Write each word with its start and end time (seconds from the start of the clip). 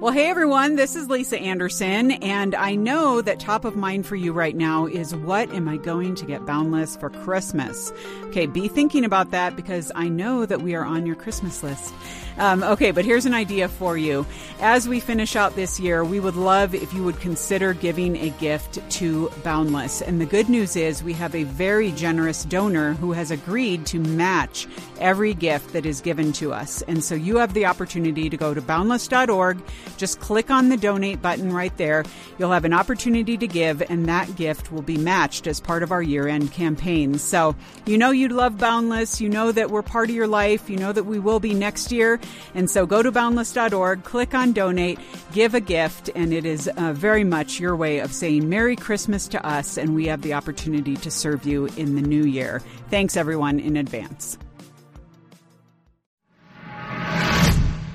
Well, 0.00 0.12
hey 0.12 0.30
everyone, 0.30 0.76
this 0.76 0.94
is 0.94 1.08
Lisa 1.08 1.40
Anderson, 1.40 2.12
and 2.12 2.54
I 2.54 2.76
know 2.76 3.20
that 3.20 3.40
top 3.40 3.64
of 3.64 3.74
mind 3.74 4.06
for 4.06 4.14
you 4.14 4.32
right 4.32 4.54
now 4.54 4.86
is 4.86 5.12
what 5.12 5.52
am 5.52 5.66
I 5.66 5.76
going 5.76 6.14
to 6.14 6.24
get 6.24 6.46
Boundless 6.46 6.94
for 6.94 7.10
Christmas? 7.10 7.92
Okay, 8.26 8.46
be 8.46 8.68
thinking 8.68 9.04
about 9.04 9.32
that 9.32 9.56
because 9.56 9.90
I 9.96 10.08
know 10.08 10.46
that 10.46 10.62
we 10.62 10.76
are 10.76 10.84
on 10.84 11.04
your 11.04 11.16
Christmas 11.16 11.64
list. 11.64 11.92
Um, 12.38 12.62
okay, 12.62 12.92
but 12.92 13.04
here's 13.04 13.26
an 13.26 13.34
idea 13.34 13.68
for 13.68 13.96
you. 13.96 14.24
As 14.60 14.88
we 14.88 15.00
finish 15.00 15.36
out 15.36 15.56
this 15.56 15.80
year, 15.80 16.04
we 16.04 16.20
would 16.20 16.36
love 16.36 16.74
if 16.74 16.92
you 16.94 17.02
would 17.02 17.18
consider 17.20 17.74
giving 17.74 18.16
a 18.16 18.30
gift 18.30 18.78
to 18.92 19.30
Boundless. 19.42 20.02
And 20.02 20.20
the 20.20 20.26
good 20.26 20.48
news 20.48 20.76
is 20.76 21.02
we 21.02 21.12
have 21.14 21.34
a 21.34 21.44
very 21.44 21.90
generous 21.92 22.44
donor 22.44 22.94
who 22.94 23.12
has 23.12 23.30
agreed 23.30 23.86
to 23.86 23.98
match 23.98 24.66
every 25.00 25.34
gift 25.34 25.72
that 25.72 25.86
is 25.86 26.00
given 26.00 26.32
to 26.34 26.52
us. 26.52 26.82
And 26.82 27.02
so 27.02 27.14
you 27.14 27.38
have 27.38 27.54
the 27.54 27.66
opportunity 27.66 28.30
to 28.30 28.36
go 28.36 28.54
to 28.54 28.60
boundless.org 28.62 29.58
just 29.96 30.20
click 30.20 30.50
on 30.50 30.68
the 30.68 30.76
donate 30.76 31.20
button 31.20 31.52
right 31.52 31.76
there. 31.76 32.04
You'll 32.38 32.52
have 32.52 32.64
an 32.64 32.72
opportunity 32.72 33.36
to 33.36 33.46
give, 33.46 33.82
and 33.82 34.06
that 34.06 34.36
gift 34.36 34.70
will 34.70 34.82
be 34.82 34.96
matched 34.96 35.46
as 35.46 35.60
part 35.60 35.82
of 35.82 35.92
our 35.92 36.02
year 36.02 36.28
end 36.28 36.52
campaign. 36.52 37.18
So, 37.18 37.56
you 37.84 37.98
know 37.98 38.10
you 38.10 38.28
love 38.28 38.58
Boundless. 38.58 39.20
You 39.20 39.28
know 39.28 39.52
that 39.52 39.70
we're 39.70 39.82
part 39.82 40.08
of 40.08 40.14
your 40.14 40.26
life. 40.26 40.70
You 40.70 40.76
know 40.76 40.92
that 40.92 41.04
we 41.04 41.18
will 41.18 41.40
be 41.40 41.54
next 41.54 41.90
year. 41.90 42.20
And 42.54 42.70
so 42.70 42.86
go 42.86 43.02
to 43.02 43.12
boundless.org, 43.12 44.04
click 44.04 44.34
on 44.34 44.52
donate, 44.52 44.98
give 45.32 45.54
a 45.54 45.60
gift, 45.60 46.10
and 46.14 46.32
it 46.32 46.44
is 46.44 46.68
uh, 46.68 46.92
very 46.92 47.24
much 47.24 47.60
your 47.60 47.76
way 47.76 47.98
of 47.98 48.12
saying 48.12 48.48
Merry 48.48 48.76
Christmas 48.76 49.28
to 49.28 49.46
us, 49.46 49.76
and 49.76 49.94
we 49.94 50.06
have 50.06 50.22
the 50.22 50.34
opportunity 50.34 50.96
to 50.96 51.10
serve 51.10 51.46
you 51.46 51.66
in 51.76 51.94
the 51.94 52.02
new 52.02 52.24
year. 52.24 52.62
Thanks, 52.90 53.16
everyone, 53.16 53.60
in 53.60 53.76
advance. 53.76 54.38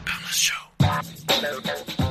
Boundless 0.05 0.35
Show. 0.35 2.02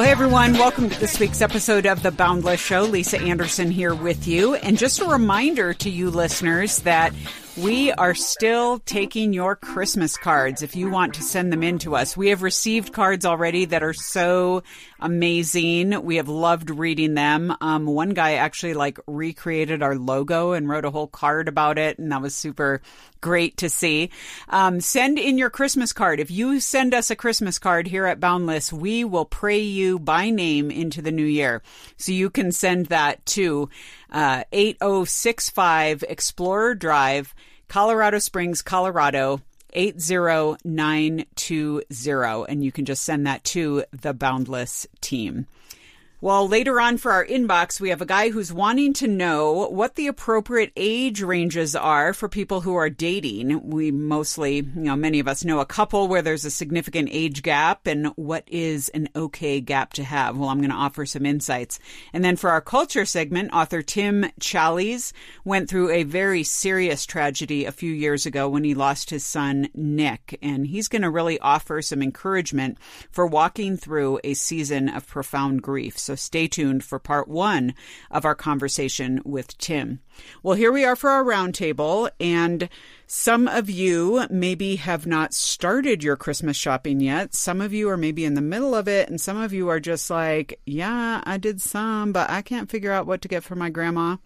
Well, 0.00 0.06
hey 0.06 0.12
everyone, 0.12 0.54
welcome 0.54 0.88
to 0.88 0.98
this 0.98 1.20
week's 1.20 1.42
episode 1.42 1.84
of 1.84 2.02
The 2.02 2.10
Boundless 2.10 2.58
Show. 2.58 2.84
Lisa 2.84 3.20
Anderson 3.20 3.70
here 3.70 3.94
with 3.94 4.26
you. 4.26 4.54
And 4.54 4.78
just 4.78 5.02
a 5.02 5.04
reminder 5.04 5.74
to 5.74 5.90
you 5.90 6.08
listeners 6.08 6.78
that 6.78 7.12
we 7.56 7.90
are 7.92 8.14
still 8.14 8.78
taking 8.80 9.32
your 9.32 9.56
Christmas 9.56 10.16
cards 10.16 10.62
if 10.62 10.76
you 10.76 10.88
want 10.88 11.14
to 11.14 11.22
send 11.22 11.52
them 11.52 11.62
in 11.62 11.78
to 11.80 11.96
us. 11.96 12.16
We 12.16 12.28
have 12.28 12.42
received 12.42 12.92
cards 12.92 13.26
already 13.26 13.64
that 13.66 13.82
are 13.82 13.92
so 13.92 14.62
amazing. 15.00 16.02
We 16.04 16.16
have 16.16 16.28
loved 16.28 16.70
reading 16.70 17.14
them. 17.14 17.54
Um, 17.60 17.86
one 17.86 18.10
guy 18.10 18.34
actually 18.34 18.74
like 18.74 18.98
recreated 19.06 19.82
our 19.82 19.96
logo 19.96 20.52
and 20.52 20.68
wrote 20.68 20.84
a 20.84 20.90
whole 20.90 21.08
card 21.08 21.48
about 21.48 21.78
it, 21.78 21.98
and 21.98 22.12
that 22.12 22.22
was 22.22 22.34
super 22.34 22.82
great 23.20 23.58
to 23.58 23.68
see. 23.68 24.10
Um, 24.48 24.80
send 24.80 25.18
in 25.18 25.36
your 25.36 25.50
Christmas 25.50 25.92
card. 25.92 26.20
If 26.20 26.30
you 26.30 26.60
send 26.60 26.94
us 26.94 27.10
a 27.10 27.16
Christmas 27.16 27.58
card 27.58 27.86
here 27.86 28.06
at 28.06 28.20
Boundless, 28.20 28.72
we 28.72 29.04
will 29.04 29.24
pray 29.24 29.60
you 29.60 29.98
by 29.98 30.30
name 30.30 30.70
into 30.70 31.02
the 31.02 31.12
new 31.12 31.24
year. 31.24 31.62
So 31.96 32.12
you 32.12 32.30
can 32.30 32.52
send 32.52 32.86
that 32.86 33.24
to 33.26 33.68
uh, 34.10 34.44
8065 34.52 36.04
Explorer 36.08 36.74
Drive, 36.74 37.34
Colorado 37.68 38.18
Springs, 38.18 38.62
Colorado 38.62 39.40
80920. 39.72 42.44
And 42.48 42.64
you 42.64 42.72
can 42.72 42.84
just 42.84 43.04
send 43.04 43.24
that 43.26 43.44
to 43.44 43.84
the 43.92 44.12
Boundless 44.12 44.88
team. 45.00 45.46
Well, 46.22 46.46
later 46.46 46.78
on 46.82 46.98
for 46.98 47.12
our 47.12 47.24
inbox, 47.24 47.80
we 47.80 47.88
have 47.88 48.02
a 48.02 48.06
guy 48.06 48.28
who's 48.28 48.52
wanting 48.52 48.92
to 48.94 49.08
know 49.08 49.70
what 49.70 49.94
the 49.94 50.06
appropriate 50.06 50.70
age 50.76 51.22
ranges 51.22 51.74
are 51.74 52.12
for 52.12 52.28
people 52.28 52.60
who 52.60 52.74
are 52.74 52.90
dating. 52.90 53.70
We 53.70 53.90
mostly, 53.90 54.56
you 54.56 54.70
know, 54.74 54.96
many 54.96 55.18
of 55.18 55.26
us 55.26 55.46
know 55.46 55.60
a 55.60 55.64
couple 55.64 56.08
where 56.08 56.20
there's 56.20 56.44
a 56.44 56.50
significant 56.50 57.08
age 57.10 57.42
gap 57.42 57.86
and 57.86 58.08
what 58.16 58.44
is 58.48 58.90
an 58.90 59.08
okay 59.16 59.62
gap 59.62 59.94
to 59.94 60.04
have. 60.04 60.36
Well, 60.36 60.50
I'm 60.50 60.58
going 60.58 60.68
to 60.68 60.76
offer 60.76 61.06
some 61.06 61.24
insights. 61.24 61.78
And 62.12 62.22
then 62.22 62.36
for 62.36 62.50
our 62.50 62.60
culture 62.60 63.06
segment, 63.06 63.54
author 63.54 63.80
Tim 63.80 64.26
Challies 64.38 65.14
went 65.46 65.70
through 65.70 65.88
a 65.88 66.02
very 66.02 66.42
serious 66.42 67.06
tragedy 67.06 67.64
a 67.64 67.72
few 67.72 67.92
years 67.92 68.26
ago 68.26 68.46
when 68.46 68.64
he 68.64 68.74
lost 68.74 69.08
his 69.08 69.24
son, 69.24 69.70
Nick. 69.72 70.38
And 70.42 70.66
he's 70.66 70.88
going 70.88 71.00
to 71.00 71.08
really 71.08 71.40
offer 71.40 71.80
some 71.80 72.02
encouragement 72.02 72.76
for 73.10 73.26
walking 73.26 73.78
through 73.78 74.20
a 74.22 74.34
season 74.34 74.90
of 74.90 75.06
profound 75.06 75.62
grief. 75.62 75.98
So 75.98 76.09
so 76.10 76.16
stay 76.16 76.48
tuned 76.48 76.82
for 76.82 76.98
part 76.98 77.28
one 77.28 77.72
of 78.10 78.24
our 78.24 78.34
conversation 78.34 79.22
with 79.24 79.56
Tim. 79.58 80.00
Well, 80.42 80.56
here 80.56 80.72
we 80.72 80.84
are 80.84 80.96
for 80.96 81.08
our 81.08 81.22
roundtable, 81.22 82.10
and 82.18 82.68
some 83.12 83.48
of 83.48 83.68
you 83.68 84.24
maybe 84.30 84.76
have 84.76 85.04
not 85.04 85.34
started 85.34 86.00
your 86.00 86.14
Christmas 86.14 86.56
shopping 86.56 87.00
yet. 87.00 87.34
Some 87.34 87.60
of 87.60 87.72
you 87.72 87.88
are 87.88 87.96
maybe 87.96 88.24
in 88.24 88.34
the 88.34 88.40
middle 88.40 88.72
of 88.72 88.86
it, 88.86 89.08
and 89.08 89.20
some 89.20 89.36
of 89.36 89.52
you 89.52 89.68
are 89.68 89.80
just 89.80 90.10
like, 90.10 90.60
yeah, 90.64 91.20
I 91.24 91.36
did 91.36 91.60
some, 91.60 92.12
but 92.12 92.30
I 92.30 92.40
can't 92.40 92.70
figure 92.70 92.92
out 92.92 93.08
what 93.08 93.20
to 93.22 93.28
get 93.28 93.42
for 93.42 93.56
my 93.56 93.68
grandma. 93.68 94.18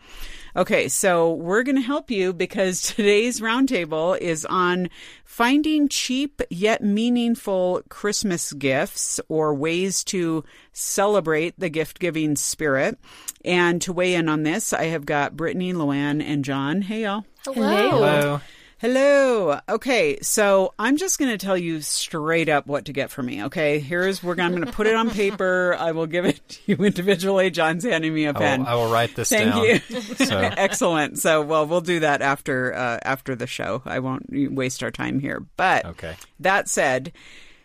Okay, 0.55 0.89
so 0.89 1.33
we're 1.33 1.63
going 1.63 1.77
to 1.77 1.81
help 1.81 2.11
you 2.11 2.35
because 2.35 2.83
today's 2.95 3.41
roundtable 3.41 4.19
is 4.19 4.45
on 4.45 4.91
finding 5.25 5.89
cheap 5.89 6.43
yet 6.51 6.85
meaningful 6.85 7.81
Christmas 7.89 8.53
gifts 8.53 9.19
or 9.31 9.55
ways 9.55 10.05
to 10.05 10.45
celebrate 10.75 11.59
the 11.59 11.71
gift 11.71 12.01
giving 12.01 12.37
spirit. 12.37 12.99
And 13.47 13.81
to 13.81 13.95
weigh 13.95 14.15
in 14.15 14.29
on 14.29 14.43
this, 14.43 14.75
I 14.75 14.85
have 14.85 15.07
got 15.07 15.39
Brittany, 15.39 15.73
Luann, 15.73 16.23
and 16.23 16.45
John. 16.45 16.83
Hey, 16.83 17.05
y'all. 17.05 17.25
Hello. 17.47 17.91
Hello. 17.91 18.41
Hello. 18.85 19.59
Okay, 19.67 20.19
so 20.21 20.75
I'm 20.79 20.99
just 20.99 21.19
going 21.19 21.31
to 21.31 21.39
tell 21.39 21.57
you 21.57 21.81
straight 21.81 22.51
up 22.51 22.67
what 22.67 22.85
to 22.85 22.93
get 22.93 23.11
for 23.11 23.23
me. 23.23 23.45
Okay, 23.45 23.79
here's 23.79 24.23
where 24.23 24.39
I'm 24.39 24.51
going 24.51 24.67
to 24.67 24.73
put 24.73 24.87
it 24.87 24.95
on 24.95 25.09
paper. 25.09 25.75
I 25.79 25.93
will 25.93 26.05
give 26.05 26.27
it 26.27 26.47
to 26.47 26.59
you 26.67 26.77
individually. 26.85 27.51
John's 27.51 27.83
handing 27.85 28.13
me 28.13 28.27
a 28.27 28.35
pen. 28.35 28.67
I 28.67 28.75
will, 28.75 28.83
I 28.83 28.85
will 28.85 28.93
write 28.93 29.17
this 29.17 29.31
Thank 29.31 29.55
down. 29.55 29.65
you. 29.65 29.81
So. 30.27 30.39
Excellent. 30.39 31.19
So, 31.19 31.41
well, 31.41 31.67
we'll 31.67 31.81
do 31.81 32.01
that 32.01 32.21
after 32.21 32.75
uh, 32.75 32.99
after 33.05 33.35
the 33.35 33.47
show. 33.47 33.81
I 33.87 34.01
won't 34.01 34.27
waste 34.31 34.83
our 34.83 34.91
time 34.91 35.19
here. 35.19 35.47
But 35.57 35.87
okay. 35.87 36.17
that 36.41 36.69
said, 36.69 37.11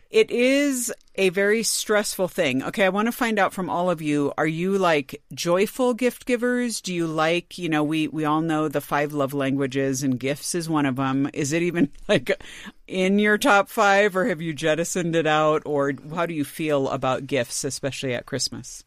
it 0.10 0.32
is 0.32 0.90
a 1.20 1.30
very 1.30 1.64
stressful 1.64 2.30
thing. 2.30 2.64
Okay, 2.64 2.86
I 2.86 2.90
want 2.90 3.08
to 3.08 3.12
find 3.12 3.38
out 3.38 3.52
from 3.52 3.70
all 3.70 3.90
of 3.90 4.02
you, 4.02 4.32
are 4.38 4.48
you 4.48 4.78
like 4.78 5.22
joyful 5.34 5.94
gift 5.94 6.26
givers? 6.26 6.80
Do 6.80 6.94
you 6.94 7.08
like, 7.08 7.58
you 7.58 7.68
know, 7.68 7.84
we 7.84 8.08
we 8.08 8.24
all 8.24 8.40
know 8.40 8.70
the 8.70 8.80
five 8.80 9.12
love 9.12 9.34
languages 9.34 10.02
and 10.02 10.18
gifts 10.18 10.56
is 10.56 10.70
one 10.70 10.86
of 10.86 10.96
them. 10.96 11.30
Is 11.34 11.52
it 11.52 11.62
even 11.62 11.92
like 12.08 12.42
in 12.88 13.20
your 13.20 13.38
top 13.38 13.70
5 13.70 14.16
or 14.16 14.26
have 14.28 14.42
you 14.42 14.54
jettisoned 14.54 15.16
it 15.16 15.28
out 15.28 15.62
or 15.66 15.92
how 16.16 16.26
do 16.26 16.34
you 16.34 16.46
feel 16.46 16.88
about 16.90 17.28
gifts 17.28 17.66
especially 17.66 18.14
at 18.16 18.26
Christmas? 18.26 18.86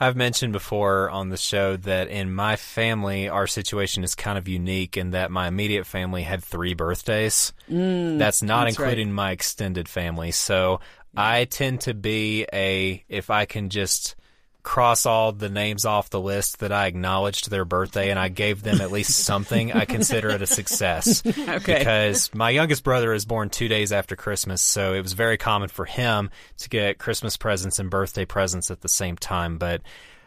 I've 0.00 0.16
mentioned 0.16 0.52
before 0.52 1.10
on 1.10 1.28
the 1.28 1.36
show 1.36 1.76
that 1.76 2.08
in 2.08 2.34
my 2.34 2.56
family, 2.56 3.28
our 3.28 3.46
situation 3.46 4.04
is 4.04 4.14
kind 4.14 4.36
of 4.38 4.48
unique 4.48 4.96
in 4.96 5.10
that 5.10 5.30
my 5.30 5.48
immediate 5.48 5.86
family 5.86 6.22
had 6.22 6.42
three 6.42 6.74
birthdays. 6.74 7.52
Mm, 7.70 8.18
that's 8.18 8.42
not 8.42 8.64
that's 8.64 8.78
including 8.78 9.08
right. 9.08 9.14
my 9.14 9.30
extended 9.32 9.88
family. 9.88 10.32
So 10.32 10.80
I 11.16 11.44
tend 11.44 11.82
to 11.82 11.94
be 11.94 12.46
a, 12.52 13.04
if 13.08 13.30
I 13.30 13.44
can 13.44 13.70
just 13.70 14.16
cross 14.64 15.04
all 15.04 15.30
the 15.30 15.50
names 15.50 15.84
off 15.84 16.08
the 16.08 16.20
list 16.20 16.60
that 16.60 16.72
I 16.72 16.86
acknowledged 16.86 17.50
their 17.50 17.66
birthday 17.66 18.10
and 18.10 18.18
I 18.18 18.28
gave 18.30 18.62
them 18.62 18.80
at 18.80 18.90
least 18.90 19.10
something, 19.24 19.72
I 19.72 19.84
consider 19.84 20.30
it 20.30 20.42
a 20.42 20.46
success. 20.46 21.22
okay. 21.38 21.78
Because 21.78 22.34
my 22.34 22.50
youngest 22.50 22.82
brother 22.82 23.12
is 23.12 23.26
born 23.26 23.50
two 23.50 23.68
days 23.68 23.92
after 23.92 24.16
Christmas, 24.16 24.62
so 24.62 24.94
it 24.94 25.02
was 25.02 25.12
very 25.12 25.36
common 25.36 25.68
for 25.68 25.84
him 25.84 26.30
to 26.58 26.68
get 26.68 26.98
Christmas 26.98 27.36
presents 27.36 27.78
and 27.78 27.90
birthday 27.90 28.24
presents 28.24 28.70
at 28.70 28.80
the 28.80 28.88
same 28.88 29.16
time. 29.16 29.58
But 29.58 29.82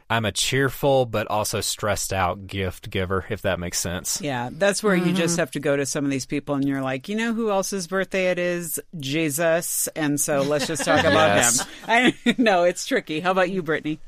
I'm 0.09 0.23
a 0.23 0.31
cheerful 0.31 1.05
but 1.05 1.27
also 1.27 1.59
stressed 1.59 2.13
out 2.13 2.47
gift 2.47 2.89
giver, 2.89 3.25
if 3.29 3.41
that 3.41 3.59
makes 3.59 3.77
sense. 3.77 4.21
Yeah, 4.21 4.49
that's 4.51 4.81
where 4.81 4.95
Mm-hmm. 4.95 5.07
you 5.09 5.13
just 5.13 5.37
have 5.37 5.51
to 5.51 5.59
go 5.59 5.75
to 5.75 5.85
some 5.85 6.05
of 6.05 6.11
these 6.11 6.25
people 6.25 6.55
and 6.55 6.65
you're 6.67 6.81
like, 6.81 7.09
you 7.09 7.15
know 7.15 7.33
who 7.33 7.49
else's 7.51 7.87
birthday 7.87 8.31
it 8.31 8.39
is? 8.39 8.79
Jesus. 8.99 9.87
And 9.95 10.19
so 10.19 10.41
let's 10.41 10.67
just 10.67 10.85
talk 10.85 10.99
about 11.05 11.35
Yes. 11.35 11.59
him. 11.61 11.67
I 11.87 12.35
know 12.37 12.63
it's 12.63 12.85
tricky. 12.85 13.19
How 13.19 13.31
about 13.31 13.49
you, 13.49 13.61
Brittany? 13.61 13.99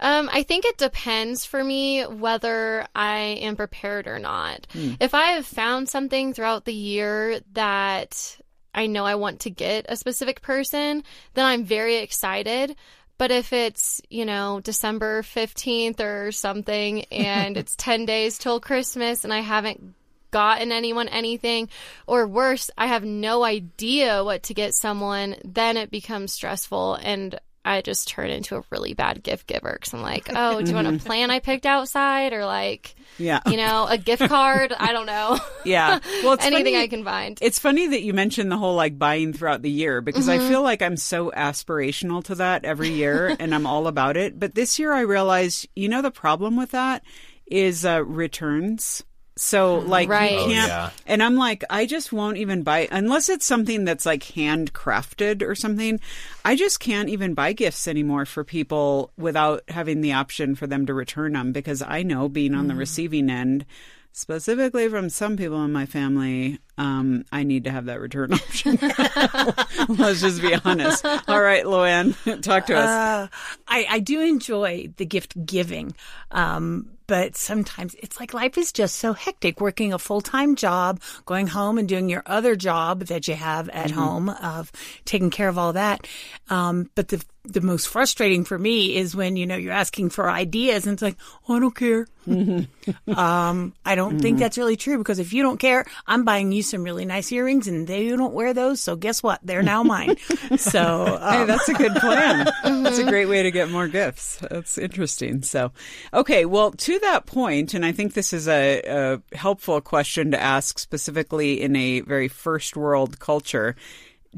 Um, 0.00 0.30
I 0.32 0.44
think 0.44 0.64
it 0.64 0.78
depends 0.78 1.44
for 1.44 1.64
me 1.64 2.04
whether 2.04 2.86
I 2.94 3.18
am 3.40 3.56
prepared 3.56 4.06
or 4.06 4.20
not. 4.20 4.66
Hmm. 4.72 4.92
If 5.00 5.12
I 5.12 5.32
have 5.32 5.46
found 5.46 5.88
something 5.88 6.34
throughout 6.34 6.66
the 6.66 6.72
year 6.74 7.40
that 7.54 8.38
I 8.74 8.86
know 8.86 9.04
I 9.04 9.16
want 9.16 9.40
to 9.40 9.50
get 9.50 9.86
a 9.88 9.96
specific 9.96 10.40
person, 10.40 11.02
then 11.34 11.44
I'm 11.46 11.64
very 11.64 11.96
excited. 11.96 12.76
But 13.18 13.32
if 13.32 13.52
it's, 13.52 14.00
you 14.08 14.24
know, 14.24 14.60
December 14.60 15.22
15th 15.22 16.00
or 16.00 16.32
something 16.32 17.04
and 17.06 17.56
it's 17.58 17.74
10 17.76 18.06
days 18.06 18.38
till 18.38 18.60
Christmas 18.60 19.24
and 19.24 19.32
I 19.32 19.40
haven't 19.40 19.94
gotten 20.30 20.72
anyone 20.72 21.08
anything, 21.08 21.68
or 22.06 22.26
worse, 22.26 22.70
I 22.76 22.86
have 22.86 23.04
no 23.04 23.44
idea 23.44 24.22
what 24.22 24.44
to 24.44 24.54
get 24.54 24.74
someone, 24.74 25.36
then 25.44 25.76
it 25.76 25.90
becomes 25.90 26.32
stressful 26.32 26.94
and 26.96 27.38
I 27.68 27.82
just 27.82 28.08
turn 28.08 28.30
into 28.30 28.56
a 28.56 28.62
really 28.70 28.94
bad 28.94 29.22
gift 29.22 29.46
giver 29.46 29.72
because 29.72 29.92
I'm 29.94 30.02
like, 30.02 30.28
oh, 30.34 30.60
do 30.62 30.68
you 30.70 30.74
want 30.74 30.86
a 30.88 30.98
plan 31.04 31.30
I 31.30 31.40
picked 31.40 31.66
outside 31.66 32.32
or 32.32 32.44
like, 32.46 32.94
Yeah. 33.18 33.40
you 33.46 33.56
know, 33.56 33.86
a 33.88 33.98
gift 33.98 34.22
card? 34.28 34.72
I 34.78 34.92
don't 34.92 35.06
know. 35.06 35.38
Yeah. 35.64 35.98
Well, 36.24 36.32
it's 36.32 36.44
Anything 36.44 36.74
funny- 36.74 36.82
I 36.84 36.88
can 36.88 37.04
find. 37.04 37.38
It's 37.40 37.58
funny 37.58 37.86
that 37.88 38.02
you 38.02 38.12
mentioned 38.12 38.50
the 38.50 38.56
whole 38.56 38.74
like 38.74 38.98
buying 38.98 39.32
throughout 39.32 39.62
the 39.62 39.70
year 39.70 40.00
because 40.00 40.28
I 40.28 40.38
feel 40.38 40.62
like 40.62 40.82
I'm 40.82 40.96
so 40.96 41.30
aspirational 41.30 42.24
to 42.24 42.34
that 42.36 42.64
every 42.64 42.90
year 42.90 43.36
and 43.38 43.54
I'm 43.54 43.66
all 43.66 43.86
about 43.86 44.16
it. 44.16 44.38
But 44.40 44.54
this 44.54 44.78
year 44.78 44.92
I 44.92 45.00
realized, 45.02 45.68
you 45.76 45.88
know, 45.88 46.02
the 46.02 46.10
problem 46.10 46.56
with 46.56 46.72
that 46.72 47.04
is 47.46 47.84
uh, 47.84 48.04
returns. 48.04 49.04
So 49.40 49.78
like 49.78 50.08
Right. 50.08 50.32
you 50.32 50.38
Oh, 50.38 50.46
can't, 50.46 50.68
yeah. 50.68 50.90
and 51.06 51.22
I'm 51.22 51.36
like, 51.36 51.62
I 51.70 51.86
just 51.86 52.12
won't 52.12 52.38
even 52.38 52.62
buy 52.64 52.88
unless 52.90 53.28
it's 53.28 53.46
something 53.46 53.84
that's 53.84 54.04
like 54.04 54.22
handcrafted 54.24 55.42
or 55.42 55.54
something. 55.54 56.00
I 56.44 56.56
just 56.56 56.80
can't 56.80 57.08
even 57.08 57.34
buy 57.34 57.52
gifts 57.52 57.86
anymore 57.86 58.26
for 58.26 58.42
people 58.42 59.12
without 59.16 59.62
having 59.68 60.00
the 60.00 60.12
option 60.14 60.54
for 60.56 60.66
them 60.66 60.86
to 60.86 60.94
return 60.94 61.34
them 61.34 61.52
because 61.52 61.82
I 61.82 62.02
know 62.02 62.28
being 62.28 62.54
on 62.54 62.66
the 62.66 62.74
receiving 62.74 63.30
end, 63.30 63.64
specifically 64.12 64.88
from 64.88 65.08
some 65.08 65.36
people 65.36 65.62
in 65.64 65.72
my 65.72 65.86
family, 65.86 66.58
um, 66.76 67.24
I 67.30 67.44
need 67.44 67.62
to 67.64 67.70
have 67.70 67.84
that 67.84 68.00
return 68.00 68.32
option. 68.34 68.76
Let's 69.88 70.20
just 70.20 70.42
be 70.42 70.54
honest. 70.64 71.04
All 71.28 71.40
right, 71.40 71.64
Luann, 71.64 72.14
talk 72.42 72.66
to 72.66 72.74
us. 72.76 72.88
Uh, 72.88 73.28
I, 73.68 73.86
I 73.88 73.98
do 74.00 74.20
enjoy 74.20 74.92
the 74.96 75.06
gift 75.06 75.46
giving. 75.46 75.94
Um, 76.32 76.90
but 77.08 77.36
sometimes 77.36 77.96
it's 77.98 78.20
like 78.20 78.32
life 78.32 78.56
is 78.56 78.70
just 78.70 78.96
so 78.96 79.14
hectic 79.14 79.60
working 79.60 79.92
a 79.92 79.98
full 79.98 80.20
time 80.20 80.54
job, 80.54 81.00
going 81.26 81.48
home 81.48 81.78
and 81.78 81.88
doing 81.88 82.08
your 82.08 82.22
other 82.26 82.54
job 82.54 83.06
that 83.06 83.26
you 83.26 83.34
have 83.34 83.68
at 83.70 83.90
home 83.90 84.28
of 84.28 84.70
taking 85.04 85.30
care 85.30 85.48
of 85.48 85.58
all 85.58 85.72
that. 85.72 86.06
Um, 86.50 86.90
but 86.94 87.08
the, 87.08 87.24
the 87.48 87.60
most 87.60 87.88
frustrating 87.88 88.44
for 88.44 88.58
me 88.58 88.96
is 88.96 89.16
when, 89.16 89.36
you 89.36 89.46
know, 89.46 89.56
you're 89.56 89.72
asking 89.72 90.10
for 90.10 90.30
ideas 90.30 90.86
and 90.86 90.92
it's 90.92 91.02
like, 91.02 91.16
oh, 91.48 91.56
I 91.56 91.60
don't 91.60 91.74
care. 91.74 92.06
um, 93.16 93.72
I 93.86 93.94
don't 93.94 94.20
think 94.20 94.38
that's 94.38 94.58
really 94.58 94.76
true 94.76 94.98
because 94.98 95.18
if 95.18 95.32
you 95.32 95.42
don't 95.42 95.56
care, 95.56 95.86
I'm 96.06 96.24
buying 96.24 96.52
you 96.52 96.62
some 96.62 96.82
really 96.82 97.06
nice 97.06 97.32
earrings 97.32 97.66
and 97.66 97.86
they 97.86 98.08
don't 98.08 98.34
wear 98.34 98.52
those. 98.52 98.82
So 98.82 98.96
guess 98.96 99.22
what? 99.22 99.40
They're 99.42 99.62
now 99.62 99.82
mine. 99.82 100.16
so, 100.58 101.04
Hey, 101.06 101.40
um, 101.40 101.46
that's 101.46 101.68
a 101.70 101.74
good 101.74 101.94
plan. 101.96 102.48
That's 102.88 102.98
a 102.98 103.04
great 103.04 103.26
way 103.26 103.42
to 103.42 103.50
get 103.50 103.70
more 103.70 103.88
gifts. 103.88 104.38
That's 104.50 104.78
interesting. 104.78 105.42
So, 105.42 105.72
okay, 106.12 106.44
well, 106.44 106.72
to 106.72 106.98
that 107.00 107.26
point, 107.26 107.74
and 107.74 107.84
I 107.84 107.92
think 107.92 108.14
this 108.14 108.32
is 108.32 108.46
a, 108.48 108.82
a 108.86 109.36
helpful 109.36 109.80
question 109.80 110.30
to 110.32 110.40
ask 110.40 110.78
specifically 110.78 111.60
in 111.60 111.74
a 111.76 112.00
very 112.00 112.28
first 112.28 112.76
world 112.76 113.18
culture. 113.18 113.74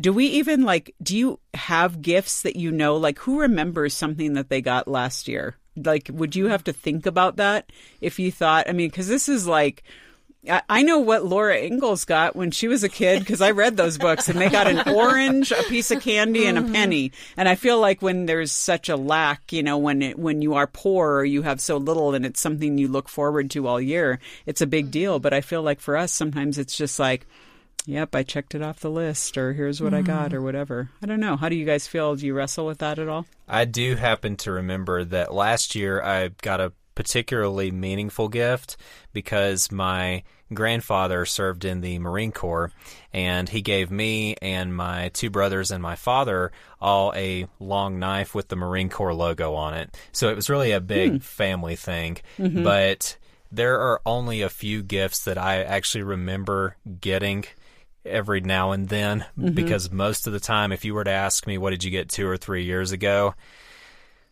Do 0.00 0.12
we 0.12 0.26
even 0.26 0.62
like, 0.62 0.94
do 1.02 1.17
you 1.17 1.41
have 1.55 2.00
gifts 2.00 2.43
that 2.43 2.56
you 2.56 2.70
know, 2.70 2.97
like 2.97 3.19
who 3.19 3.41
remembers 3.41 3.94
something 3.94 4.35
that 4.35 4.49
they 4.49 4.61
got 4.61 4.88
last 4.88 5.29
year? 5.29 5.56
Like, 5.76 6.11
would 6.12 6.35
you 6.35 6.47
have 6.47 6.64
to 6.64 6.73
think 6.73 7.06
about 7.06 7.37
that 7.37 7.70
if 8.00 8.19
you 8.19 8.32
thought, 8.32 8.69
I 8.69 8.73
mean, 8.73 8.88
because 8.88 9.08
this 9.08 9.29
is 9.29 9.47
like, 9.47 9.85
I- 10.49 10.82
know 10.82 10.99
what 10.99 11.26
Laura 11.26 11.58
Ingalls 11.58 12.06
got 12.06 12.35
when 12.35 12.50
she 12.50 12.67
was 12.67 12.82
a 12.82 12.88
kid 12.88 13.20
because 13.20 13.43
I 13.43 13.50
read 13.50 13.76
those 13.76 13.99
books 13.99 14.29
and 14.29 14.41
they 14.41 14.49
got 14.49 14.67
an 14.67 14.88
orange, 14.94 15.52
a 15.52 15.62
piece 15.64 15.91
of 15.91 16.00
candy, 16.00 16.46
and 16.46 16.56
a 16.56 16.62
mm-hmm. 16.62 16.73
penny. 16.73 17.12
And 17.37 17.46
I 17.46 17.56
feel 17.56 17.79
like 17.79 18.00
when 18.00 18.25
there's 18.25 18.50
such 18.50 18.88
a 18.88 18.96
lack, 18.96 19.53
you 19.53 19.62
know, 19.62 19.76
when 19.76 20.00
it, 20.00 20.19
when 20.19 20.41
you 20.41 20.55
are 20.55 20.67
poor 20.67 21.17
or 21.17 21.25
you 21.25 21.43
have 21.43 21.61
so 21.61 21.76
little 21.76 22.14
and 22.14 22.25
it's 22.25 22.41
something 22.41 22.79
you 22.79 22.88
look 22.88 23.08
forward 23.08 23.50
to 23.50 23.67
all 23.67 23.81
year, 23.81 24.19
it's 24.46 24.62
a 24.62 24.67
big 24.67 24.87
mm-hmm. 24.87 24.93
deal. 24.93 25.19
But 25.19 25.35
I 25.35 25.43
feel 25.43 25.62
like 25.62 25.81
for 25.81 25.96
us, 25.96 26.11
sometimes 26.11 26.56
it's 26.56 26.76
just 26.76 26.99
like, 26.99 27.26
yep, 27.87 28.15
I 28.15 28.23
checked 28.23 28.55
it 28.55 28.62
off 28.62 28.81
the 28.81 28.91
list, 28.91 29.37
or 29.37 29.53
here's 29.53 29.81
what 29.81 29.94
I 29.94 30.03
got, 30.03 30.31
mm. 30.31 30.35
or 30.35 30.43
whatever. 30.43 30.91
I 31.03 31.06
don't 31.06 31.21
know. 31.21 31.37
How 31.37 31.49
do 31.49 31.56
you 31.56 31.65
guys 31.65 31.87
feel? 31.87 32.17
Do 32.17 32.27
you 32.27 32.35
wrestle 32.35 32.67
with 32.67 32.79
that 32.79 32.99
at 32.99 33.09
all? 33.09 33.27
I 33.49 33.65
do 33.65 33.97
happen 33.97 34.37
to 34.38 34.53
remember 34.53 35.05
that 35.05 35.32
last 35.32 35.75
year 35.75 36.03
I 36.03 36.29
got 36.29 36.61
a 36.61 36.73
particularly 36.94 37.71
meaningful 37.71 38.29
gift 38.29 38.77
because 39.12 39.73
my 39.73 40.23
grandfather 40.53 41.25
served 41.25 41.65
in 41.65 41.81
the 41.81 41.99
Marine 41.99 42.32
Corps 42.32 42.73
and 43.12 43.49
he 43.49 43.62
gave 43.62 43.91
me 43.91 44.35
and 44.43 44.75
my 44.75 45.09
two 45.11 45.31
brothers 45.31 45.71
and 45.71 45.82
my 45.82 45.97
father 45.97 46.53
all 46.81 47.12
a 47.15 47.47
long 47.59 47.99
knife 47.99 48.35
with 48.35 48.49
the 48.49 48.56
Marine 48.56 48.88
Corps 48.88 49.15
logo 49.15 49.55
on 49.55 49.75
it. 49.75 49.97
So 50.12 50.29
it 50.29 50.37
was 50.37 50.50
really 50.50 50.73
a 50.73 50.81
big 50.81 51.11
hmm. 51.11 51.19
family 51.19 51.77
thing. 51.77 52.19
Mm-hmm. 52.38 52.65
But 52.65 53.17
there 53.53 53.81
are 53.81 54.00
only 54.05 54.43
a 54.43 54.50
few 54.50 54.82
gifts 54.82 55.25
that 55.25 55.38
I 55.38 55.62
actually 55.62 56.03
remember 56.03 56.77
getting 57.00 57.44
every 58.05 58.41
now 58.41 58.73
and 58.73 58.88
then 58.88 59.25
because 59.55 59.91
most 59.91 60.26
of 60.26 60.32
the 60.32 60.41
time 60.41 60.73
if 60.73 60.85
you 60.85 60.94
were 60.94 61.05
to 61.05 61.11
ask 61.11 61.47
me 61.47 61.58
what 61.58 61.70
did 61.70 61.85
you 61.85 61.91
get 61.91 62.08
two 62.08 62.26
or 62.26 62.37
three 62.37 62.64
years 62.64 62.93
ago 62.93 63.35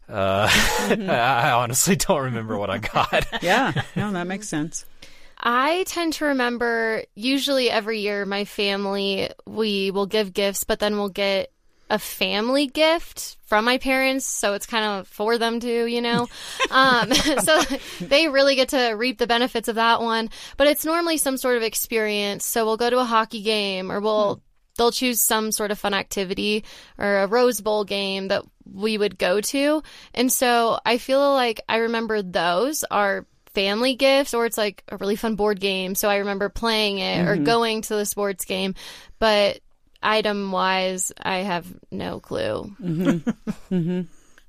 uh, 0.09 0.49
I 0.89 1.51
honestly 1.51 1.97
don't 1.97 2.23
remember 2.23 2.57
what 2.57 2.71
I 2.71 2.79
got. 2.79 3.27
Yeah, 3.43 3.83
no, 3.95 4.11
that 4.13 4.27
makes 4.27 4.49
sense. 4.49 4.85
I 5.39 5.85
tend 5.87 6.15
to 6.15 6.27
remember 6.27 7.05
usually 7.15 7.71
every 7.71 8.01
year 8.01 8.25
my 8.25 8.45
family 8.45 9.31
we 9.47 9.91
will 9.91 10.07
give 10.07 10.33
gifts, 10.33 10.65
but 10.65 10.79
then 10.81 10.97
we'll 10.97 11.11
get 11.11 11.53
a 11.91 11.99
family 11.99 12.67
gift 12.67 13.37
from 13.47 13.65
my 13.65 13.79
parents, 13.79 14.27
so 14.27 14.55
it's 14.55 14.67
kind 14.67 14.85
of 14.85 15.09
for 15.09 15.39
them 15.39 15.61
too, 15.61 15.87
you 15.87 16.03
know. 16.03 16.27
um, 16.71 17.13
so 17.43 17.61
they 18.01 18.29
really 18.29 18.55
get 18.55 18.71
to 18.71 18.91
reap 18.91 19.19
the 19.19 19.27
benefits 19.27 19.69
of 19.69 19.77
that 19.77 20.01
one. 20.01 20.31
But 20.57 20.67
it's 20.67 20.85
normally 20.85 21.17
some 21.17 21.37
sort 21.37 21.57
of 21.57 21.63
experience. 21.63 22.45
So 22.45 22.65
we'll 22.65 22.77
go 22.77 22.91
to 22.91 22.99
a 22.99 23.05
hockey 23.05 23.43
game, 23.43 23.91
or 23.91 24.01
we'll 24.01 24.43
they'll 24.77 24.93
choose 24.93 25.21
some 25.21 25.53
sort 25.53 25.71
of 25.71 25.79
fun 25.79 25.93
activity 25.93 26.65
or 26.99 27.19
a 27.19 27.27
Rose 27.27 27.61
Bowl 27.61 27.85
game 27.85 28.29
that 28.29 28.45
we 28.73 28.97
would 28.97 29.19
go 29.19 29.41
to. 29.41 29.83
And 30.15 30.33
so 30.33 30.79
I 30.87 30.99
feel 30.99 31.33
like 31.33 31.61
I 31.69 31.79
remember 31.79 32.23
those 32.23 32.85
are 32.91 33.27
family 33.55 33.97
gifts 33.97 34.35
or 34.35 34.47
it's 34.47 34.57
like 34.57 34.85
a 34.89 34.97
really 34.97 35.17
fun 35.17 35.35
board 35.35 35.61
game. 35.61 35.95
So 35.95 36.09
I 36.09 36.17
remember 36.17 36.49
playing 36.49 36.99
it 36.99 37.27
or 37.27 37.37
going 37.37 37.83
to 37.83 37.97
the 37.97 38.07
sports 38.07 38.45
game. 38.45 38.75
But 39.19 39.61
item 40.03 40.53
wise, 40.53 41.13
I 41.21 41.39
have 41.39 41.67
no 41.91 42.21
clue. 42.21 42.75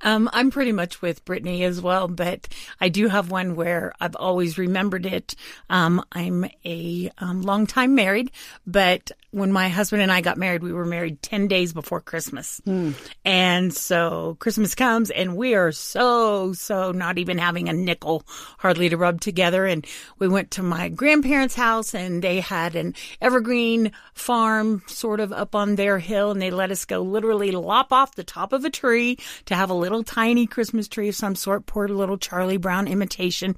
Um, 0.01 0.29
I'm 0.31 0.49
pretty 0.49 0.71
much 0.71 1.01
with 1.01 1.25
Brittany 1.25 1.63
as 1.63 1.81
well, 1.81 2.07
but 2.07 2.47
I 2.79 2.89
do 2.89 3.09
have 3.09 3.31
one 3.31 3.55
where 3.55 3.93
I've 3.99 4.15
always 4.15 4.57
remembered 4.57 5.05
it. 5.05 5.35
Um, 5.69 6.03
I'm 6.11 6.45
a 6.65 7.11
um, 7.17 7.41
long 7.41 7.67
time 7.67 7.95
married, 7.95 8.31
but 8.65 9.11
when 9.31 9.51
my 9.51 9.69
husband 9.69 10.01
and 10.01 10.11
I 10.11 10.21
got 10.21 10.37
married, 10.37 10.63
we 10.63 10.73
were 10.73 10.85
married 10.85 11.21
10 11.21 11.47
days 11.47 11.71
before 11.71 12.01
Christmas. 12.01 12.61
Hmm. 12.65 12.91
And 13.23 13.73
so 13.73 14.37
Christmas 14.39 14.73
comes 14.73 15.11
and 15.11 15.35
we 15.35 15.53
are 15.53 15.71
so, 15.71 16.53
so 16.53 16.91
not 16.91 17.19
even 17.19 17.37
having 17.37 17.69
a 17.69 17.73
nickel 17.73 18.23
hardly 18.57 18.89
to 18.89 18.97
rub 18.97 19.21
together. 19.21 19.65
And 19.65 19.85
we 20.17 20.27
went 20.27 20.51
to 20.51 20.63
my 20.63 20.89
grandparents' 20.89 21.55
house 21.55 21.93
and 21.93 22.23
they 22.23 22.39
had 22.39 22.75
an 22.75 22.95
evergreen 23.21 23.91
farm 24.13 24.81
sort 24.87 25.19
of 25.19 25.31
up 25.31 25.53
on 25.53 25.75
their 25.75 25.99
hill 25.99 26.31
and 26.31 26.41
they 26.41 26.51
let 26.51 26.71
us 26.71 26.85
go 26.85 27.01
literally 27.01 27.51
lop 27.51 27.93
off 27.93 28.15
the 28.15 28.23
top 28.23 28.51
of 28.51 28.65
a 28.65 28.69
tree 28.69 29.17
to 29.45 29.55
have 29.55 29.69
a 29.69 29.75
little 29.75 30.03
tiny 30.03 30.47
Christmas 30.47 30.87
tree 30.87 31.09
of 31.09 31.15
some 31.15 31.35
sort, 31.35 31.67
poor 31.67 31.87
little 31.87 32.17
Charlie 32.17 32.57
Brown 32.57 32.87
imitation. 32.87 33.55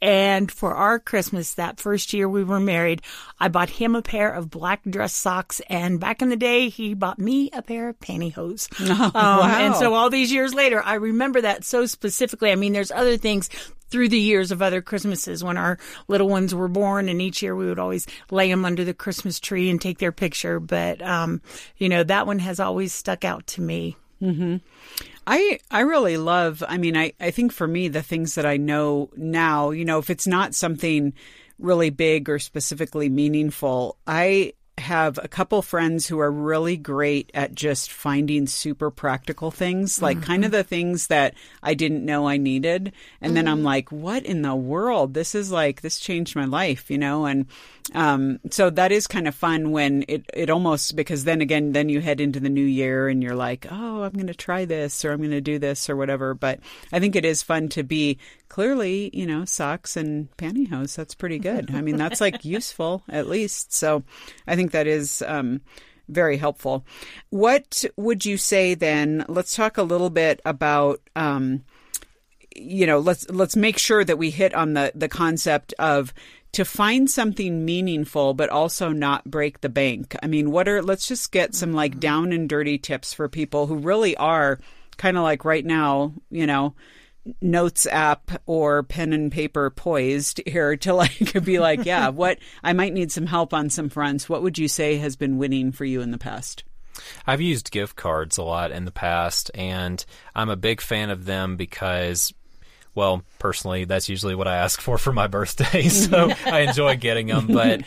And 0.00 0.50
for 0.50 0.74
our 0.74 0.98
Christmas 0.98 1.54
that 1.54 1.78
first 1.78 2.14
year 2.14 2.28
we 2.28 2.42
were 2.42 2.60
married, 2.60 3.02
I 3.38 3.48
bought 3.48 3.70
him 3.70 3.94
a 3.94 4.02
pair 4.02 4.32
of 4.32 4.50
black 4.50 4.80
dress 5.10 5.14
socks 5.14 5.60
and 5.68 5.98
back 5.98 6.22
in 6.22 6.28
the 6.28 6.36
day 6.36 6.68
he 6.68 6.94
bought 6.94 7.18
me 7.18 7.50
a 7.52 7.62
pair 7.62 7.88
of 7.88 7.98
pantyhose. 8.00 8.68
um, 8.90 9.50
And 9.50 9.76
so 9.76 9.94
all 9.94 10.10
these 10.10 10.32
years 10.32 10.54
later, 10.54 10.82
I 10.82 10.94
remember 10.94 11.40
that 11.40 11.64
so 11.64 11.86
specifically. 11.86 12.52
I 12.52 12.56
mean, 12.56 12.72
there's 12.72 12.92
other 12.92 13.16
things 13.16 13.48
through 13.90 14.08
the 14.08 14.20
years 14.20 14.52
of 14.52 14.62
other 14.62 14.80
Christmases 14.80 15.42
when 15.42 15.56
our 15.56 15.76
little 16.06 16.28
ones 16.28 16.54
were 16.54 16.68
born, 16.68 17.08
and 17.08 17.20
each 17.20 17.42
year 17.42 17.56
we 17.56 17.66
would 17.66 17.80
always 17.80 18.06
lay 18.30 18.48
them 18.48 18.64
under 18.64 18.84
the 18.84 18.94
Christmas 18.94 19.40
tree 19.40 19.68
and 19.68 19.80
take 19.80 19.98
their 19.98 20.12
picture. 20.12 20.60
But, 20.60 21.02
um, 21.02 21.42
you 21.76 21.88
know, 21.88 22.04
that 22.04 22.26
one 22.26 22.38
has 22.38 22.60
always 22.60 22.92
stuck 22.92 23.24
out 23.24 23.48
to 23.48 23.60
me. 23.60 23.96
I 25.26 25.58
I 25.70 25.80
really 25.80 26.18
love 26.18 26.62
I 26.66 26.76
mean 26.76 26.94
I 26.94 27.12
I 27.18 27.30
think 27.30 27.52
for 27.52 27.66
me 27.66 27.88
the 27.88 28.02
things 28.02 28.34
that 28.34 28.44
I 28.44 28.58
know 28.58 29.10
now, 29.16 29.70
you 29.70 29.84
know, 29.84 29.98
if 29.98 30.10
it's 30.10 30.26
not 30.26 30.54
something 30.54 31.14
really 31.58 31.90
big 31.90 32.28
or 32.28 32.38
specifically 32.38 33.08
meaningful, 33.08 33.96
I 34.06 34.52
have 34.80 35.18
a 35.22 35.28
couple 35.28 35.62
friends 35.62 36.06
who 36.06 36.18
are 36.18 36.30
really 36.30 36.76
great 36.76 37.30
at 37.34 37.54
just 37.54 37.92
finding 37.92 38.46
super 38.46 38.90
practical 38.90 39.50
things, 39.50 40.02
like 40.02 40.20
kind 40.22 40.44
of 40.44 40.50
the 40.50 40.64
things 40.64 41.06
that 41.06 41.34
I 41.62 41.74
didn't 41.74 42.04
know 42.04 42.28
I 42.28 42.36
needed. 42.36 42.92
And 43.20 43.36
then 43.36 43.46
I'm 43.46 43.62
like, 43.62 43.92
what 43.92 44.24
in 44.24 44.42
the 44.42 44.54
world? 44.54 45.14
This 45.14 45.34
is 45.34 45.52
like, 45.52 45.80
this 45.80 46.00
changed 46.00 46.34
my 46.34 46.46
life, 46.46 46.90
you 46.90 46.98
know? 46.98 47.26
And 47.26 47.46
um, 47.94 48.40
so 48.50 48.70
that 48.70 48.92
is 48.92 49.06
kind 49.06 49.28
of 49.28 49.34
fun 49.34 49.70
when 49.70 50.04
it, 50.08 50.28
it 50.34 50.50
almost, 50.50 50.96
because 50.96 51.24
then 51.24 51.40
again, 51.40 51.72
then 51.72 51.88
you 51.88 52.00
head 52.00 52.20
into 52.20 52.40
the 52.40 52.48
new 52.48 52.64
year 52.64 53.08
and 53.08 53.22
you're 53.22 53.34
like, 53.34 53.66
oh, 53.70 54.02
I'm 54.02 54.12
going 54.12 54.26
to 54.26 54.34
try 54.34 54.64
this 54.64 55.04
or 55.04 55.12
I'm 55.12 55.18
going 55.18 55.30
to 55.30 55.40
do 55.40 55.58
this 55.58 55.88
or 55.88 55.96
whatever. 55.96 56.34
But 56.34 56.60
I 56.92 57.00
think 57.00 57.16
it 57.16 57.24
is 57.24 57.42
fun 57.42 57.68
to 57.70 57.82
be 57.82 58.18
clearly, 58.50 59.08
you 59.14 59.26
know, 59.26 59.46
socks 59.46 59.96
and 59.96 60.28
pantyhose. 60.36 60.94
That's 60.94 61.14
pretty 61.14 61.38
good. 61.38 61.74
I 61.74 61.80
mean, 61.80 61.96
that's 61.96 62.20
like 62.20 62.44
useful 62.44 63.02
at 63.08 63.28
least. 63.28 63.72
So 63.72 64.02
I 64.46 64.56
think 64.56 64.72
that 64.72 64.86
is 64.86 65.22
um, 65.26 65.62
very 66.08 66.36
helpful. 66.36 66.84
What 67.30 67.86
would 67.96 68.26
you 68.26 68.36
say 68.36 68.74
then? 68.74 69.24
Let's 69.28 69.56
talk 69.56 69.78
a 69.78 69.82
little 69.82 70.10
bit 70.10 70.42
about. 70.44 71.00
Um, 71.16 71.64
you 72.56 72.84
know, 72.84 72.98
let's 72.98 73.30
let's 73.30 73.56
make 73.56 73.78
sure 73.78 74.04
that 74.04 74.18
we 74.18 74.30
hit 74.30 74.52
on 74.54 74.74
the 74.74 74.92
the 74.94 75.08
concept 75.08 75.72
of 75.78 76.12
to 76.52 76.64
find 76.64 77.08
something 77.08 77.64
meaningful 77.64 78.34
but 78.34 78.50
also 78.50 78.90
not 78.90 79.24
break 79.24 79.60
the 79.60 79.68
bank. 79.68 80.16
I 80.20 80.26
mean, 80.26 80.50
what 80.50 80.68
are 80.68 80.82
let's 80.82 81.06
just 81.06 81.30
get 81.30 81.54
some 81.54 81.72
like 81.72 82.00
down 82.00 82.32
and 82.32 82.48
dirty 82.48 82.76
tips 82.76 83.14
for 83.14 83.28
people 83.28 83.68
who 83.68 83.76
really 83.76 84.16
are 84.16 84.58
kind 84.96 85.16
of 85.16 85.22
like 85.22 85.44
right 85.44 85.64
now, 85.64 86.12
you 86.28 86.46
know, 86.46 86.74
notes 87.40 87.86
app 87.86 88.30
or 88.46 88.82
pen 88.82 89.12
and 89.12 89.30
paper 89.30 89.70
poised 89.70 90.40
here 90.46 90.76
to 90.78 90.94
like 90.94 91.44
be 91.44 91.58
like, 91.58 91.84
yeah, 91.84 92.08
what 92.10 92.38
I 92.62 92.72
might 92.72 92.92
need 92.92 93.12
some 93.12 93.26
help 93.26 93.52
on 93.54 93.70
some 93.70 93.88
fronts. 93.88 94.28
What 94.28 94.42
would 94.42 94.58
you 94.58 94.68
say 94.68 94.96
has 94.98 95.16
been 95.16 95.38
winning 95.38 95.72
for 95.72 95.84
you 95.84 96.00
in 96.00 96.10
the 96.10 96.18
past? 96.18 96.64
I've 97.26 97.40
used 97.40 97.70
gift 97.70 97.96
cards 97.96 98.36
a 98.36 98.42
lot 98.42 98.72
in 98.72 98.84
the 98.84 98.90
past, 98.90 99.50
and 99.54 100.04
I'm 100.34 100.50
a 100.50 100.56
big 100.56 100.80
fan 100.80 101.10
of 101.10 101.24
them 101.24 101.56
because 101.56 102.32
well, 102.94 103.22
personally, 103.38 103.84
that's 103.84 104.08
usually 104.08 104.34
what 104.34 104.48
I 104.48 104.56
ask 104.56 104.80
for 104.80 104.98
for 104.98 105.12
my 105.12 105.26
birthday, 105.26 105.88
so 105.88 106.32
I 106.46 106.60
enjoy 106.60 106.96
getting 106.96 107.28
them. 107.28 107.46
But 107.46 107.82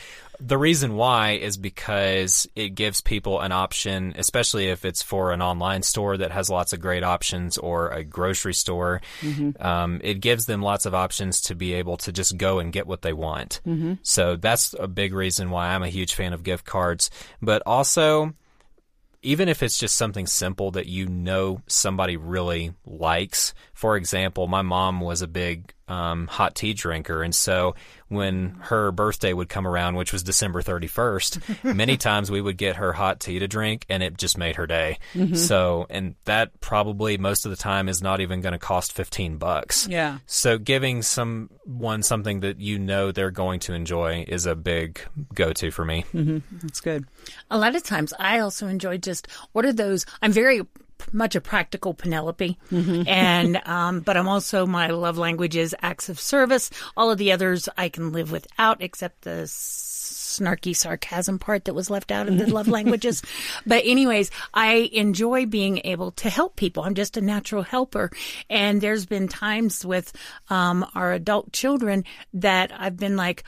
the 0.45 0.57
reason 0.57 0.95
why 0.95 1.31
is 1.31 1.55
because 1.55 2.47
it 2.53 2.69
gives 2.75 3.00
people 3.00 3.39
an 3.39 3.53
option, 3.53 4.13
especially 4.17 4.67
if 4.67 4.83
it's 4.83 5.01
for 5.01 5.31
an 5.31 5.41
online 5.41 5.83
store 5.83 6.17
that 6.17 6.31
has 6.31 6.50
lots 6.50 6.73
of 6.73 6.81
great 6.81 7.03
options 7.03 7.57
or 7.57 7.89
a 7.89 8.03
grocery 8.03 8.53
store. 8.53 9.01
Mm-hmm. 9.21 9.65
Um, 9.65 10.01
it 10.03 10.15
gives 10.15 10.45
them 10.45 10.62
lots 10.62 10.85
of 10.85 10.93
options 10.93 11.39
to 11.41 11.55
be 11.55 11.73
able 11.73 11.95
to 11.97 12.12
just 12.12 12.38
go 12.38 12.59
and 12.59 12.73
get 12.73 12.88
what 12.88 13.03
they 13.03 13.13
want. 13.13 13.62
Mm-hmm. 13.65 13.93
So 14.03 14.35
that's 14.35 14.75
a 14.77 14.88
big 14.88 15.13
reason 15.13 15.50
why 15.50 15.69
I'm 15.69 15.83
a 15.83 15.89
huge 15.89 16.13
fan 16.13 16.33
of 16.33 16.43
gift 16.43 16.65
cards. 16.65 17.09
But 17.41 17.63
also, 17.65 18.33
even 19.21 19.47
if 19.47 19.63
it's 19.63 19.77
just 19.77 19.95
something 19.95 20.27
simple 20.27 20.71
that 20.71 20.88
you 20.88 21.07
know 21.07 21.62
somebody 21.67 22.17
really 22.17 22.73
likes. 22.85 23.53
For 23.73 23.95
example, 23.95 24.47
my 24.47 24.62
mom 24.62 25.00
was 25.00 25.21
a 25.21 25.27
big 25.27 25.73
um, 25.87 26.27
hot 26.27 26.55
tea 26.55 26.73
drinker, 26.73 27.23
and 27.23 27.33
so 27.33 27.75
when 28.13 28.57
her 28.61 28.91
birthday 28.91 29.33
would 29.33 29.49
come 29.49 29.67
around, 29.67 29.95
which 29.95 30.13
was 30.13 30.23
December 30.23 30.61
31st, 30.61 31.63
many 31.75 31.97
times 31.97 32.29
we 32.29 32.39
would 32.39 32.57
get 32.57 32.77
her 32.77 32.93
hot 32.93 33.19
tea 33.19 33.39
to 33.39 33.47
drink 33.47 33.85
and 33.89 34.03
it 34.03 34.17
just 34.17 34.37
made 34.37 34.55
her 34.55 34.67
day. 34.67 34.99
Mm-hmm. 35.13 35.35
So, 35.35 35.87
and 35.89 36.15
that 36.25 36.59
probably 36.61 37.17
most 37.17 37.45
of 37.45 37.49
the 37.49 37.57
time 37.57 37.89
is 37.89 38.01
not 38.01 38.21
even 38.21 38.41
going 38.41 38.53
to 38.53 38.59
cost 38.59 38.93
15 38.93 39.37
bucks. 39.37 39.87
Yeah. 39.87 40.19
So 40.27 40.57
giving 40.57 41.01
someone 41.01 42.03
something 42.03 42.41
that 42.41 42.59
you 42.59 42.77
know 42.79 43.11
they're 43.11 43.31
going 43.31 43.59
to 43.61 43.73
enjoy 43.73 44.25
is 44.27 44.45
a 44.45 44.55
big 44.55 45.01
go 45.33 45.51
to 45.53 45.71
for 45.71 45.83
me. 45.83 46.05
Mm-hmm. 46.13 46.57
That's 46.61 46.81
good. 46.81 47.05
A 47.49 47.57
lot 47.57 47.75
of 47.75 47.83
times 47.83 48.13
I 48.19 48.39
also 48.39 48.67
enjoy 48.67 48.97
just 48.97 49.27
what 49.53 49.65
are 49.65 49.73
those? 49.73 50.05
I'm 50.21 50.31
very 50.31 50.61
much 51.12 51.36
a 51.36 51.41
practical 51.41 51.93
Penelope, 51.93 52.57
mm-hmm. 52.72 53.07
and 53.07 53.62
um, 53.65 54.01
but 54.01 54.17
I'm 54.17 54.27
also 54.27 54.65
my 54.65 54.88
love 54.88 55.17
language 55.17 55.55
is 55.55 55.75
acts 55.81 56.10
of 56.10 56.19
service. 56.19 56.69
All 56.95 57.12
of 57.12 57.17
the 57.17 57.31
others 57.31 57.67
I 57.77 57.89
can 57.89 58.12
live 58.12 58.31
without, 58.31 58.81
except 58.81 59.22
the 59.22 59.48
snarky 60.33 60.75
sarcasm 60.75 61.39
part 61.39 61.65
that 61.65 61.75
was 61.75 61.89
left 61.89 62.12
out 62.12 62.27
of 62.27 62.38
the 62.38 62.48
love 62.48 62.67
languages. 62.79 63.22
But 63.65 63.83
anyways, 63.86 64.31
I 64.53 64.89
enjoy 64.91 65.45
being 65.45 65.81
able 65.83 66.12
to 66.12 66.29
help 66.29 66.55
people. 66.55 66.83
I'm 66.83 66.95
just 66.95 67.17
a 67.17 67.22
natural 67.22 67.63
helper, 67.63 68.12
and 68.50 68.81
there's 68.81 69.05
been 69.05 69.27
times 69.27 69.86
with 69.86 70.12
um, 70.50 70.86
our 70.95 71.13
adult 71.13 71.51
children 71.53 72.03
that 72.33 72.72
I've 72.77 72.98
been 72.98 73.15
like 73.15 73.43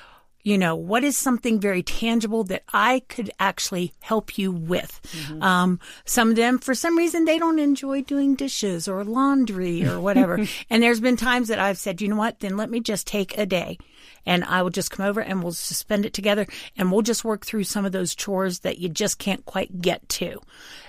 you 0.45 0.59
know, 0.59 0.75
what 0.75 1.03
is 1.03 1.17
something 1.17 1.59
very 1.59 1.81
tangible 1.81 2.43
that 2.45 2.61
I 2.71 3.01
could 3.09 3.31
actually 3.39 3.93
help 3.99 4.37
you 4.37 4.51
with? 4.51 5.01
Mm-hmm. 5.11 5.41
Um, 5.41 5.79
some 6.05 6.29
of 6.29 6.35
them, 6.35 6.59
for 6.59 6.75
some 6.75 6.95
reason, 6.95 7.25
they 7.25 7.39
don't 7.39 7.57
enjoy 7.57 8.03
doing 8.03 8.35
dishes 8.35 8.87
or 8.87 9.03
laundry 9.03 9.83
or 9.87 9.99
whatever. 10.07 10.45
and 10.69 10.83
there's 10.83 10.99
been 10.99 11.17
times 11.17 11.47
that 11.47 11.57
I've 11.57 11.79
said, 11.79 11.99
you 11.99 12.07
know 12.07 12.15
what, 12.15 12.41
then 12.41 12.57
let 12.57 12.69
me 12.69 12.79
just 12.79 13.07
take 13.07 13.35
a 13.39 13.47
day 13.47 13.79
and 14.23 14.43
I 14.43 14.61
will 14.61 14.69
just 14.69 14.91
come 14.91 15.05
over 15.05 15.19
and 15.19 15.41
we'll 15.41 15.51
spend 15.51 16.05
it 16.05 16.13
together 16.13 16.45
and 16.77 16.91
we'll 16.91 17.01
just 17.01 17.25
work 17.25 17.43
through 17.43 17.63
some 17.63 17.83
of 17.83 17.91
those 17.91 18.13
chores 18.13 18.59
that 18.59 18.77
you 18.77 18.87
just 18.87 19.17
can't 19.17 19.45
quite 19.45 19.81
get 19.81 20.07
to 20.09 20.41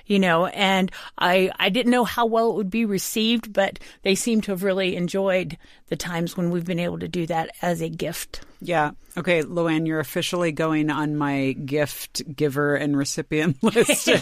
you 0.07 0.19
know, 0.19 0.47
and 0.47 0.91
I, 1.19 1.51
I 1.59 1.69
didn't 1.69 1.93
know 1.93 2.05
how 2.05 2.27
well 2.27 2.51
it 2.51 2.57
would 2.57 2.71
be 2.71 2.85
received, 2.85 3.53
but 3.53 3.79
they 4.03 4.15
seem 4.15 4.41
to 4.43 4.53
have 4.53 4.63
really 4.63 4.97
enjoyed 4.97 5.59
the 5.89 5.97
times 5.97 6.37
when 6.37 6.51
we've 6.51 6.65
been 6.65 6.79
able 6.79 6.99
to 6.99 7.09
do 7.09 7.27
that 7.27 7.51
as 7.63 7.81
a 7.81 7.89
gift. 7.89 8.41
Yeah. 8.61 8.93
Okay, 9.19 9.43
Luann, 9.43 9.87
you're 9.87 10.01
officially 10.01 10.53
going 10.53 10.91
on 10.91 11.17
my 11.17 11.53
gift 11.53 12.23
giver 12.35 12.75
and 12.75 12.97
recipient 12.97 13.63
list. 13.63 14.09
you 14.09 14.15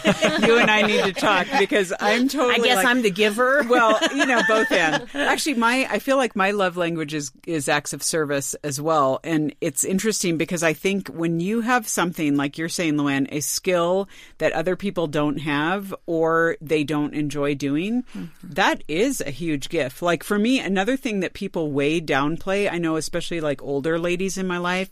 and 0.59 0.71
I 0.71 0.83
need 0.83 1.03
to 1.05 1.13
talk 1.13 1.49
because 1.59 1.93
I'm 1.99 2.29
totally. 2.29 2.55
I 2.55 2.59
guess 2.59 2.77
like, 2.77 2.87
I'm 2.87 3.03
the 3.03 3.11
giver. 3.11 3.65
well, 3.69 3.99
you 4.15 4.25
know, 4.25 4.41
both 4.47 4.71
and 4.71 5.09
actually, 5.15 5.55
my 5.55 5.89
I 5.91 5.99
feel 5.99 6.17
like 6.17 6.37
my 6.37 6.53
love 6.53 6.77
language 6.77 7.13
is 7.13 7.33
is 7.45 7.69
acts 7.69 7.93
of 7.93 8.05
service 8.05 8.55
as 8.63 8.81
well, 8.81 9.19
and 9.25 9.55
it's 9.61 9.83
interesting 9.83 10.37
because 10.37 10.63
I 10.63 10.75
think 10.75 11.09
when 11.09 11.41
you 11.41 11.61
have 11.63 11.89
something 11.89 12.37
like 12.37 12.57
you're 12.57 12.69
saying, 12.69 12.95
Luann, 12.95 13.27
a 13.33 13.41
skill 13.41 14.09
that 14.39 14.53
other 14.53 14.77
people 14.77 15.09
don't 15.09 15.39
have 15.39 15.74
have 15.75 15.95
or 16.07 16.57
they 16.61 16.85
don't 16.85 17.15
enjoy 17.15 17.55
doing, 17.55 18.03
mm-hmm. 18.15 18.27
that 18.43 18.83
is 18.89 19.21
a 19.21 19.31
huge 19.31 19.69
gift. 19.69 20.03
Like 20.03 20.23
for 20.23 20.39
me, 20.39 20.61
another 20.61 20.97
thing 20.97 21.21
that 21.21 21.35
people 21.35 21.71
way 21.73 22.01
downplay, 22.01 22.71
I 22.71 22.79
know 22.79 22.97
especially 22.97 23.41
like 23.41 23.63
older 23.63 23.99
ladies 23.99 24.39
in 24.39 24.47
my 24.47 24.59
life, 24.59 24.91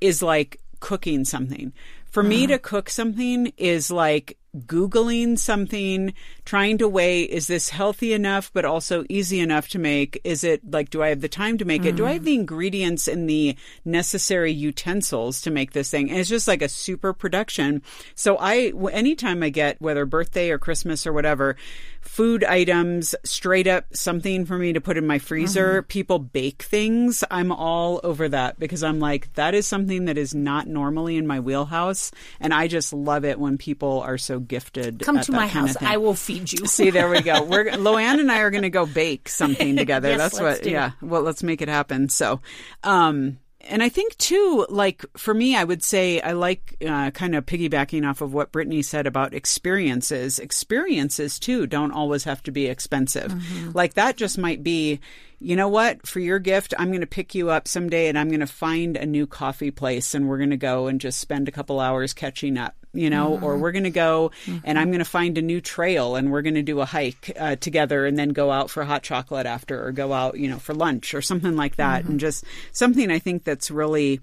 is 0.00 0.22
like 0.22 0.60
cooking 0.80 1.24
something. 1.24 1.72
For 2.10 2.20
uh-huh. 2.20 2.28
me 2.28 2.46
to 2.48 2.58
cook 2.58 2.90
something 2.90 3.52
is 3.56 3.90
like 3.90 4.36
Googling 4.54 5.38
something, 5.38 6.14
trying 6.44 6.78
to 6.78 6.88
weigh 6.88 7.22
is 7.22 7.46
this 7.46 7.70
healthy 7.70 8.12
enough, 8.12 8.50
but 8.52 8.64
also 8.64 9.04
easy 9.08 9.40
enough 9.40 9.68
to 9.68 9.78
make? 9.78 10.20
Is 10.24 10.44
it 10.44 10.70
like, 10.70 10.90
do 10.90 11.02
I 11.02 11.08
have 11.08 11.20
the 11.20 11.28
time 11.28 11.58
to 11.58 11.64
make 11.64 11.82
mm. 11.82 11.86
it? 11.86 11.96
Do 11.96 12.06
I 12.06 12.12
have 12.12 12.24
the 12.24 12.34
ingredients 12.34 13.08
and 13.08 13.28
the 13.28 13.56
necessary 13.84 14.52
utensils 14.52 15.40
to 15.42 15.50
make 15.50 15.72
this 15.72 15.90
thing? 15.90 16.10
And 16.10 16.18
it's 16.18 16.28
just 16.28 16.48
like 16.48 16.62
a 16.62 16.68
super 16.68 17.12
production. 17.12 17.82
So 18.14 18.36
I, 18.38 18.72
anytime 18.92 19.42
I 19.42 19.48
get, 19.48 19.80
whether 19.80 20.06
birthday 20.06 20.50
or 20.50 20.58
Christmas 20.58 21.06
or 21.06 21.12
whatever, 21.12 21.56
food 22.04 22.44
items, 22.44 23.14
straight 23.24 23.66
up 23.66 23.84
something 23.92 24.44
for 24.44 24.58
me 24.58 24.72
to 24.72 24.80
put 24.80 24.96
in 24.96 25.06
my 25.06 25.18
freezer, 25.18 25.82
mm-hmm. 25.82 25.88
people 25.88 26.18
bake 26.18 26.62
things, 26.62 27.24
I'm 27.30 27.50
all 27.50 28.00
over 28.04 28.28
that 28.28 28.58
because 28.58 28.82
I'm 28.82 29.00
like, 29.00 29.32
that 29.34 29.54
is 29.54 29.66
something 29.66 30.04
that 30.04 30.18
is 30.18 30.34
not 30.34 30.66
normally 30.66 31.16
in 31.16 31.26
my 31.26 31.40
wheelhouse. 31.40 32.10
And 32.40 32.52
I 32.52 32.68
just 32.68 32.92
love 32.92 33.24
it 33.24 33.38
when 33.38 33.58
people 33.58 34.00
are 34.02 34.18
so 34.18 34.38
gifted. 34.38 35.00
Come 35.00 35.20
to 35.20 35.32
my 35.32 35.46
house. 35.46 35.76
I 35.80 35.96
will 35.96 36.14
feed 36.14 36.52
you. 36.52 36.66
See, 36.66 36.90
there 36.90 37.08
we 37.08 37.22
go. 37.22 37.42
We're 37.42 37.64
Luann 37.72 38.20
and 38.20 38.30
I 38.30 38.40
are 38.40 38.50
going 38.50 38.62
to 38.62 38.70
go 38.70 38.86
bake 38.86 39.28
something 39.28 39.76
together. 39.84 40.10
yes, 40.10 40.18
That's 40.18 40.40
what. 40.40 40.66
Yeah. 40.66 40.92
Well, 41.00 41.22
let's 41.22 41.42
make 41.42 41.62
it 41.62 41.68
happen. 41.68 42.08
So, 42.08 42.40
um, 42.82 43.38
and 43.68 43.82
I 43.82 43.88
think 43.88 44.16
too, 44.18 44.66
like 44.68 45.04
for 45.16 45.34
me, 45.34 45.56
I 45.56 45.64
would 45.64 45.82
say 45.82 46.20
I 46.20 46.32
like 46.32 46.76
uh, 46.86 47.10
kind 47.10 47.34
of 47.34 47.46
piggybacking 47.46 48.08
off 48.08 48.20
of 48.20 48.32
what 48.32 48.52
Brittany 48.52 48.82
said 48.82 49.06
about 49.06 49.34
experiences. 49.34 50.38
Experiences 50.38 51.38
too 51.38 51.66
don't 51.66 51.92
always 51.92 52.24
have 52.24 52.42
to 52.44 52.50
be 52.50 52.66
expensive. 52.66 53.32
Mm-hmm. 53.32 53.72
Like 53.72 53.94
that 53.94 54.16
just 54.16 54.38
might 54.38 54.62
be, 54.62 55.00
you 55.40 55.56
know 55.56 55.68
what, 55.68 56.06
for 56.06 56.20
your 56.20 56.38
gift, 56.38 56.74
I'm 56.78 56.88
going 56.88 57.00
to 57.00 57.06
pick 57.06 57.34
you 57.34 57.50
up 57.50 57.68
someday 57.68 58.08
and 58.08 58.18
I'm 58.18 58.28
going 58.28 58.40
to 58.40 58.46
find 58.46 58.96
a 58.96 59.06
new 59.06 59.26
coffee 59.26 59.70
place 59.70 60.14
and 60.14 60.28
we're 60.28 60.38
going 60.38 60.50
to 60.50 60.56
go 60.56 60.86
and 60.86 61.00
just 61.00 61.20
spend 61.20 61.48
a 61.48 61.52
couple 61.52 61.80
hours 61.80 62.14
catching 62.14 62.56
up 62.56 62.74
you 62.94 63.10
know, 63.10 63.32
mm-hmm. 63.32 63.44
or 63.44 63.58
we're 63.58 63.72
going 63.72 63.84
to 63.84 63.90
go 63.90 64.30
mm-hmm. 64.46 64.58
and 64.64 64.78
I'm 64.78 64.88
going 64.88 65.00
to 65.00 65.04
find 65.04 65.36
a 65.36 65.42
new 65.42 65.60
trail 65.60 66.16
and 66.16 66.30
we're 66.30 66.42
going 66.42 66.54
to 66.54 66.62
do 66.62 66.80
a 66.80 66.84
hike 66.84 67.32
uh, 67.38 67.56
together 67.56 68.06
and 68.06 68.18
then 68.18 68.30
go 68.30 68.50
out 68.50 68.70
for 68.70 68.84
hot 68.84 69.02
chocolate 69.02 69.46
after 69.46 69.84
or 69.84 69.92
go 69.92 70.12
out, 70.12 70.38
you 70.38 70.48
know, 70.48 70.58
for 70.58 70.74
lunch 70.74 71.14
or 71.14 71.20
something 71.22 71.56
like 71.56 71.76
that. 71.76 72.02
Mm-hmm. 72.02 72.12
And 72.12 72.20
just 72.20 72.44
something 72.72 73.10
I 73.10 73.18
think 73.18 73.44
that's 73.44 73.70
really, 73.70 74.20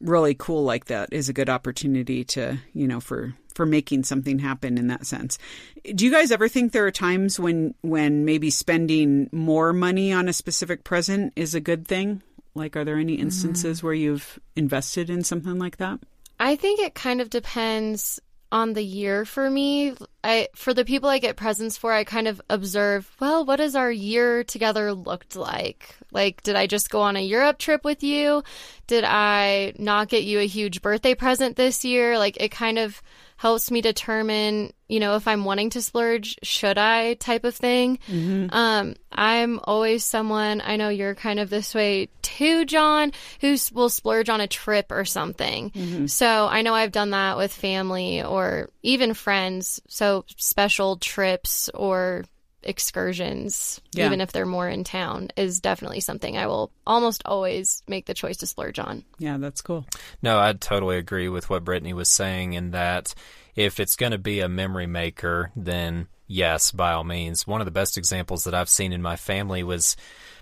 really 0.00 0.34
cool 0.34 0.64
like 0.64 0.86
that 0.86 1.12
is 1.12 1.28
a 1.28 1.32
good 1.32 1.48
opportunity 1.48 2.24
to, 2.24 2.58
you 2.72 2.88
know, 2.88 3.00
for 3.00 3.34
for 3.54 3.64
making 3.64 4.02
something 4.02 4.40
happen 4.40 4.76
in 4.76 4.88
that 4.88 5.06
sense. 5.06 5.38
Do 5.94 6.04
you 6.04 6.10
guys 6.10 6.32
ever 6.32 6.48
think 6.48 6.72
there 6.72 6.86
are 6.86 6.90
times 6.90 7.38
when 7.38 7.74
when 7.82 8.24
maybe 8.24 8.50
spending 8.50 9.28
more 9.32 9.72
money 9.72 10.12
on 10.12 10.28
a 10.28 10.32
specific 10.32 10.84
present 10.84 11.32
is 11.36 11.54
a 11.54 11.60
good 11.60 11.86
thing? 11.86 12.22
Like 12.54 12.76
are 12.76 12.84
there 12.84 12.98
any 12.98 13.14
instances 13.14 13.78
mm-hmm. 13.78 13.86
where 13.86 13.94
you've 13.94 14.38
invested 14.56 15.10
in 15.10 15.24
something 15.24 15.58
like 15.58 15.76
that? 15.78 16.00
I 16.44 16.56
think 16.56 16.78
it 16.78 16.94
kind 16.94 17.22
of 17.22 17.30
depends 17.30 18.20
on 18.52 18.74
the 18.74 18.84
year 18.84 19.24
for 19.24 19.48
me. 19.48 19.94
I 20.22 20.48
for 20.54 20.74
the 20.74 20.84
people 20.84 21.08
I 21.08 21.18
get 21.18 21.36
presents 21.36 21.78
for, 21.78 21.90
I 21.90 22.04
kind 22.04 22.28
of 22.28 22.38
observe, 22.50 23.10
well, 23.18 23.46
what 23.46 23.56
does 23.56 23.74
our 23.74 23.90
year 23.90 24.44
together 24.44 24.92
looked 24.92 25.36
like? 25.36 25.96
Like 26.12 26.42
did 26.42 26.54
I 26.54 26.66
just 26.66 26.90
go 26.90 27.00
on 27.00 27.16
a 27.16 27.20
Europe 27.20 27.56
trip 27.56 27.82
with 27.82 28.02
you? 28.02 28.42
Did 28.86 29.04
I 29.04 29.72
not 29.78 30.10
get 30.10 30.24
you 30.24 30.38
a 30.38 30.46
huge 30.46 30.82
birthday 30.82 31.14
present 31.14 31.56
this 31.56 31.82
year? 31.82 32.18
Like 32.18 32.36
it 32.38 32.50
kind 32.50 32.78
of 32.78 33.00
helps 33.36 33.70
me 33.70 33.80
determine, 33.80 34.72
you 34.88 35.00
know, 35.00 35.16
if 35.16 35.26
I'm 35.26 35.44
wanting 35.44 35.70
to 35.70 35.82
splurge, 35.82 36.36
should 36.42 36.78
I 36.78 37.14
type 37.14 37.44
of 37.44 37.54
thing. 37.54 37.98
Um, 38.50 38.94
I'm 39.12 39.60
always 39.64 40.04
someone, 40.04 40.62
I 40.64 40.76
know 40.76 40.88
you're 40.88 41.14
kind 41.14 41.38
of 41.40 41.50
this 41.50 41.74
way 41.74 42.08
too, 42.22 42.64
John, 42.64 43.12
who 43.40 43.56
will 43.72 43.88
splurge 43.88 44.28
on 44.28 44.40
a 44.40 44.46
trip 44.46 44.90
or 44.90 45.04
something. 45.04 45.72
So 46.08 46.46
I 46.46 46.62
know 46.62 46.74
I've 46.74 46.92
done 46.92 47.10
that 47.10 47.36
with 47.36 47.52
family 47.52 48.22
or 48.22 48.70
even 48.82 49.14
friends. 49.14 49.80
So 49.88 50.24
special 50.36 50.96
trips 50.96 51.68
or 51.74 52.24
excursions, 52.66 53.80
Yeah. 53.92 54.06
even 54.06 54.20
if 54.20 54.32
they're 54.32 54.46
more 54.46 54.68
in 54.68 54.84
town, 54.84 55.28
is 55.36 55.60
definitely 55.60 56.00
something 56.00 56.36
I 56.36 56.46
will 56.46 56.70
almost 56.86 57.22
always 57.24 57.82
make 57.86 58.06
the 58.06 58.14
choice 58.14 58.38
to 58.38 58.46
splurge 58.46 58.78
on. 58.78 59.04
Yeah, 59.18 59.38
that's 59.38 59.62
cool. 59.62 59.86
No, 60.22 60.38
I 60.38 60.52
totally 60.54 60.96
agree 60.96 61.28
with 61.28 61.50
what 61.50 61.64
Brittany 61.64 61.92
was 61.92 62.10
saying 62.10 62.54
in 62.54 62.72
that 62.72 63.14
if 63.54 63.78
it's 63.80 63.96
going 63.96 64.12
to 64.12 64.18
be 64.18 64.40
a 64.40 64.48
memory 64.48 64.86
maker, 64.86 65.50
then 65.54 66.08
yes, 66.26 66.70
by 66.70 66.92
all 66.92 67.04
means. 67.04 67.46
One 67.46 67.60
of 67.60 67.66
the 67.66 67.70
best 67.70 67.96
examples 67.96 68.44
that 68.44 68.54
I've 68.54 68.68
seen 68.68 68.92
in 68.92 69.02
my 69.02 69.16
family 69.16 69.62
was 69.62 69.96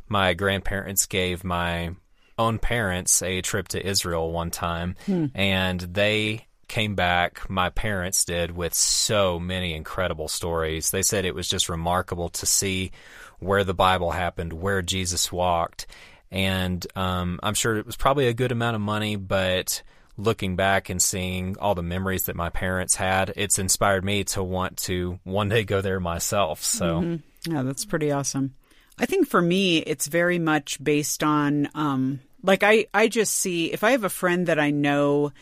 my 0.08 0.34
grandparents 0.34 1.06
gave 1.06 1.44
my 1.44 1.94
own 2.38 2.58
parents 2.58 3.22
a 3.22 3.40
trip 3.42 3.68
to 3.68 3.86
Israel 3.86 4.32
one 4.32 4.50
time, 4.50 4.96
hmm. 5.06 5.26
and 5.34 5.80
they 5.80 6.46
came 6.72 6.94
back, 6.94 7.50
my 7.50 7.68
parents 7.68 8.24
did, 8.24 8.50
with 8.50 8.72
so 8.72 9.38
many 9.38 9.74
incredible 9.74 10.26
stories. 10.26 10.90
They 10.90 11.02
said 11.02 11.26
it 11.26 11.34
was 11.34 11.46
just 11.46 11.68
remarkable 11.68 12.30
to 12.30 12.46
see 12.46 12.92
where 13.40 13.62
the 13.62 13.74
Bible 13.74 14.10
happened, 14.10 14.54
where 14.54 14.80
Jesus 14.80 15.30
walked. 15.30 15.86
And 16.30 16.86
um, 16.96 17.38
I'm 17.42 17.52
sure 17.52 17.76
it 17.76 17.84
was 17.84 17.96
probably 17.96 18.26
a 18.26 18.32
good 18.32 18.52
amount 18.52 18.76
of 18.76 18.80
money, 18.80 19.16
but 19.16 19.82
looking 20.16 20.56
back 20.56 20.88
and 20.88 21.02
seeing 21.02 21.58
all 21.58 21.74
the 21.74 21.82
memories 21.82 22.24
that 22.24 22.36
my 22.36 22.48
parents 22.48 22.96
had, 22.96 23.34
it's 23.36 23.58
inspired 23.58 24.02
me 24.02 24.24
to 24.24 24.42
want 24.42 24.78
to 24.78 25.20
one 25.24 25.50
day 25.50 25.64
go 25.64 25.82
there 25.82 26.00
myself. 26.00 26.64
So. 26.64 27.18
Yeah, 27.46 27.62
that's 27.64 27.84
pretty 27.84 28.10
awesome. 28.10 28.54
I 28.98 29.04
think 29.04 29.28
for 29.28 29.42
me, 29.42 29.78
it's 29.78 30.06
very 30.06 30.38
much 30.38 30.82
based 30.82 31.22
on, 31.22 31.68
um, 31.74 32.20
like 32.42 32.62
I, 32.62 32.86
I 32.94 33.08
just 33.08 33.34
see 33.34 33.70
if 33.70 33.84
I 33.84 33.90
have 33.90 34.04
a 34.04 34.08
friend 34.08 34.46
that 34.46 34.58
I 34.58 34.70
know 34.70 35.32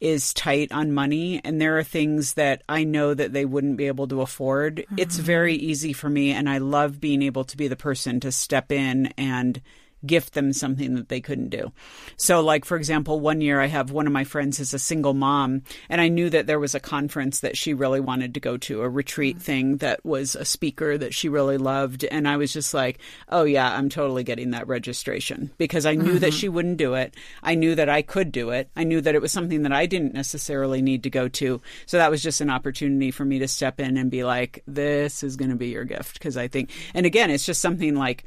is 0.00 0.34
tight 0.34 0.70
on 0.72 0.92
money 0.92 1.40
and 1.44 1.60
there 1.60 1.78
are 1.78 1.84
things 1.84 2.34
that 2.34 2.62
I 2.68 2.84
know 2.84 3.14
that 3.14 3.32
they 3.32 3.44
wouldn't 3.44 3.76
be 3.76 3.86
able 3.86 4.08
to 4.08 4.20
afford, 4.20 4.84
it's 4.96 5.16
mm-hmm. 5.16 5.24
very 5.24 5.54
easy 5.54 5.92
for 5.92 6.08
me. 6.08 6.32
And 6.32 6.48
I 6.48 6.58
love 6.58 7.00
being 7.00 7.22
able 7.22 7.44
to 7.44 7.56
be 7.56 7.68
the 7.68 7.76
person 7.76 8.20
to 8.20 8.32
step 8.32 8.70
in 8.70 9.06
and 9.16 9.60
gift 10.06 10.34
them 10.34 10.52
something 10.52 10.94
that 10.94 11.08
they 11.08 11.20
couldn't 11.20 11.50
do. 11.50 11.72
So 12.16 12.40
like 12.40 12.64
for 12.64 12.76
example, 12.76 13.20
one 13.20 13.40
year 13.40 13.60
I 13.60 13.66
have 13.66 13.90
one 13.90 14.06
of 14.06 14.12
my 14.12 14.24
friends 14.24 14.60
is 14.60 14.74
a 14.74 14.78
single 14.78 15.14
mom 15.14 15.62
and 15.88 16.00
I 16.00 16.08
knew 16.08 16.30
that 16.30 16.46
there 16.46 16.60
was 16.60 16.74
a 16.74 16.80
conference 16.80 17.40
that 17.40 17.56
she 17.56 17.74
really 17.74 18.00
wanted 18.00 18.34
to 18.34 18.40
go 18.40 18.56
to, 18.58 18.82
a 18.82 18.88
retreat 18.88 19.36
mm-hmm. 19.36 19.44
thing 19.44 19.76
that 19.78 20.04
was 20.04 20.34
a 20.34 20.44
speaker 20.44 20.98
that 20.98 21.14
she 21.14 21.28
really 21.28 21.58
loved 21.58 22.04
and 22.04 22.28
I 22.28 22.36
was 22.36 22.52
just 22.52 22.74
like, 22.74 22.98
"Oh 23.28 23.44
yeah, 23.44 23.76
I'm 23.76 23.88
totally 23.88 24.24
getting 24.24 24.50
that 24.50 24.68
registration." 24.68 25.50
Because 25.58 25.86
I 25.86 25.94
knew 25.94 26.18
that 26.18 26.30
mm-hmm. 26.30 26.36
she 26.36 26.48
wouldn't 26.48 26.76
do 26.76 26.94
it. 26.94 27.14
I 27.42 27.54
knew 27.54 27.74
that 27.74 27.88
I 27.88 28.02
could 28.02 28.32
do 28.32 28.50
it. 28.50 28.70
I 28.76 28.84
knew 28.84 29.00
that 29.00 29.14
it 29.14 29.22
was 29.22 29.32
something 29.32 29.62
that 29.62 29.72
I 29.72 29.86
didn't 29.86 30.14
necessarily 30.14 30.82
need 30.82 31.02
to 31.04 31.10
go 31.10 31.28
to. 31.28 31.60
So 31.86 31.98
that 31.98 32.10
was 32.10 32.22
just 32.22 32.40
an 32.40 32.50
opportunity 32.50 33.10
for 33.10 33.24
me 33.24 33.38
to 33.38 33.48
step 33.48 33.80
in 33.80 33.96
and 33.96 34.10
be 34.10 34.24
like, 34.24 34.62
"This 34.66 35.22
is 35.22 35.36
going 35.36 35.50
to 35.50 35.56
be 35.56 35.68
your 35.68 35.84
gift." 35.84 36.14
Because 36.14 36.36
I 36.36 36.48
think 36.48 36.70
and 36.94 37.06
again, 37.06 37.30
it's 37.30 37.46
just 37.46 37.60
something 37.60 37.94
like 37.94 38.24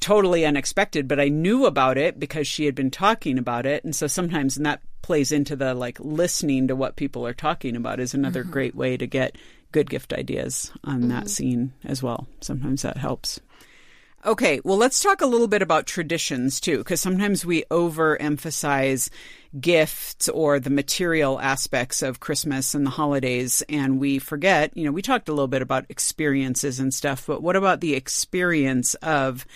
totally 0.00 0.44
unexpected, 0.44 1.08
but 1.08 1.20
I 1.20 1.28
knew 1.28 1.66
about 1.66 1.98
it 1.98 2.18
because 2.20 2.46
she 2.46 2.66
had 2.66 2.74
been 2.74 2.90
talking 2.90 3.38
about 3.38 3.66
it. 3.66 3.84
And 3.84 3.94
so 3.94 4.06
sometimes, 4.06 4.56
and 4.56 4.66
that 4.66 4.82
plays 5.02 5.32
into 5.32 5.56
the 5.56 5.74
like 5.74 5.98
listening 6.00 6.68
to 6.68 6.76
what 6.76 6.96
people 6.96 7.26
are 7.26 7.34
talking 7.34 7.76
about 7.76 8.00
is 8.00 8.14
another 8.14 8.42
mm-hmm. 8.42 8.52
great 8.52 8.74
way 8.74 8.96
to 8.96 9.06
get 9.06 9.36
good 9.72 9.88
gift 9.88 10.12
ideas 10.12 10.70
on 10.84 11.08
that 11.08 11.24
mm-hmm. 11.24 11.26
scene 11.26 11.72
as 11.84 12.02
well. 12.02 12.26
Sometimes 12.40 12.82
that 12.82 12.96
helps. 12.96 13.40
Okay, 14.26 14.60
well, 14.64 14.76
let's 14.76 15.00
talk 15.00 15.20
a 15.20 15.26
little 15.26 15.46
bit 15.46 15.62
about 15.62 15.86
traditions 15.86 16.60
too, 16.60 16.78
because 16.78 17.00
sometimes 17.00 17.46
we 17.46 17.62
overemphasize 17.70 19.10
gifts 19.60 20.28
or 20.28 20.58
the 20.58 20.70
material 20.70 21.40
aspects 21.40 22.02
of 22.02 22.18
Christmas 22.18 22.74
and 22.74 22.84
the 22.84 22.90
holidays, 22.90 23.62
and 23.68 24.00
we 24.00 24.18
forget, 24.18 24.76
you 24.76 24.84
know, 24.84 24.90
we 24.90 25.02
talked 25.02 25.28
a 25.28 25.32
little 25.32 25.46
bit 25.46 25.62
about 25.62 25.86
experiences 25.88 26.80
and 26.80 26.92
stuff, 26.92 27.26
but 27.26 27.42
what 27.42 27.54
about 27.54 27.80
the 27.80 27.94
experience 27.94 28.94
of 28.96 29.46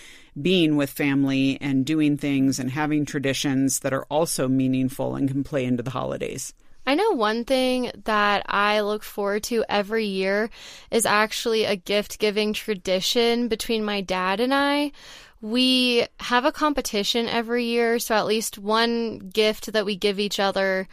being 0.41 0.77
with 0.77 0.91
family 0.91 1.59
and 1.61 1.85
doing 1.85 2.17
things 2.17 2.59
and 2.59 2.71
having 2.71 3.05
traditions 3.05 3.81
that 3.81 3.93
are 3.93 4.05
also 4.05 4.49
meaningful 4.49 5.15
and 5.15 5.29
can 5.29 5.45
play 5.45 5.65
into 5.65 5.83
the 5.83 5.91
holidays? 5.91 6.55
I 6.87 6.95
know 6.95 7.13
one 7.13 7.45
thing 7.45 7.93
that 8.05 8.45
I 8.49 8.81
look 8.81 9.05
forward 9.05 9.45
to 9.45 9.65
every 9.69 10.07
year 10.07 10.51
is 10.91 11.07
actually 11.07 11.65
a 11.65 11.77
gift 11.77 12.19
giving 12.19 12.53
tradition 12.53 13.49
between 13.49 13.85
my 13.85 14.01
dad 14.01 14.41
and 14.41 14.53
I. 14.53 14.93
We 15.41 16.07
have 16.21 16.45
a 16.45 16.53
competition 16.53 17.29
every 17.29 17.65
year, 17.67 17.99
so 17.99 18.15
at 18.15 18.27
least 18.27 18.59
one 18.59 19.19
gift 19.19 19.73
that 19.73 19.85
we 19.85 19.97
give 19.97 20.19
each 20.19 20.41
other, 20.41 20.89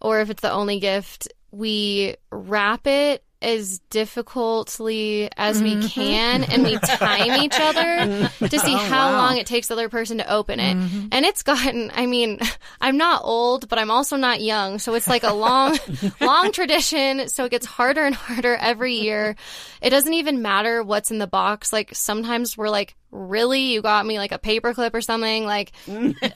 or 0.00 0.20
if 0.20 0.30
it's 0.30 0.42
the 0.42 0.50
only 0.50 0.80
gift, 0.80 1.28
we 1.50 2.16
wrap 2.30 2.86
it 2.86 3.22
as 3.42 3.80
difficultly 3.90 5.30
as 5.36 5.62
we 5.62 5.74
mm-hmm. 5.74 5.86
can 5.88 6.44
and 6.44 6.64
we 6.64 6.78
time 6.78 7.32
each 7.42 7.58
other 7.58 8.28
to 8.48 8.58
see 8.58 8.74
oh, 8.74 8.78
how 8.78 9.12
long 9.12 9.36
it 9.36 9.46
takes 9.46 9.68
the 9.68 9.74
other 9.74 9.88
person 9.88 10.18
to 10.18 10.32
open 10.32 10.58
it. 10.58 10.76
Mm-hmm. 10.76 11.08
And 11.12 11.24
it's 11.26 11.42
gotten, 11.42 11.90
I 11.94 12.06
mean, 12.06 12.40
I'm 12.80 12.96
not 12.96 13.22
old, 13.24 13.68
but 13.68 13.78
I'm 13.78 13.90
also 13.90 14.16
not 14.16 14.40
young. 14.40 14.78
So 14.78 14.94
it's 14.94 15.08
like 15.08 15.22
a 15.22 15.34
long, 15.34 15.78
long 16.20 16.52
tradition. 16.52 17.28
So 17.28 17.44
it 17.44 17.50
gets 17.50 17.66
harder 17.66 18.04
and 18.04 18.14
harder 18.14 18.56
every 18.56 18.94
year. 18.94 19.36
It 19.82 19.90
doesn't 19.90 20.14
even 20.14 20.42
matter 20.42 20.82
what's 20.82 21.10
in 21.10 21.18
the 21.18 21.26
box. 21.26 21.72
Like 21.72 21.94
sometimes 21.94 22.56
we're 22.56 22.70
like, 22.70 22.96
really 23.10 23.72
you 23.72 23.82
got 23.82 24.04
me 24.04 24.18
like 24.18 24.32
a 24.32 24.38
paperclip 24.38 24.92
or 24.94 25.00
something 25.00 25.44
like 25.44 25.72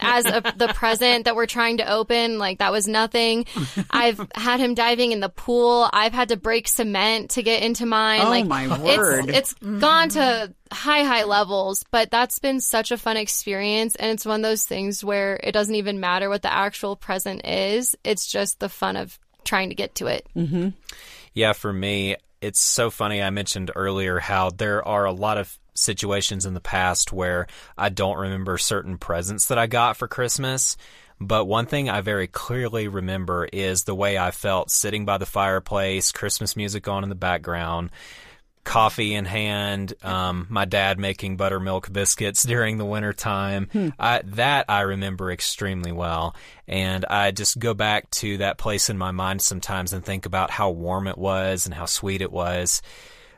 as 0.01 0.25
a, 0.27 0.43
the 0.57 0.69
present 0.75 1.25
that 1.25 1.35
we're 1.37 1.47
trying 1.47 1.79
to 1.79 1.91
open 1.91 2.39
like 2.39 2.59
that 2.59 2.73
was 2.73 2.87
nothing 2.89 3.45
i've 3.91 4.21
had 4.35 4.61
him 4.61 4.75
diving 4.75 5.13
in 5.13 5.21
the 5.21 5.29
pool 5.29 5.89
i've 5.93 6.13
had 6.13 6.29
to 6.31 6.37
break 6.37 6.67
cement 6.69 7.31
to 7.31 7.43
get 7.43 7.63
into 7.63 7.85
mine 7.87 8.21
Oh, 8.23 8.31
like 8.31 8.47
my 8.47 8.65
it's- 8.65 8.97
word. 8.99 9.29
it's 9.31 9.53
gone 9.55 10.09
to 10.11 10.55
high 10.73 11.03
high 11.03 11.25
levels 11.25 11.85
but 11.91 12.11
that's 12.11 12.39
been 12.39 12.61
such 12.61 12.93
a 12.93 12.97
fun 12.97 13.17
experience 13.17 13.97
and 13.97 14.11
it's 14.13 14.25
one 14.25 14.41
of 14.41 14.45
those 14.49 14.65
things 14.65 15.03
where 15.05 15.41
it 15.43 15.53
doesn't 15.53 15.75
even 15.75 15.99
matter 16.01 16.29
what 16.29 16.43
the 16.43 16.53
actual 16.53 16.95
present 16.97 17.45
is 17.45 17.97
it's 18.05 18.27
just 18.27 18.61
the 18.61 18.69
fun 18.69 18.97
of 18.97 19.19
trying 19.45 19.69
to 19.71 19.75
get 19.75 19.95
to 19.97 20.07
it 20.07 20.27
mm-hmm. 20.37 20.69
Yeah, 21.33 21.53
for 21.53 21.73
me, 21.73 22.17
it's 22.41 22.59
so 22.61 22.91
funny. 22.91 23.23
I 23.23 23.31
mentioned 23.31 23.71
earlier 23.77 24.19
how 24.19 24.51
there 24.51 24.87
are 24.87 25.05
a 25.05 25.13
lot 25.13 25.39
of 25.39 25.57
situations 25.81 26.47
in 26.47 26.55
the 26.55 26.61
past 26.61 27.13
where 27.13 27.47
I 27.77 27.89
don't 27.89 28.19
remember 28.19 28.59
certain 28.59 28.99
presents 28.99 29.49
that 29.49 29.59
I 29.59 29.67
got 29.67 29.97
for 29.97 30.09
Christmas. 30.09 30.77
But 31.21 31.45
one 31.45 31.67
thing 31.67 31.91
I 31.91 32.01
very 32.01 32.27
clearly 32.27 32.89
remember 32.89 33.47
is 33.53 33.85
the 33.85 33.95
way 33.95 34.17
I 34.17 34.31
felt 34.31 34.71
sitting 34.71 35.05
by 35.05 35.19
the 35.19 35.27
fireplace, 35.27 36.13
Christmas 36.13 36.57
music 36.57 36.89
on 36.89 37.03
in 37.03 37.11
the 37.11 37.15
background, 37.15 37.91
coffee 38.65 39.15
in 39.15 39.27
hand, 39.27 39.93
um, 40.03 40.47
my 40.49 40.65
dad 40.65 40.99
making 40.99 41.37
buttermilk 41.37 41.93
biscuits 41.93 42.43
during 42.47 42.79
the 42.79 42.87
winter 42.87 43.13
time. 43.13 43.69
I, 43.99 44.23
that 44.25 44.67
I 44.69 44.83
remember 44.83 45.31
extremely 45.31 45.93
well. 45.93 46.35
And 46.67 47.05
I 47.05 47.33
just 47.33 47.59
go 47.59 47.75
back 47.75 48.09
to 48.13 48.39
that 48.39 48.57
place 48.57 48.89
in 48.89 48.97
my 48.97 49.11
mind 49.11 49.43
sometimes 49.43 49.93
and 49.93 50.05
think 50.05 50.25
about 50.25 50.51
how 50.51 50.71
warm 50.71 51.07
it 51.07 51.19
was 51.19 51.67
and 51.67 51.75
how 51.75 51.87
sweet 51.87 52.23
it 52.23 52.33
was. 52.33 52.81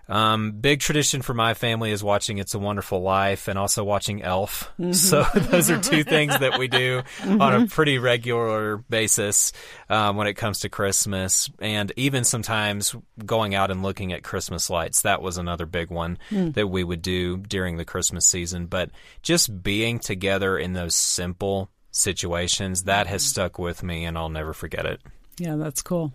Um, 0.08 0.52
big 0.52 0.80
tradition 0.80 1.22
for 1.22 1.32
my 1.32 1.54
family 1.54 1.92
is 1.92 2.02
watching 2.02 2.38
It's 2.38 2.54
a 2.54 2.58
Wonderful 2.58 3.00
Life 3.02 3.48
and 3.48 3.58
also 3.58 3.84
watching 3.84 4.22
Elf. 4.22 4.70
So 4.90 5.22
those 5.34 5.70
are 5.70 5.80
two 5.80 6.04
things 6.04 6.38
that 6.38 6.58
we 6.58 6.68
do 6.68 7.02
on 7.24 7.62
a 7.62 7.66
pretty 7.66 7.98
regular 7.98 8.78
basis 8.78 9.52
um, 9.88 10.16
when 10.16 10.26
it 10.26 10.34
comes 10.34 10.60
to 10.60 10.68
Christmas, 10.68 11.48
and 11.60 11.92
even 11.96 12.24
sometimes 12.24 12.94
going 13.24 13.54
out 13.54 13.70
and 13.70 13.82
looking 13.82 14.12
at 14.12 14.22
Christmas 14.22 14.68
lights. 14.68 15.02
That 15.02 15.22
was 15.22 15.38
another 15.38 15.66
big 15.66 15.90
one 15.90 16.18
that 16.30 16.68
we 16.68 16.84
would 16.84 17.02
do 17.02 17.38
during 17.38 17.76
the 17.76 17.84
Christmas 17.84 18.26
season. 18.26 18.66
But 18.66 18.90
just 19.22 19.62
being 19.62 19.98
together 19.98 20.58
in 20.58 20.72
those 20.72 20.94
simple 20.94 21.70
situations 21.92 22.84
that 22.84 23.06
has 23.06 23.22
stuck 23.22 23.58
with 23.58 23.82
me, 23.82 24.04
and 24.04 24.18
I'll 24.18 24.28
never 24.28 24.52
forget 24.52 24.84
it. 24.84 25.00
Yeah, 25.38 25.56
that's 25.56 25.82
cool. 25.82 26.12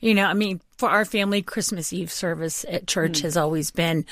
You 0.00 0.14
know, 0.14 0.26
I 0.26 0.34
mean, 0.34 0.60
for 0.82 0.90
our 0.90 1.04
family, 1.04 1.42
Christmas 1.42 1.92
Eve 1.92 2.10
service 2.10 2.64
at 2.68 2.88
church 2.88 3.20
has 3.20 3.36
always 3.36 3.70
been 3.70 4.04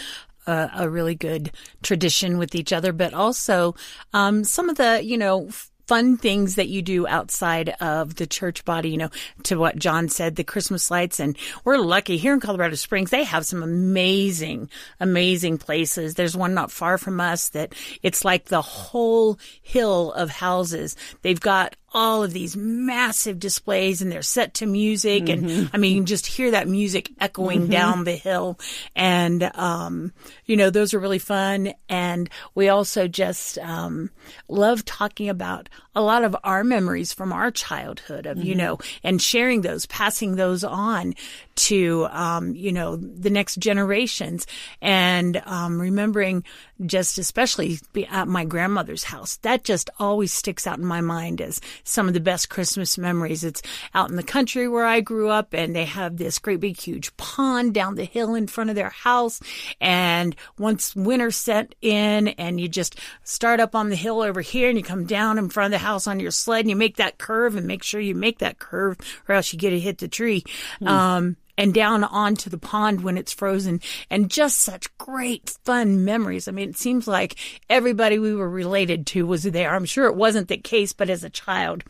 a, 0.46 0.70
a 0.76 0.88
really 0.88 1.16
good 1.16 1.50
tradition 1.83 2.38
with 2.38 2.54
each 2.54 2.72
other, 2.72 2.92
but 2.92 3.12
also 3.12 3.74
um, 4.12 4.44
some 4.44 4.68
of 4.70 4.76
the, 4.76 5.02
you 5.02 5.18
know, 5.18 5.48
fun 5.88 6.16
things 6.16 6.54
that 6.54 6.68
you 6.68 6.80
do 6.80 7.09
outside 7.09 7.70
of 7.80 8.14
the 8.14 8.26
church 8.28 8.64
body, 8.64 8.90
you 8.90 8.96
know, 8.96 9.11
to 9.42 9.56
what 9.56 9.74
John 9.80 10.09
said, 10.09 10.37
the 10.37 10.44
Christmas 10.44 10.92
lights. 10.92 11.18
And 11.18 11.37
we're 11.64 11.78
lucky 11.78 12.18
here 12.18 12.33
in 12.33 12.38
Colorado 12.38 12.76
Springs, 12.76 13.11
they 13.11 13.24
have 13.24 13.44
some 13.44 13.64
amazing, 13.64 14.70
amazing 15.00 15.59
places. 15.59 16.14
There's 16.14 16.37
one 16.37 16.54
not 16.54 16.70
far 16.70 16.98
from 16.98 17.20
us 17.20 17.48
that 17.48 17.74
it's 18.04 18.24
like 18.24 18.44
the 18.44 18.62
whole 18.62 19.40
hill 19.61 20.12
of 20.12 20.30
houses. 20.30 20.94
They've 21.22 21.40
got 21.40 21.74
all 21.92 22.22
of 22.22 22.33
these 22.33 22.57
massive 22.57 23.38
displays 23.38 24.00
and 24.00 24.12
they're 24.12 24.22
set 24.22 24.55
to 24.55 24.66
music. 24.66 25.24
Mm-hmm. 25.24 25.48
And 25.48 25.70
I 25.72 25.79
mean, 25.79 25.92
you 25.92 25.98
can 25.98 26.07
just 26.07 26.26
hear 26.26 26.53
that 26.53 26.68
music 26.68 27.11
echoing 27.20 27.66
down 27.66 28.05
the 28.05 28.12
hill. 28.12 28.59
And, 28.94 29.50
um, 29.55 30.12
you 30.46 30.57
know, 30.57 30.70
those 30.70 30.94
are 30.94 31.00
really 31.00 31.18
fun. 31.18 31.74
And 31.88 32.31
we 32.55 32.68
also 32.68 33.09
just, 33.09 33.59
um, 33.59 34.11
love 34.48 34.85
talking 34.85 35.29
about 35.29 35.68
a 35.94 36.03
lot 36.03 36.22
of 36.22 36.37
our 36.44 36.62
memories 36.62 37.12
from 37.12 37.33
our 37.33 37.50
childhood 37.50 38.26
of, 38.26 38.38
you 38.38 38.55
know, 38.55 38.79
and 39.03 39.20
sharing 39.20 39.62
those, 39.62 39.87
passing 39.87 40.37
those 40.37 40.62
on 40.62 41.14
to, 41.61 42.07
um, 42.11 42.55
you 42.55 42.73
know, 42.73 42.96
the 42.96 43.31
next 43.31 43.57
generations 43.57 44.46
and, 44.81 45.42
um, 45.44 45.81
remembering 45.81 46.42
just 46.87 47.18
especially 47.18 47.79
at 48.11 48.27
my 48.27 48.44
grandmother's 48.44 49.05
house. 49.05 49.37
That 49.38 49.64
just 49.64 49.90
always 49.99 50.33
sticks 50.33 50.66
out 50.66 50.79
in 50.79 50.87
my 50.87 51.03
mind 51.03 51.40
as 51.40 51.61
some 51.85 52.09
of 52.09 52.14
the 52.14 52.20
best 52.20 52.49
Christmas 52.49 52.96
memories. 52.96 53.44
It's 53.44 53.62
out 53.94 54.09
in 54.09 54.16
the 54.16 54.23
country 54.23 54.68
where 54.68 54.87
I 54.87 55.01
grew 55.01 55.29
up 55.29 55.53
and 55.53 55.77
they 55.77 55.85
have 55.85 56.16
this 56.16 56.38
great 56.38 56.61
big 56.61 56.79
huge 56.79 57.14
pond 57.18 57.75
down 57.75 57.96
the 57.96 58.05
hill 58.05 58.35
in 58.35 58.46
front 58.46 58.70
of 58.70 58.77
their 58.77 58.90
house. 58.90 59.40
And 59.81 60.35
once 60.59 60.96
winter 60.96 61.31
set 61.31 61.75
in 61.83 62.29
and 62.29 62.59
you 62.59 62.68
just 62.68 62.99
start 63.25 63.61
up 63.61 63.75
on 63.75 63.90
the 63.90 63.96
hill 63.96 64.23
over 64.23 64.40
here 64.40 64.68
and 64.70 64.79
you 64.79 64.85
come 64.85 65.05
down 65.05 65.37
in 65.37 65.51
front 65.51 65.75
of 65.75 65.79
the 65.79 65.87
house 65.87 66.07
on 66.07 66.20
your 66.20 66.31
sled 66.31 66.61
and 66.61 66.70
you 66.70 66.77
make 66.77 66.96
that 66.96 67.18
curve 67.18 67.57
and 67.57 67.66
make 67.66 67.83
sure 67.83 68.01
you 68.01 68.14
make 68.14 68.38
that 68.38 68.59
curve 68.59 68.96
or 69.29 69.35
else 69.35 69.53
you 69.53 69.59
get 69.59 69.70
to 69.70 69.79
hit 69.81 69.99
the 69.99 70.09
tree. 70.09 70.42
Um, 70.87 71.37
and 71.56 71.74
down 71.74 72.04
onto 72.04 72.50
the 72.50 72.58
pond 72.58 73.02
when 73.02 73.16
it's 73.16 73.32
frozen 73.32 73.80
and 74.08 74.30
just 74.30 74.60
such 74.60 74.96
great 74.98 75.56
fun 75.64 76.04
memories. 76.04 76.48
I 76.48 76.52
mean, 76.52 76.70
it 76.70 76.78
seems 76.78 77.06
like 77.06 77.36
everybody 77.68 78.18
we 78.18 78.34
were 78.34 78.48
related 78.48 79.06
to 79.08 79.26
was 79.26 79.42
there. 79.42 79.74
I'm 79.74 79.84
sure 79.84 80.06
it 80.06 80.16
wasn't 80.16 80.48
the 80.48 80.56
case, 80.56 80.92
but 80.92 81.10
as 81.10 81.24
a 81.24 81.30
child, 81.30 81.84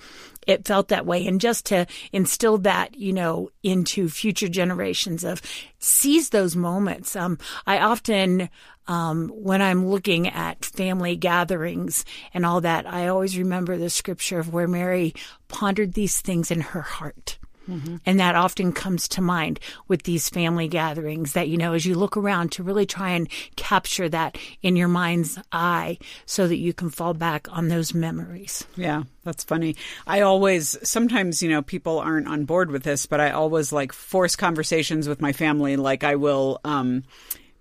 it 0.46 0.66
felt 0.66 0.88
that 0.88 1.06
way. 1.06 1.26
And 1.26 1.40
just 1.40 1.66
to 1.66 1.86
instill 2.12 2.58
that, 2.58 2.96
you 2.96 3.12
know, 3.12 3.50
into 3.62 4.08
future 4.08 4.48
generations 4.48 5.24
of 5.24 5.42
seize 5.78 6.30
those 6.30 6.56
moments. 6.56 7.14
Um, 7.14 7.38
I 7.66 7.78
often, 7.78 8.48
um, 8.88 9.28
when 9.28 9.62
I'm 9.62 9.86
looking 9.86 10.28
at 10.28 10.64
family 10.64 11.16
gatherings 11.16 12.04
and 12.34 12.44
all 12.44 12.60
that, 12.62 12.86
I 12.86 13.08
always 13.08 13.38
remember 13.38 13.76
the 13.76 13.90
scripture 13.90 14.38
of 14.38 14.52
where 14.52 14.68
Mary 14.68 15.14
pondered 15.48 15.92
these 15.94 16.20
things 16.20 16.50
in 16.50 16.60
her 16.60 16.82
heart. 16.82 17.38
And 18.04 18.18
that 18.18 18.34
often 18.34 18.72
comes 18.72 19.06
to 19.08 19.20
mind 19.20 19.60
with 19.86 20.02
these 20.02 20.28
family 20.28 20.66
gatherings 20.66 21.34
that, 21.34 21.48
you 21.48 21.56
know, 21.56 21.72
as 21.72 21.86
you 21.86 21.94
look 21.94 22.16
around 22.16 22.50
to 22.52 22.62
really 22.62 22.86
try 22.86 23.10
and 23.10 23.28
capture 23.54 24.08
that 24.08 24.36
in 24.60 24.74
your 24.74 24.88
mind's 24.88 25.38
eye 25.52 25.98
so 26.26 26.48
that 26.48 26.56
you 26.56 26.72
can 26.72 26.90
fall 26.90 27.14
back 27.14 27.46
on 27.50 27.68
those 27.68 27.94
memories. 27.94 28.64
Yeah, 28.74 29.04
that's 29.22 29.44
funny. 29.44 29.76
I 30.06 30.22
always, 30.22 30.76
sometimes, 30.82 31.42
you 31.42 31.48
know, 31.48 31.62
people 31.62 32.00
aren't 32.00 32.26
on 32.26 32.44
board 32.44 32.70
with 32.70 32.82
this, 32.82 33.06
but 33.06 33.20
I 33.20 33.30
always 33.30 33.72
like 33.72 33.92
force 33.92 34.34
conversations 34.34 35.08
with 35.08 35.20
my 35.20 35.32
family. 35.32 35.76
Like 35.76 36.02
I 36.02 36.16
will, 36.16 36.60
um, 36.64 37.04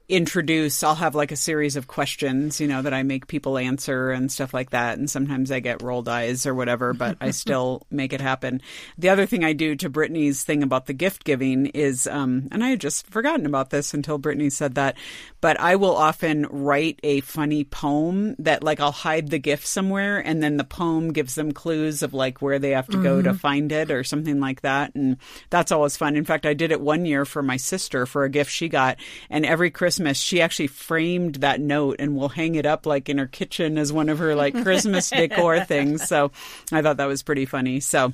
introduce 0.10 0.82
i'll 0.82 0.95
have 0.95 1.13
like 1.13 1.32
a 1.32 1.36
series 1.36 1.76
of 1.76 1.88
questions 1.88 2.60
you 2.60 2.67
know 2.67 2.82
that 2.82 2.95
i 2.95 3.04
make 3.04 3.28
people 3.28 3.60
answer 3.60 4.10
and 4.10 4.32
stuff 4.32 4.56
like 4.56 4.72
that 4.72 4.98
and 4.98 5.08
sometimes 5.08 5.52
i 5.52 5.60
get 5.60 5.84
rolled 5.84 6.10
eyes 6.10 6.48
or 6.48 6.56
whatever 6.56 6.95
but 6.95 7.15
i 7.22 7.30
still 7.39 7.84
make 7.91 8.12
it 8.12 8.19
happen. 8.19 8.60
The 8.98 9.10
other 9.10 9.28
thing 9.28 9.43
i 9.43 9.54
do 9.54 9.76
to 9.76 9.88
brittany's 9.88 10.43
thing 10.43 10.63
about 10.63 10.88
the 10.88 10.93
gift 10.93 11.26
giving 11.26 11.67
is 11.67 12.08
um 12.08 12.48
and 12.52 12.63
i 12.63 12.69
had 12.69 12.82
just 12.82 13.06
forgotten 13.06 13.45
about 13.45 13.69
this 13.69 13.93
until 13.93 14.17
brittany 14.17 14.50
said 14.50 14.74
that 14.74 14.98
but 15.41 15.60
i 15.60 15.76
will 15.76 15.95
often 15.95 16.48
write 16.50 17.00
a 17.04 17.22
funny 17.22 17.63
poem 17.63 18.36
that 18.39 18.63
like 18.63 18.80
i'll 18.80 18.91
hide 18.91 19.30
the 19.30 19.38
gift 19.38 19.67
somewhere 19.67 20.17
and 20.17 20.41
then 20.41 20.58
the 20.58 20.63
poem 20.63 21.13
gives 21.13 21.36
them 21.36 21.52
clues 21.52 22.02
of 22.02 22.15
like 22.15 22.41
where 22.41 22.58
they 22.58 22.72
have 22.72 22.88
to 22.88 23.02
go 23.04 23.22
to 23.22 23.34
find 23.36 23.72
it 23.72 23.91
or 23.91 24.04
something 24.04 24.39
like 24.39 24.62
that 24.62 24.93
and 24.95 25.17
that's 25.52 25.72
always 25.72 25.95
fun. 25.95 26.15
In 26.15 26.26
fact 26.26 26.48
i 26.48 26.56
did 26.56 26.72
it 26.72 26.82
one 26.82 27.06
year 27.06 27.26
for 27.26 27.43
my 27.43 27.58
sister 27.58 28.08
for 28.08 28.24
a 28.24 28.30
gift 28.30 28.52
she 28.52 28.69
got 28.69 28.98
and 29.30 29.45
every 29.45 29.69
christmas 29.69 29.98
she 30.17 30.41
actually 30.41 30.67
framed 30.67 31.35
that 31.35 31.59
note 31.59 31.97
and 31.99 32.15
will 32.15 32.29
hang 32.29 32.55
it 32.55 32.65
up 32.65 32.85
like 32.85 33.09
in 33.09 33.17
her 33.17 33.27
kitchen 33.27 33.77
as 33.77 33.91
one 33.91 34.09
of 34.09 34.19
her 34.19 34.35
like 34.35 34.53
christmas 34.63 35.09
decor 35.09 35.63
things. 35.65 36.07
So 36.07 36.31
i 36.71 36.81
thought 36.81 36.97
that 36.97 37.05
was 37.05 37.23
pretty 37.23 37.45
funny. 37.45 37.79
So 37.79 38.13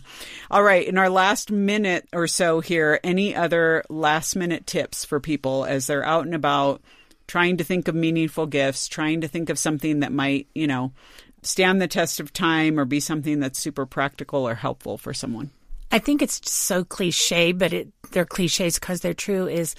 all 0.51 0.63
right 0.63 0.87
in 0.87 0.97
our 0.97 1.09
last 1.09 1.51
minute 1.51 2.07
or 2.13 2.27
so 2.27 2.59
here 2.59 2.99
any 3.03 3.35
other 3.35 3.83
last 3.89 4.35
minute 4.35 4.65
tips 4.65 5.05
for 5.05 5.19
people 5.19 5.65
as 5.65 5.87
they're 5.87 6.05
out 6.05 6.25
and 6.25 6.35
about 6.35 6.81
trying 7.27 7.57
to 7.57 7.63
think 7.63 7.87
of 7.87 7.95
meaningful 7.95 8.45
gifts 8.45 8.87
trying 8.87 9.21
to 9.21 9.27
think 9.27 9.49
of 9.49 9.57
something 9.57 10.01
that 10.01 10.11
might 10.11 10.47
you 10.53 10.67
know 10.67 10.91
stand 11.45 11.81
the 11.81 11.87
test 11.87 12.19
of 12.19 12.33
time 12.33 12.79
or 12.79 12.85
be 12.85 12.99
something 12.99 13.39
that's 13.39 13.59
super 13.59 13.85
practical 13.85 14.47
or 14.47 14.55
helpful 14.55 14.97
for 14.97 15.13
someone? 15.13 15.51
I 15.91 15.99
think 15.99 16.21
it's 16.21 16.49
so 16.49 16.83
cliche, 16.83 17.51
but 17.51 17.71
it, 17.71 17.87
they're 18.11 18.25
cliches 18.25 18.79
because 18.79 19.01
they're 19.01 19.13
true 19.13 19.47
is 19.47 19.75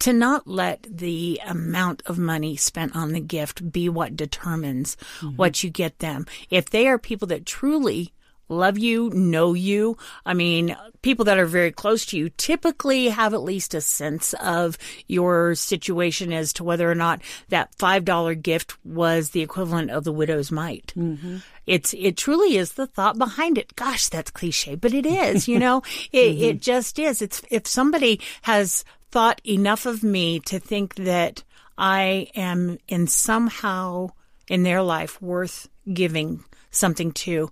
to 0.00 0.12
not 0.12 0.46
let 0.46 0.86
the 0.90 1.40
amount 1.46 2.02
of 2.06 2.18
money 2.18 2.56
spent 2.56 2.96
on 2.96 3.12
the 3.12 3.20
gift 3.20 3.70
be 3.70 3.88
what 3.88 4.16
determines 4.16 4.96
mm-hmm. 5.20 5.36
what 5.36 5.62
you 5.62 5.70
get 5.70 5.98
them. 6.00 6.26
If 6.50 6.70
they 6.70 6.88
are 6.88 6.98
people 6.98 7.28
that 7.28 7.46
truly 7.46 8.12
love 8.50 8.78
you, 8.78 9.10
know 9.10 9.54
you, 9.54 9.96
I 10.26 10.34
mean, 10.34 10.76
people 11.02 11.24
that 11.26 11.38
are 11.38 11.46
very 11.46 11.70
close 11.70 12.04
to 12.06 12.18
you 12.18 12.30
typically 12.30 13.08
have 13.08 13.32
at 13.32 13.42
least 13.42 13.74
a 13.74 13.80
sense 13.80 14.34
of 14.34 14.76
your 15.06 15.54
situation 15.54 16.32
as 16.32 16.52
to 16.54 16.64
whether 16.64 16.90
or 16.90 16.94
not 16.94 17.22
that 17.48 17.76
$5 17.78 18.42
gift 18.42 18.76
was 18.84 19.30
the 19.30 19.42
equivalent 19.42 19.90
of 19.90 20.04
the 20.04 20.12
widow's 20.12 20.50
mite. 20.50 20.92
Mm-hmm. 20.96 21.38
It's 21.66 21.94
it 21.94 22.16
truly 22.16 22.56
is 22.56 22.72
the 22.72 22.88
thought 22.88 23.16
behind 23.16 23.56
it. 23.56 23.76
Gosh, 23.76 24.08
that's 24.08 24.32
cliche, 24.32 24.74
but 24.74 24.92
it 24.92 25.06
is. 25.06 25.46
You 25.46 25.58
know, 25.60 25.82
it 26.10 26.18
it 26.18 26.38
mm-hmm. 26.38 26.58
just 26.58 26.98
is. 26.98 27.22
It's 27.22 27.42
if 27.48 27.66
somebody 27.68 28.20
has 28.42 28.84
thought 29.10 29.40
enough 29.46 29.86
of 29.86 30.02
me 30.02 30.40
to 30.40 30.58
think 30.58 30.94
that 30.96 31.42
I 31.76 32.28
am 32.34 32.78
in 32.88 33.06
somehow 33.06 34.10
in 34.48 34.62
their 34.62 34.82
life 34.82 35.20
worth 35.22 35.68
giving 35.92 36.44
something 36.70 37.12
to. 37.12 37.50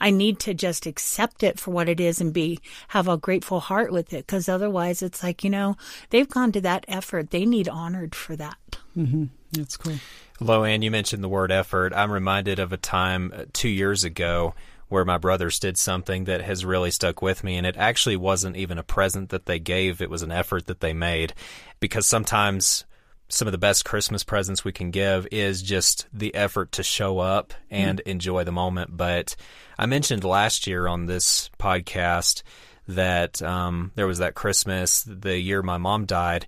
I 0.00 0.10
need 0.10 0.38
to 0.40 0.54
just 0.54 0.86
accept 0.86 1.42
it 1.42 1.58
for 1.58 1.72
what 1.72 1.88
it 1.88 1.98
is 2.00 2.20
and 2.20 2.32
be 2.32 2.60
have 2.88 3.08
a 3.08 3.16
grateful 3.16 3.60
heart 3.60 3.92
with 3.92 4.12
it 4.12 4.26
because 4.26 4.48
otherwise 4.48 5.02
it's 5.02 5.24
like 5.24 5.42
you 5.42 5.50
know 5.50 5.76
they've 6.10 6.28
gone 6.28 6.52
to 6.52 6.60
that 6.60 6.84
effort 6.86 7.30
they 7.30 7.44
need 7.44 7.68
honored 7.68 8.14
for 8.14 8.36
that 8.36 8.56
Mm-hmm. 8.96 9.24
that's 9.52 9.76
cool 9.76 9.96
Luann, 10.40 10.84
you 10.84 10.90
mentioned 10.92 11.22
the 11.24 11.28
word 11.28 11.50
effort. 11.50 11.92
I'm 11.92 12.12
reminded 12.12 12.60
of 12.60 12.72
a 12.72 12.76
time 12.76 13.32
uh, 13.34 13.44
two 13.52 13.68
years 13.68 14.04
ago 14.04 14.54
where 14.88 15.04
my 15.04 15.18
brothers 15.18 15.58
did 15.58 15.76
something 15.76 16.24
that 16.24 16.42
has 16.42 16.64
really 16.64 16.90
stuck 16.90 17.22
with 17.22 17.44
me, 17.44 17.56
and 17.56 17.66
it 17.66 17.76
actually 17.76 18.16
wasn't 18.16 18.56
even 18.56 18.78
a 18.78 18.82
present 18.82 19.30
that 19.30 19.46
they 19.46 19.58
gave, 19.58 20.00
it 20.00 20.10
was 20.10 20.22
an 20.22 20.32
effort 20.32 20.66
that 20.66 20.80
they 20.80 20.92
made. 20.92 21.34
Because 21.80 22.06
sometimes 22.06 22.84
some 23.28 23.46
of 23.46 23.52
the 23.52 23.58
best 23.58 23.84
Christmas 23.84 24.24
presents 24.24 24.64
we 24.64 24.72
can 24.72 24.90
give 24.90 25.26
is 25.30 25.62
just 25.62 26.06
the 26.12 26.34
effort 26.34 26.72
to 26.72 26.82
show 26.82 27.18
up 27.18 27.52
and 27.70 28.00
enjoy 28.00 28.44
the 28.44 28.52
moment. 28.52 28.96
But 28.96 29.36
I 29.78 29.86
mentioned 29.86 30.24
last 30.24 30.66
year 30.66 30.86
on 30.86 31.06
this 31.06 31.50
podcast 31.58 32.42
that 32.88 33.42
um, 33.42 33.92
there 33.96 34.06
was 34.06 34.18
that 34.18 34.34
Christmas, 34.34 35.02
the 35.02 35.38
year 35.38 35.62
my 35.62 35.76
mom 35.76 36.06
died, 36.06 36.46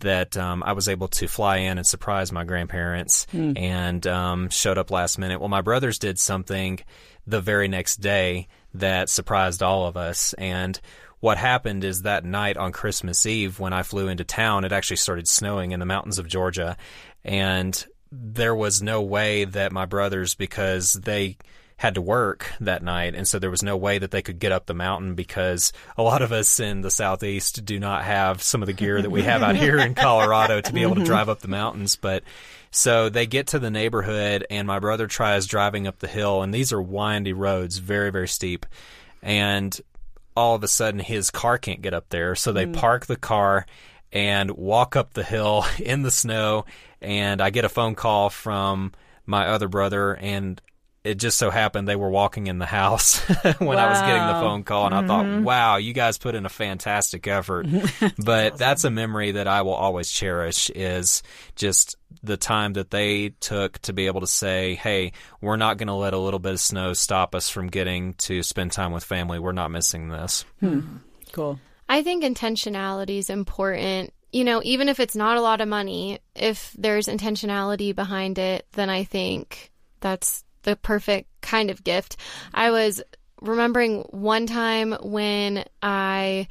that 0.00 0.36
um, 0.36 0.62
I 0.64 0.72
was 0.72 0.88
able 0.88 1.08
to 1.08 1.28
fly 1.28 1.58
in 1.58 1.78
and 1.78 1.86
surprise 1.86 2.32
my 2.32 2.44
grandparents 2.44 3.26
and 3.56 4.04
um, 4.06 4.48
showed 4.48 4.78
up 4.78 4.90
last 4.90 5.18
minute. 5.18 5.38
Well, 5.38 5.48
my 5.48 5.60
brothers 5.60 5.98
did 5.98 6.18
something 6.18 6.80
the 7.26 7.40
very 7.40 7.68
next 7.68 7.96
day 7.96 8.48
that 8.74 9.08
surprised 9.08 9.62
all 9.62 9.86
of 9.86 9.96
us. 9.96 10.32
And 10.34 10.78
what 11.20 11.38
happened 11.38 11.84
is 11.84 12.02
that 12.02 12.24
night 12.24 12.56
on 12.56 12.72
Christmas 12.72 13.26
Eve, 13.26 13.58
when 13.58 13.72
I 13.72 13.82
flew 13.82 14.08
into 14.08 14.24
town, 14.24 14.64
it 14.64 14.72
actually 14.72 14.98
started 14.98 15.26
snowing 15.26 15.72
in 15.72 15.80
the 15.80 15.86
mountains 15.86 16.18
of 16.18 16.28
Georgia. 16.28 16.76
And 17.24 17.86
there 18.12 18.54
was 18.54 18.82
no 18.82 19.02
way 19.02 19.44
that 19.44 19.72
my 19.72 19.86
brothers, 19.86 20.34
because 20.34 20.92
they 20.92 21.36
had 21.78 21.94
to 21.94 22.00
work 22.00 22.50
that 22.60 22.82
night, 22.82 23.14
and 23.14 23.28
so 23.28 23.38
there 23.38 23.50
was 23.50 23.62
no 23.62 23.76
way 23.76 23.98
that 23.98 24.10
they 24.10 24.22
could 24.22 24.38
get 24.38 24.52
up 24.52 24.66
the 24.66 24.74
mountain 24.74 25.14
because 25.14 25.72
a 25.98 26.02
lot 26.02 26.22
of 26.22 26.32
us 26.32 26.58
in 26.58 26.80
the 26.80 26.90
southeast 26.90 27.64
do 27.64 27.78
not 27.78 28.04
have 28.04 28.42
some 28.42 28.62
of 28.62 28.66
the 28.66 28.72
gear 28.72 29.02
that 29.02 29.10
we 29.10 29.22
have 29.22 29.42
out 29.42 29.56
here 29.56 29.78
in 29.78 29.94
Colorado 29.96 30.60
to 30.60 30.72
be 30.72 30.82
able 30.82 30.94
to 30.94 31.00
mm-hmm. 31.00 31.06
drive 31.06 31.28
up 31.28 31.40
the 31.40 31.48
mountains. 31.48 31.96
But 31.96 32.22
so 32.70 33.08
they 33.08 33.26
get 33.26 33.48
to 33.48 33.58
the 33.58 33.70
neighborhood, 33.70 34.46
and 34.50 34.66
my 34.66 34.78
brother 34.78 35.06
tries 35.06 35.46
driving 35.46 35.86
up 35.86 35.98
the 35.98 36.08
hill, 36.08 36.42
and 36.42 36.52
these 36.52 36.72
are 36.72 36.82
windy 36.82 37.32
roads, 37.32 37.78
very 37.78 38.10
very 38.10 38.28
steep, 38.28 38.66
and 39.22 39.80
all 40.36 40.54
of 40.54 40.62
a 40.62 40.68
sudden 40.68 41.00
his 41.00 41.30
car 41.30 41.58
can't 41.58 41.82
get 41.82 41.94
up 41.94 42.08
there, 42.10 42.34
so 42.34 42.52
they 42.52 42.66
mm. 42.66 42.74
park 42.74 43.06
the 43.06 43.16
car 43.16 43.66
and 44.12 44.50
walk 44.52 44.96
up 44.96 45.14
the 45.14 45.24
hill 45.24 45.64
in 45.78 46.02
the 46.02 46.10
snow, 46.10 46.64
and 47.00 47.40
I 47.40 47.50
get 47.50 47.64
a 47.64 47.70
phone 47.70 47.94
call 47.94 48.30
from 48.30 48.92
my 49.24 49.48
other 49.48 49.68
brother 49.68 50.14
and 50.14 50.60
it 51.06 51.14
just 51.18 51.38
so 51.38 51.50
happened 51.50 51.86
they 51.86 51.96
were 51.96 52.10
walking 52.10 52.48
in 52.48 52.58
the 52.58 52.66
house 52.66 53.18
when 53.58 53.78
wow. 53.78 53.86
I 53.86 53.88
was 53.88 54.00
getting 54.00 54.26
the 54.26 54.40
phone 54.40 54.64
call, 54.64 54.86
and 54.86 54.94
mm-hmm. 54.94 55.04
I 55.04 55.08
thought, 55.08 55.24
mm-hmm. 55.26 55.44
"Wow, 55.44 55.76
you 55.76 55.92
guys 55.92 56.18
put 56.18 56.34
in 56.34 56.44
a 56.44 56.50
fantastic 56.50 57.26
effort." 57.26 57.66
but 58.18 58.52
awesome. 58.52 58.58
that's 58.58 58.84
a 58.84 58.90
memory 58.90 59.32
that 59.32 59.46
I 59.46 59.62
will 59.62 59.74
always 59.74 60.10
cherish. 60.10 60.70
Is 60.70 61.22
just 61.54 61.96
the 62.22 62.36
time 62.36 62.72
that 62.74 62.90
they 62.90 63.30
took 63.40 63.78
to 63.80 63.92
be 63.92 64.06
able 64.06 64.20
to 64.20 64.26
say, 64.26 64.74
"Hey, 64.74 65.12
we're 65.40 65.56
not 65.56 65.78
going 65.78 65.88
to 65.88 65.94
let 65.94 66.12
a 66.12 66.18
little 66.18 66.40
bit 66.40 66.52
of 66.52 66.60
snow 66.60 66.92
stop 66.92 67.34
us 67.34 67.48
from 67.48 67.68
getting 67.68 68.14
to 68.14 68.42
spend 68.42 68.72
time 68.72 68.92
with 68.92 69.04
family. 69.04 69.38
We're 69.38 69.52
not 69.52 69.70
missing 69.70 70.08
this." 70.08 70.44
Hmm. 70.60 70.96
Cool. 71.32 71.60
I 71.88 72.02
think 72.02 72.24
intentionality 72.24 73.18
is 73.18 73.30
important. 73.30 74.12
You 74.32 74.44
know, 74.44 74.60
even 74.64 74.88
if 74.88 74.98
it's 74.98 75.14
not 75.14 75.36
a 75.36 75.40
lot 75.40 75.60
of 75.60 75.68
money, 75.68 76.18
if 76.34 76.74
there's 76.76 77.06
intentionality 77.06 77.94
behind 77.94 78.38
it, 78.38 78.66
then 78.72 78.90
I 78.90 79.04
think 79.04 79.70
that's 80.00 80.44
the 80.66 80.76
perfect 80.76 81.30
kind 81.40 81.70
of 81.70 81.82
gift. 81.82 82.16
I 82.52 82.70
was 82.70 83.02
remembering 83.40 84.00
one 84.10 84.46
time 84.46 84.92
when 85.00 85.64
I 85.82 86.48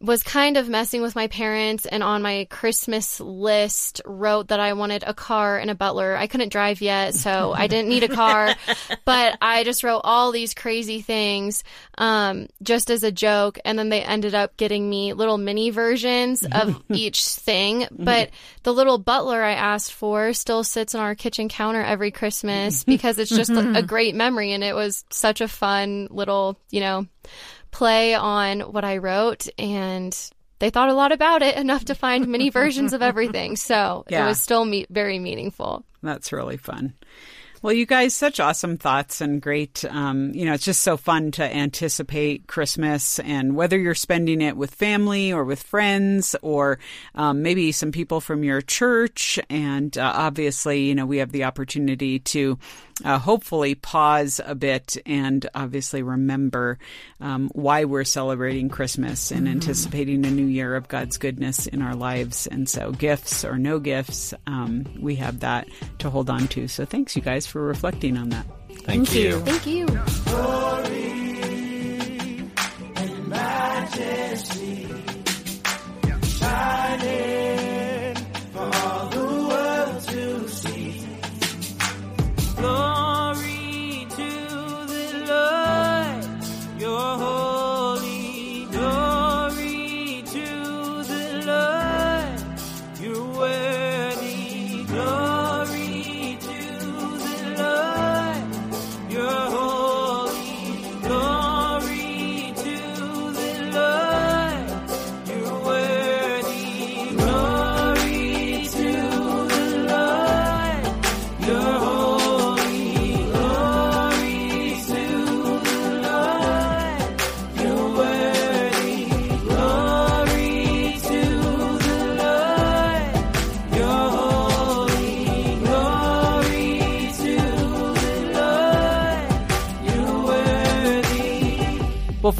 was 0.00 0.22
kind 0.22 0.56
of 0.56 0.66
messing 0.66 1.02
with 1.02 1.14
my 1.14 1.26
parents 1.26 1.84
and 1.84 2.02
on 2.02 2.22
my 2.22 2.46
Christmas 2.48 3.20
list 3.20 4.00
wrote 4.06 4.48
that 4.48 4.58
I 4.58 4.72
wanted 4.72 5.04
a 5.06 5.12
car 5.12 5.58
and 5.58 5.70
a 5.70 5.74
butler. 5.74 6.16
I 6.16 6.26
couldn't 6.26 6.50
drive 6.50 6.80
yet, 6.80 7.14
so 7.14 7.52
I 7.52 7.66
didn't 7.66 7.90
need 7.90 8.04
a 8.04 8.08
car, 8.08 8.54
but 9.04 9.36
I 9.42 9.62
just 9.62 9.84
wrote 9.84 10.00
all 10.02 10.32
these 10.32 10.54
crazy 10.54 11.02
things 11.02 11.64
um, 11.98 12.48
just 12.62 12.90
as 12.90 13.02
a 13.02 13.12
joke. 13.12 13.58
And 13.62 13.78
then 13.78 13.90
they 13.90 14.02
ended 14.02 14.34
up 14.34 14.56
getting 14.56 14.88
me 14.88 15.12
little 15.12 15.36
mini 15.36 15.68
versions 15.68 16.46
of 16.50 16.82
each 16.90 17.26
thing. 17.26 17.86
But 17.90 18.30
the 18.62 18.72
little 18.72 18.96
butler 18.96 19.42
I 19.42 19.52
asked 19.52 19.92
for 19.92 20.32
still 20.32 20.64
sits 20.64 20.94
on 20.94 21.02
our 21.02 21.14
kitchen 21.14 21.50
counter 21.50 21.82
every 21.82 22.10
Christmas 22.10 22.84
because 22.90 23.18
it's 23.18 23.30
just 23.30 23.50
a 23.50 23.82
great 23.82 24.14
memory 24.14 24.52
and 24.52 24.64
it 24.64 24.74
was 24.74 25.04
such 25.10 25.42
a 25.42 25.48
fun 25.48 26.08
little, 26.10 26.58
you 26.70 26.80
know, 26.80 27.06
play 27.70 28.14
on 28.14 28.60
what 28.60 28.84
I 28.84 28.98
wrote 28.98 29.48
and 29.58 30.16
they 30.58 30.70
thought 30.70 30.90
a 30.90 30.94
lot 30.94 31.10
about 31.10 31.42
it 31.42 31.56
enough 31.56 31.86
to 31.86 31.94
find 31.94 32.28
many 32.28 32.50
versions 32.50 32.92
of 32.92 33.02
everything. 33.02 33.56
So 33.56 34.04
yeah. 34.08 34.24
it 34.24 34.28
was 34.28 34.40
still 34.40 34.64
me- 34.64 34.86
very 34.90 35.18
meaningful. 35.18 35.84
That's 36.02 36.32
really 36.32 36.56
fun. 36.56 36.94
Well, 37.62 37.74
you 37.74 37.84
guys, 37.84 38.14
such 38.14 38.40
awesome 38.40 38.78
thoughts 38.78 39.20
and 39.20 39.42
great. 39.42 39.84
Um, 39.84 40.32
you 40.32 40.46
know, 40.46 40.54
it's 40.54 40.64
just 40.64 40.80
so 40.80 40.96
fun 40.96 41.30
to 41.32 41.44
anticipate 41.44 42.46
Christmas 42.46 43.18
and 43.18 43.54
whether 43.54 43.78
you're 43.78 43.94
spending 43.94 44.40
it 44.40 44.56
with 44.56 44.74
family 44.74 45.30
or 45.30 45.44
with 45.44 45.62
friends 45.62 46.34
or 46.40 46.78
um, 47.14 47.42
maybe 47.42 47.70
some 47.70 47.92
people 47.92 48.22
from 48.22 48.44
your 48.44 48.62
church. 48.62 49.38
And 49.50 49.96
uh, 49.98 50.10
obviously, 50.14 50.84
you 50.84 50.94
know, 50.94 51.04
we 51.04 51.18
have 51.18 51.32
the 51.32 51.44
opportunity 51.44 52.18
to 52.20 52.58
uh, 53.04 53.18
hopefully 53.18 53.74
pause 53.74 54.40
a 54.44 54.54
bit 54.54 54.96
and 55.06 55.46
obviously 55.54 56.02
remember 56.02 56.78
um, 57.20 57.50
why 57.54 57.84
we're 57.84 58.04
celebrating 58.04 58.68
Christmas 58.68 59.30
and 59.30 59.42
mm-hmm. 59.46 59.56
anticipating 59.56 60.24
a 60.26 60.30
new 60.30 60.46
year 60.46 60.76
of 60.76 60.88
God's 60.88 61.18
goodness 61.18 61.66
in 61.66 61.82
our 61.82 61.94
lives. 61.94 62.46
And 62.46 62.68
so, 62.68 62.92
gifts 62.92 63.44
or 63.44 63.58
no 63.58 63.78
gifts, 63.78 64.34
um, 64.46 64.86
we 65.00 65.16
have 65.16 65.40
that 65.40 65.68
to 65.98 66.10
hold 66.10 66.30
on 66.30 66.48
to. 66.48 66.68
So, 66.68 66.84
thanks, 66.84 67.16
you 67.16 67.22
guys, 67.22 67.46
for 67.46 67.62
reflecting 67.62 68.16
on 68.16 68.30
that. 68.30 68.46
Thank, 68.68 69.08
Thank 69.08 69.14
you. 69.14 69.20
you. 69.20 69.40
Thank 69.40 69.66
you. 69.66 69.86
Well, 70.26 70.80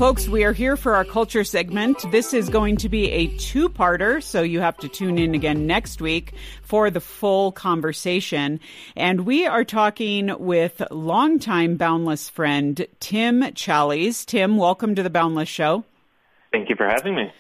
folks, 0.01 0.31
we 0.31 0.45
are 0.45 0.55
here 0.55 0.79
for 0.79 0.95
our 0.95 1.05
culture 1.05 1.45
segment. 1.45 2.11
This 2.11 2.33
is 2.33 2.49
going 2.49 2.79
to 2.79 2.89
be 2.89 3.11
a 3.11 3.27
two 3.37 3.69
parter, 3.69 4.23
so 4.23 4.41
you 4.41 4.59
have 4.61 4.79
to 4.79 4.89
tune 4.89 5.19
in 5.19 5.35
again 5.35 5.67
next 5.67 6.01
week 6.01 6.33
for 6.63 6.89
the 6.89 7.03
full 7.03 7.53
conversation. 7.53 8.61
And 8.97 9.27
we 9.27 9.47
are 9.47 9.63
talking 9.63 10.35
with 10.39 10.81
longtime 10.91 11.77
Boundless 11.77 12.31
friend 12.31 12.87
Tim 12.99 13.43
Challies. 13.43 14.25
Tim, 14.25 14.57
welcome 14.57 14.95
to 14.95 15.03
the 15.03 15.11
Boundless 15.11 15.51
Show. 15.51 15.85
Thank 16.51 16.71
you 16.71 16.77
for 16.77 16.87
having 16.87 17.15
me. 17.15 17.31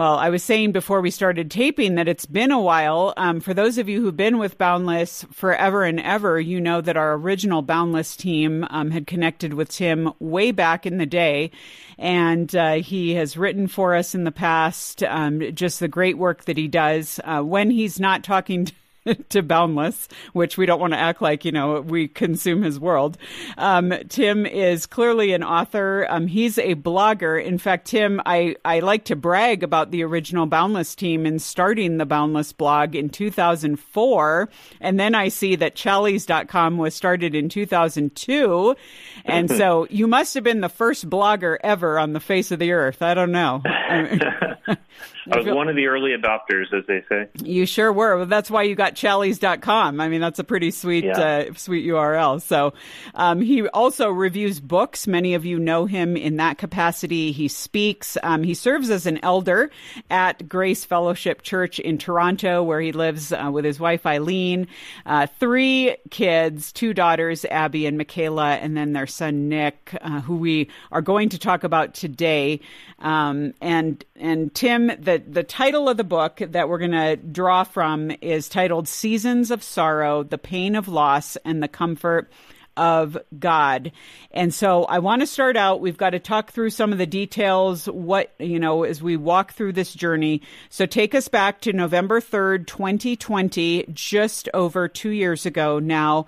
Well, 0.00 0.16
I 0.16 0.30
was 0.30 0.42
saying 0.42 0.72
before 0.72 1.02
we 1.02 1.10
started 1.10 1.50
taping 1.50 1.96
that 1.96 2.08
it's 2.08 2.24
been 2.24 2.52
a 2.52 2.58
while. 2.58 3.12
Um, 3.18 3.38
for 3.38 3.52
those 3.52 3.76
of 3.76 3.86
you 3.86 4.00
who've 4.00 4.16
been 4.16 4.38
with 4.38 4.56
Boundless 4.56 5.26
forever 5.30 5.84
and 5.84 6.00
ever, 6.00 6.40
you 6.40 6.58
know 6.58 6.80
that 6.80 6.96
our 6.96 7.12
original 7.12 7.60
Boundless 7.60 8.16
team 8.16 8.66
um, 8.70 8.92
had 8.92 9.06
connected 9.06 9.52
with 9.52 9.68
Tim 9.68 10.14
way 10.18 10.52
back 10.52 10.86
in 10.86 10.96
the 10.96 11.04
day. 11.04 11.50
And 11.98 12.56
uh, 12.56 12.76
he 12.76 13.12
has 13.16 13.36
written 13.36 13.66
for 13.68 13.94
us 13.94 14.14
in 14.14 14.24
the 14.24 14.32
past, 14.32 15.02
um, 15.02 15.42
just 15.54 15.80
the 15.80 15.86
great 15.86 16.16
work 16.16 16.46
that 16.46 16.56
he 16.56 16.66
does. 16.66 17.20
Uh, 17.22 17.42
when 17.42 17.70
he's 17.70 18.00
not 18.00 18.24
talking 18.24 18.64
to 18.64 18.72
to 19.30 19.42
Boundless, 19.42 20.08
which 20.32 20.56
we 20.58 20.66
don't 20.66 20.80
want 20.80 20.92
to 20.92 20.98
act 20.98 21.22
like, 21.22 21.44
you 21.44 21.52
know, 21.52 21.80
we 21.80 22.08
consume 22.08 22.62
his 22.62 22.78
world. 22.78 23.16
Um, 23.56 23.92
Tim 24.08 24.46
is 24.46 24.86
clearly 24.86 25.32
an 25.32 25.42
author. 25.42 26.06
Um, 26.08 26.26
he's 26.26 26.58
a 26.58 26.74
blogger. 26.74 27.42
In 27.42 27.58
fact, 27.58 27.86
Tim, 27.86 28.20
I, 28.26 28.56
I 28.64 28.80
like 28.80 29.04
to 29.06 29.16
brag 29.16 29.62
about 29.62 29.90
the 29.90 30.02
original 30.02 30.46
Boundless 30.46 30.94
team 30.94 31.26
in 31.26 31.38
starting 31.38 31.96
the 31.96 32.06
Boundless 32.06 32.52
blog 32.52 32.94
in 32.94 33.08
2004. 33.08 34.48
And 34.80 35.00
then 35.00 35.14
I 35.14 35.28
see 35.28 35.56
that 35.56 35.74
Challies.com 35.74 36.76
was 36.76 36.94
started 36.94 37.34
in 37.34 37.48
2002. 37.48 38.76
And 39.24 39.50
so 39.50 39.86
you 39.90 40.06
must 40.06 40.34
have 40.34 40.44
been 40.44 40.60
the 40.60 40.68
first 40.68 41.08
blogger 41.08 41.56
ever 41.62 41.98
on 41.98 42.12
the 42.12 42.20
face 42.20 42.50
of 42.50 42.58
the 42.58 42.72
earth. 42.72 43.02
I 43.02 43.14
don't 43.14 43.32
know. 43.32 43.62
I 45.30 45.38
was 45.38 45.46
one 45.46 45.68
of 45.68 45.76
the 45.76 45.86
early 45.86 46.10
adopters, 46.10 46.72
as 46.72 46.84
they 46.86 47.02
say. 47.08 47.28
You 47.42 47.66
sure 47.66 47.92
were. 47.92 48.16
Well, 48.16 48.26
that's 48.26 48.50
why 48.50 48.62
you 48.62 48.74
got 48.74 48.94
Challies.com. 48.94 50.00
I 50.00 50.08
mean, 50.08 50.20
that's 50.20 50.38
a 50.38 50.44
pretty 50.44 50.70
sweet, 50.70 51.04
yeah. 51.04 51.44
uh, 51.50 51.54
sweet 51.54 51.86
URL. 51.86 52.40
So 52.40 52.72
um, 53.14 53.40
he 53.40 53.66
also 53.68 54.10
reviews 54.10 54.60
books. 54.60 55.06
Many 55.06 55.34
of 55.34 55.44
you 55.44 55.58
know 55.58 55.86
him 55.86 56.16
in 56.16 56.36
that 56.36 56.58
capacity. 56.58 57.32
He 57.32 57.48
speaks. 57.48 58.16
Um, 58.22 58.42
he 58.42 58.54
serves 58.54 58.90
as 58.90 59.06
an 59.06 59.18
elder 59.22 59.70
at 60.10 60.48
Grace 60.48 60.84
Fellowship 60.84 61.42
Church 61.42 61.78
in 61.78 61.98
Toronto, 61.98 62.62
where 62.62 62.80
he 62.80 62.92
lives 62.92 63.32
uh, 63.32 63.50
with 63.52 63.64
his 63.64 63.78
wife 63.78 64.06
Aileen, 64.06 64.68
uh, 65.06 65.26
three 65.38 65.96
kids, 66.10 66.72
two 66.72 66.94
daughters, 66.94 67.44
Abby 67.44 67.86
and 67.86 67.98
Michaela, 67.98 68.54
and 68.54 68.76
then 68.76 68.92
their 68.92 69.06
son 69.06 69.48
Nick, 69.48 69.96
uh, 70.00 70.20
who 70.20 70.36
we 70.36 70.70
are 70.92 71.02
going 71.02 71.28
to 71.30 71.38
talk 71.38 71.64
about 71.64 71.94
today. 71.94 72.60
Um, 73.00 73.54
and 73.60 74.04
and 74.16 74.54
Tim, 74.54 74.92
the 74.98 75.09
the 75.18 75.42
title 75.42 75.88
of 75.88 75.96
the 75.96 76.04
book 76.04 76.40
that 76.40 76.68
we're 76.68 76.78
going 76.78 76.90
to 76.92 77.16
draw 77.16 77.64
from 77.64 78.12
is 78.20 78.48
titled 78.48 78.88
"Seasons 78.88 79.50
of 79.50 79.62
Sorrow: 79.62 80.22
The 80.22 80.38
Pain 80.38 80.76
of 80.76 80.88
Loss 80.88 81.36
and 81.44 81.62
the 81.62 81.68
Comfort." 81.68 82.30
of 82.76 83.18
God. 83.38 83.92
And 84.30 84.54
so 84.54 84.84
I 84.84 85.00
want 85.00 85.20
to 85.20 85.26
start 85.26 85.56
out. 85.56 85.80
We've 85.80 85.98
got 85.98 86.10
to 86.10 86.18
talk 86.18 86.50
through 86.50 86.70
some 86.70 86.92
of 86.92 86.98
the 86.98 87.06
details, 87.06 87.86
what, 87.86 88.32
you 88.38 88.58
know, 88.58 88.84
as 88.84 89.02
we 89.02 89.18
walk 89.18 89.52
through 89.52 89.74
this 89.74 89.92
journey. 89.92 90.40
So 90.70 90.86
take 90.86 91.14
us 91.14 91.28
back 91.28 91.60
to 91.62 91.74
November 91.74 92.20
3rd, 92.20 92.66
2020, 92.66 93.86
just 93.92 94.48
over 94.54 94.88
two 94.88 95.10
years 95.10 95.44
ago 95.44 95.78
now. 95.78 96.26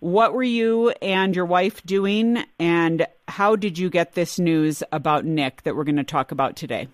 What 0.00 0.34
were 0.34 0.42
you 0.42 0.90
and 1.00 1.34
your 1.34 1.46
wife 1.46 1.82
doing, 1.86 2.44
and 2.58 3.06
how 3.26 3.56
did 3.56 3.78
you 3.78 3.88
get 3.88 4.12
this 4.12 4.38
news 4.38 4.82
about 4.92 5.24
Nick 5.24 5.62
that 5.62 5.74
we're 5.74 5.84
going 5.84 5.96
to 5.96 6.04
talk 6.04 6.30
about 6.30 6.56
today? 6.56 6.88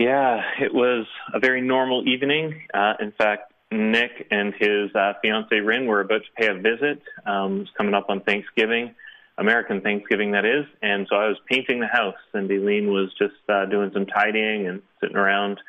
Yeah, 0.00 0.40
it 0.58 0.72
was 0.72 1.04
a 1.34 1.38
very 1.40 1.60
normal 1.60 2.08
evening. 2.08 2.62
Uh, 2.72 2.94
in 3.00 3.12
fact, 3.12 3.52
Nick 3.70 4.28
and 4.30 4.54
his 4.58 4.94
uh, 4.94 5.12
fiance 5.20 5.54
Ryn 5.54 5.86
were 5.86 6.00
about 6.00 6.22
to 6.22 6.32
pay 6.38 6.46
a 6.46 6.54
visit. 6.54 7.02
Um, 7.26 7.56
it 7.56 7.58
was 7.58 7.68
coming 7.76 7.92
up 7.92 8.06
on 8.08 8.22
Thanksgiving. 8.22 8.94
American 9.36 9.82
Thanksgiving, 9.82 10.30
that 10.30 10.46
is. 10.46 10.64
And 10.80 11.06
so 11.10 11.16
I 11.16 11.28
was 11.28 11.36
painting 11.50 11.80
the 11.80 11.86
house, 11.86 12.16
and 12.32 12.50
Aileen 12.50 12.90
was 12.90 13.12
just 13.18 13.34
uh, 13.50 13.66
doing 13.66 13.90
some 13.92 14.06
tidying 14.06 14.66
and 14.66 14.80
sitting 15.02 15.18
around. 15.18 15.60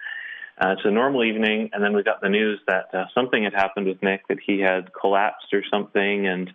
Uh, 0.57 0.75
it's 0.77 0.85
a 0.85 0.91
normal 0.91 1.25
evening, 1.25 1.69
and 1.73 1.83
then 1.83 1.93
we 1.93 2.01
got 2.01 2.21
the 2.21 2.29
news 2.29 2.61
that 2.69 2.85
uh, 2.93 3.07
something 3.13 3.43
had 3.43 3.53
happened 3.53 3.85
with 3.85 4.01
Nick, 4.01 4.29
that 4.29 4.37
he 4.47 4.61
had 4.61 4.91
collapsed 4.93 5.53
or 5.53 5.61
something. 5.69 6.25
And 6.25 6.49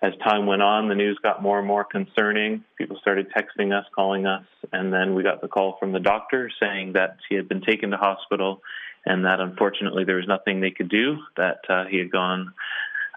as 0.00 0.12
time 0.24 0.46
went 0.46 0.62
on, 0.62 0.88
the 0.88 0.94
news 0.94 1.18
got 1.22 1.42
more 1.42 1.58
and 1.58 1.66
more 1.66 1.84
concerning. 1.84 2.64
People 2.76 2.96
started 3.00 3.26
texting 3.36 3.76
us, 3.76 3.84
calling 3.94 4.26
us, 4.26 4.44
and 4.72 4.92
then 4.92 5.14
we 5.14 5.22
got 5.22 5.40
the 5.40 5.48
call 5.48 5.76
from 5.80 5.92
the 5.92 5.98
doctor 5.98 6.50
saying 6.60 6.92
that 6.92 7.16
he 7.28 7.34
had 7.34 7.48
been 7.48 7.62
taken 7.62 7.90
to 7.90 7.96
hospital 7.96 8.62
and 9.04 9.24
that 9.24 9.40
unfortunately 9.40 10.04
there 10.04 10.16
was 10.16 10.28
nothing 10.28 10.60
they 10.60 10.70
could 10.70 10.88
do, 10.88 11.16
that 11.36 11.58
uh, 11.68 11.84
he 11.86 11.98
had 11.98 12.12
gone 12.12 12.52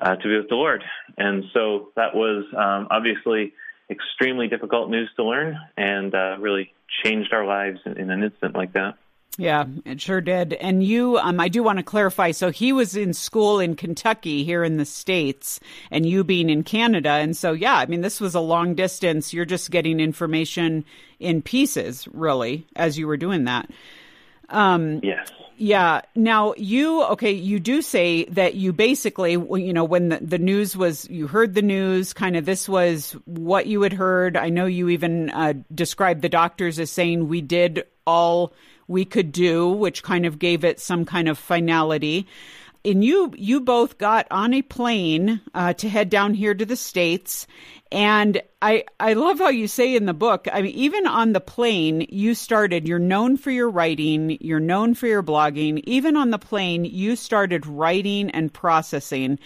uh, 0.02 0.16
to 0.16 0.24
be 0.24 0.38
with 0.38 0.50
the 0.50 0.56
Lord. 0.56 0.84
And 1.18 1.44
so 1.54 1.90
that 1.96 2.16
was 2.16 2.46
um, 2.58 2.88
obviously 2.90 3.54
extremely 3.90 4.48
difficult 4.48 4.90
news 4.90 5.10
to 5.18 5.24
learn 5.24 5.58
and 5.78 6.16
uh, 6.16 6.38
really 6.40 6.74
changed 7.04 7.34
our 7.34 7.46
lives 7.46 7.80
in, 7.86 7.98
in 7.98 8.10
an 8.10 8.24
instant 8.24 8.56
like 8.56 8.74
that. 8.74 8.96
Yeah, 9.38 9.66
it 9.86 10.02
sure 10.02 10.20
did. 10.20 10.54
And 10.54 10.84
you, 10.84 11.18
um, 11.18 11.40
I 11.40 11.48
do 11.48 11.64
want 11.64 11.78
to 11.78 11.84
clarify. 11.84 12.32
So 12.32 12.52
he 12.52 12.74
was 12.74 12.98
in 12.98 13.14
school 13.14 13.62
in 13.62 13.76
Kentucky 13.78 14.44
here 14.44 14.62
in 14.62 14.76
the 14.76 14.86
States, 14.86 15.60
and 15.90 16.06
you 16.06 16.26
being 16.26 16.50
in 16.50 16.64
Canada. 16.64 17.12
And 17.12 17.36
so, 17.36 17.54
yeah, 17.54 17.76
I 17.76 17.86
mean, 17.86 18.02
this 18.02 18.20
was 18.20 18.36
a 18.36 18.42
long 18.42 18.76
distance. 18.76 19.34
You're 19.34 19.46
just 19.46 19.72
getting 19.72 20.02
information 20.02 20.84
in 21.20 21.42
pieces, 21.42 22.10
really, 22.12 22.68
as 22.76 22.98
you 22.98 23.08
were 23.08 23.18
doing 23.18 23.46
that. 23.46 23.70
Um, 24.50 25.00
yes. 25.02 25.32
Yeah. 25.56 26.02
Now 26.16 26.54
you 26.58 27.04
okay? 27.04 27.32
You 27.32 27.60
do 27.60 27.82
say 27.82 28.26
that 28.26 28.56
you 28.56 28.74
basically, 28.74 29.34
you 29.34 29.74
know, 29.74 29.86
when 29.86 30.10
the, 30.10 30.18
the 30.18 30.40
news 30.40 30.76
was, 30.76 31.08
you 31.10 31.28
heard 31.28 31.54
the 31.54 31.62
news. 31.62 32.14
Kind 32.14 32.36
of, 32.36 32.46
this 32.46 32.68
was 32.68 33.16
what 33.26 33.68
you 33.68 33.82
had 33.84 33.94
heard. 33.94 34.36
I 34.36 34.50
know 34.50 34.66
you 34.66 34.90
even 34.90 35.30
uh, 35.30 35.54
described 35.74 36.22
the 36.22 36.30
doctors 36.30 36.80
as 36.80 36.92
saying 36.92 37.28
we 37.28 37.42
did 37.42 37.86
all 38.06 38.54
we 38.92 39.06
could 39.06 39.32
do, 39.32 39.70
which 39.70 40.04
kind 40.04 40.26
of 40.26 40.38
gave 40.38 40.64
it 40.64 40.80
some 40.80 41.06
kind 41.06 41.30
of 41.30 41.38
finality. 41.38 42.28
And 42.84 43.04
you 43.04 43.32
you 43.38 43.62
both 43.62 43.98
got 43.98 44.28
on 44.32 44.54
a 44.54 44.64
plane 44.64 45.40
uh, 45.54 45.74
to 45.74 45.88
head 45.88 46.10
down 46.10 46.34
here 46.34 46.54
to 46.54 46.66
the 46.66 46.76
states. 46.76 47.48
And 47.92 48.42
i 48.62 48.84
i 49.00 49.14
love 49.14 49.40
how 49.40 49.50
you 49.50 49.68
say 49.68 49.96
in 49.96 50.06
the 50.06 50.14
book 50.14 50.48
i 50.54 50.62
mean 50.62 50.72
even 50.74 51.08
on 51.08 51.34
the 51.34 51.42
plane 51.42 52.06
you 52.10 52.36
started 52.36 52.88
you're 52.88 53.00
known 53.00 53.36
for 53.36 53.50
your 53.52 53.70
writing 53.70 54.38
you're 54.40 54.60
known 54.60 54.94
for 54.94 55.08
your 55.08 55.24
blogging. 55.24 55.82
Even 55.86 56.16
on 56.16 56.30
the 56.30 56.40
plane 56.40 56.86
you 56.86 57.16
started 57.16 57.66
writing 57.66 58.30
and 58.32 58.54
processing 58.54 59.40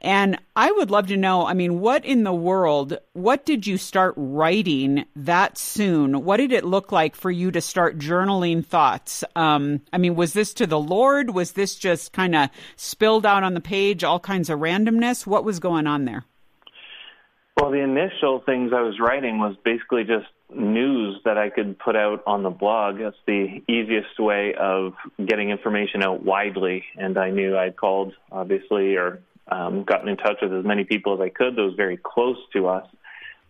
and 0.00 0.38
I 0.54 0.70
would 0.72 0.90
love 0.90 1.06
to 1.08 1.16
know 1.16 1.46
I 1.46 1.54
mean, 1.54 1.80
what 1.80 2.04
in 2.04 2.24
the 2.24 2.32
world, 2.32 2.98
what 3.12 3.44
did 3.44 3.66
you 3.66 3.78
start 3.78 4.14
writing 4.16 5.04
that 5.16 5.58
soon? 5.58 6.24
What 6.24 6.38
did 6.38 6.52
it 6.52 6.64
look 6.64 6.92
like 6.92 7.16
for 7.16 7.30
you 7.30 7.50
to 7.50 7.60
start 7.60 7.98
journaling 7.98 8.64
thoughts? 8.64 9.24
Um, 9.34 9.80
I 9.92 9.98
mean, 9.98 10.14
was 10.14 10.32
this 10.32 10.54
to 10.54 10.66
the 10.66 10.78
Lord? 10.78 11.30
Was 11.30 11.52
this 11.52 11.74
just 11.76 12.12
kind 12.12 12.34
of 12.34 12.50
spilled 12.76 13.26
out 13.26 13.42
on 13.42 13.54
the 13.54 13.60
page, 13.60 14.04
all 14.04 14.20
kinds 14.20 14.50
of 14.50 14.60
randomness? 14.60 15.26
What 15.26 15.44
was 15.44 15.58
going 15.58 15.86
on 15.86 16.04
there? 16.04 16.24
Well, 17.58 17.70
the 17.70 17.82
initial 17.82 18.42
things 18.44 18.72
I 18.74 18.82
was 18.82 19.00
writing 19.00 19.38
was 19.38 19.56
basically 19.64 20.04
just 20.04 20.26
news 20.54 21.18
that 21.24 21.38
I 21.38 21.48
could 21.48 21.78
put 21.78 21.96
out 21.96 22.22
on 22.26 22.42
the 22.42 22.50
blog. 22.50 22.98
That's 22.98 23.16
the 23.26 23.62
easiest 23.66 24.20
way 24.20 24.54
of 24.54 24.92
getting 25.24 25.48
information 25.48 26.02
out 26.02 26.22
widely. 26.22 26.84
And 26.96 27.16
I 27.16 27.30
knew 27.30 27.56
I'd 27.56 27.76
called, 27.76 28.12
obviously, 28.30 28.96
or 28.96 29.22
um, 29.48 29.84
gotten 29.84 30.08
in 30.08 30.16
touch 30.16 30.38
with 30.42 30.52
as 30.52 30.64
many 30.64 30.84
people 30.84 31.14
as 31.14 31.20
I 31.20 31.28
could, 31.28 31.56
those 31.56 31.74
very 31.74 31.96
close 31.96 32.38
to 32.52 32.68
us. 32.68 32.86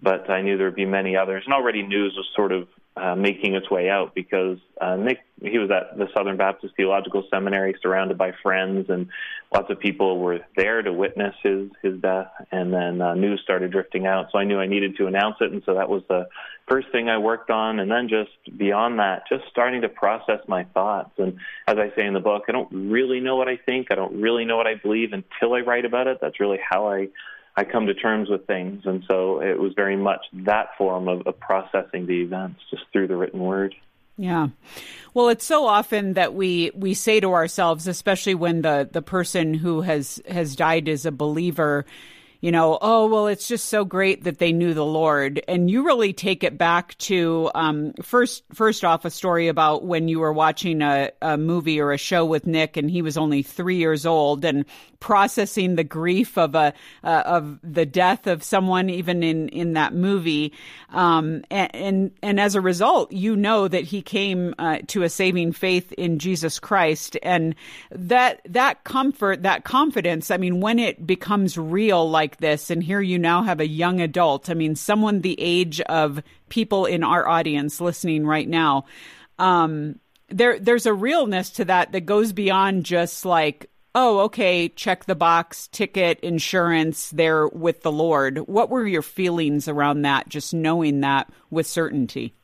But 0.06 0.30
I 0.30 0.40
knew 0.40 0.56
there 0.56 0.68
would 0.68 0.76
be 0.76 0.86
many 0.86 1.16
others. 1.16 1.42
And 1.46 1.52
already 1.52 1.82
news 1.82 2.14
was 2.16 2.28
sort 2.36 2.52
of 2.52 2.68
uh, 2.96 3.16
making 3.16 3.56
its 3.56 3.68
way 3.68 3.90
out 3.90 4.14
because 4.14 4.58
uh, 4.80 4.94
Nick, 4.94 5.18
he 5.42 5.58
was 5.58 5.68
at 5.72 5.98
the 5.98 6.06
Southern 6.16 6.36
Baptist 6.36 6.74
Theological 6.76 7.24
Seminary, 7.28 7.74
surrounded 7.82 8.16
by 8.16 8.30
friends, 8.40 8.88
and 8.88 9.08
lots 9.52 9.68
of 9.68 9.80
people 9.80 10.20
were 10.20 10.38
there 10.56 10.80
to 10.80 10.92
witness 10.92 11.34
his 11.42 11.70
his 11.82 12.00
death. 12.00 12.28
And 12.52 12.72
then 12.72 13.02
uh, 13.02 13.14
news 13.14 13.40
started 13.42 13.72
drifting 13.72 14.06
out, 14.06 14.28
so 14.30 14.38
I 14.38 14.44
knew 14.44 14.60
I 14.60 14.66
needed 14.66 14.96
to 14.98 15.08
announce 15.08 15.38
it, 15.40 15.50
and 15.50 15.60
so 15.66 15.74
that 15.74 15.88
was 15.88 16.04
the 16.08 16.28
first 16.68 16.86
thing 16.92 17.08
I 17.08 17.18
worked 17.18 17.50
on. 17.50 17.80
And 17.80 17.90
then 17.90 18.08
just 18.08 18.56
beyond 18.56 19.00
that, 19.00 19.24
just 19.28 19.42
starting 19.50 19.80
to 19.80 19.88
process 19.88 20.38
my 20.46 20.62
thoughts. 20.72 21.10
And 21.18 21.40
as 21.66 21.78
I 21.78 21.90
say 21.96 22.06
in 22.06 22.14
the 22.14 22.20
book, 22.20 22.44
I 22.48 22.52
don't 22.52 22.70
really 22.70 23.18
know 23.18 23.34
what 23.34 23.48
I 23.48 23.56
think. 23.56 23.88
I 23.90 23.96
don't 23.96 24.22
really 24.22 24.44
know 24.44 24.56
what 24.56 24.68
I 24.68 24.76
believe 24.76 25.12
until 25.12 25.54
I 25.54 25.62
write 25.62 25.84
about 25.84 26.06
it. 26.06 26.18
That's 26.20 26.38
really 26.38 26.60
how 26.62 26.86
I 26.92 27.08
I 27.56 27.64
come 27.64 27.86
to 27.86 27.94
terms 27.94 28.28
with 28.28 28.46
things. 28.46 28.82
And 28.84 29.02
so 29.08 29.40
it 29.40 29.58
was 29.58 29.72
very 29.74 29.96
much 29.96 30.20
that 30.32 30.76
form 30.76 31.08
of, 31.08 31.26
of 31.26 31.40
processing 31.40 32.06
the 32.06 32.20
events 32.22 32.60
just 32.70 32.82
through 32.92 33.08
the 33.08 33.16
written 33.16 33.40
word. 33.40 33.74
Yeah. 34.18 34.48
Well, 35.14 35.28
it's 35.28 35.44
so 35.44 35.66
often 35.66 36.14
that 36.14 36.34
we 36.34 36.70
we 36.74 36.94
say 36.94 37.20
to 37.20 37.32
ourselves, 37.32 37.86
especially 37.86 38.34
when 38.34 38.62
the 38.62 38.88
the 38.90 39.02
person 39.02 39.52
who 39.52 39.82
has 39.82 40.22
has 40.28 40.56
died 40.56 40.88
is 40.88 41.04
a 41.04 41.12
believer, 41.12 41.84
you 42.40 42.52
know, 42.52 42.78
oh, 42.80 43.06
well, 43.08 43.26
it's 43.26 43.48
just 43.48 43.66
so 43.66 43.84
great 43.84 44.24
that 44.24 44.38
they 44.38 44.52
knew 44.52 44.74
the 44.74 44.84
Lord. 44.84 45.42
And 45.48 45.70
you 45.70 45.84
really 45.84 46.12
take 46.12 46.44
it 46.44 46.58
back 46.58 46.96
to 46.98 47.50
um, 47.54 47.92
first, 48.02 48.44
first 48.52 48.84
off, 48.84 49.04
a 49.04 49.10
story 49.10 49.48
about 49.48 49.84
when 49.84 50.08
you 50.08 50.20
were 50.20 50.32
watching 50.32 50.82
a, 50.82 51.10
a 51.22 51.36
movie 51.36 51.80
or 51.80 51.92
a 51.92 51.98
show 51.98 52.24
with 52.24 52.46
Nick 52.46 52.76
and 52.76 52.90
he 52.90 53.02
was 53.02 53.16
only 53.16 53.42
three 53.42 53.76
years 53.76 54.06
old 54.06 54.44
and 54.44 54.64
processing 55.00 55.76
the 55.76 55.84
grief 55.84 56.38
of 56.38 56.54
a, 56.54 56.72
uh, 57.04 57.22
of 57.26 57.58
the 57.62 57.86
death 57.86 58.26
of 58.26 58.42
someone, 58.42 58.90
even 58.90 59.22
in, 59.22 59.48
in 59.50 59.74
that 59.74 59.94
movie. 59.94 60.52
Um, 60.90 61.44
and, 61.50 61.74
and, 61.74 62.10
and, 62.22 62.40
as 62.40 62.54
a 62.54 62.60
result, 62.60 63.12
you 63.12 63.34
know 63.34 63.66
that 63.66 63.84
he 63.84 64.02
came 64.02 64.54
uh, 64.58 64.78
to 64.88 65.02
a 65.02 65.08
saving 65.08 65.52
faith 65.52 65.92
in 65.92 66.18
Jesus 66.18 66.58
Christ. 66.58 67.16
And 67.22 67.54
that, 67.90 68.40
that 68.46 68.84
comfort, 68.84 69.42
that 69.42 69.64
confidence, 69.64 70.30
I 70.30 70.36
mean, 70.36 70.60
when 70.60 70.78
it 70.78 71.06
becomes 71.06 71.58
real 71.58 72.08
like 72.08 72.35
like 72.36 72.40
this, 72.40 72.70
and 72.70 72.82
here 72.82 73.00
you 73.00 73.18
now 73.18 73.42
have 73.42 73.60
a 73.60 73.68
young 73.68 74.00
adult. 74.00 74.50
I 74.50 74.54
mean, 74.54 74.76
someone 74.76 75.20
the 75.20 75.40
age 75.40 75.80
of 75.82 76.22
people 76.48 76.86
in 76.86 77.02
our 77.02 77.26
audience 77.26 77.80
listening 77.80 78.26
right 78.26 78.48
now. 78.48 78.84
Um, 79.38 79.98
there, 80.28 80.58
there's 80.58 80.86
a 80.86 80.94
realness 80.94 81.50
to 81.50 81.64
that 81.66 81.92
that 81.92 82.06
goes 82.06 82.32
beyond 82.32 82.84
just 82.84 83.24
like, 83.24 83.70
oh, 83.94 84.20
okay, 84.20 84.68
check 84.68 85.06
the 85.06 85.14
box, 85.14 85.68
ticket, 85.68 86.20
insurance, 86.20 87.10
they're 87.10 87.48
with 87.48 87.82
the 87.82 87.92
Lord. 87.92 88.38
What 88.46 88.68
were 88.68 88.86
your 88.86 89.02
feelings 89.02 89.68
around 89.68 90.02
that, 90.02 90.28
just 90.28 90.52
knowing 90.52 91.00
that 91.00 91.30
with 91.50 91.66
certainty? 91.66 92.34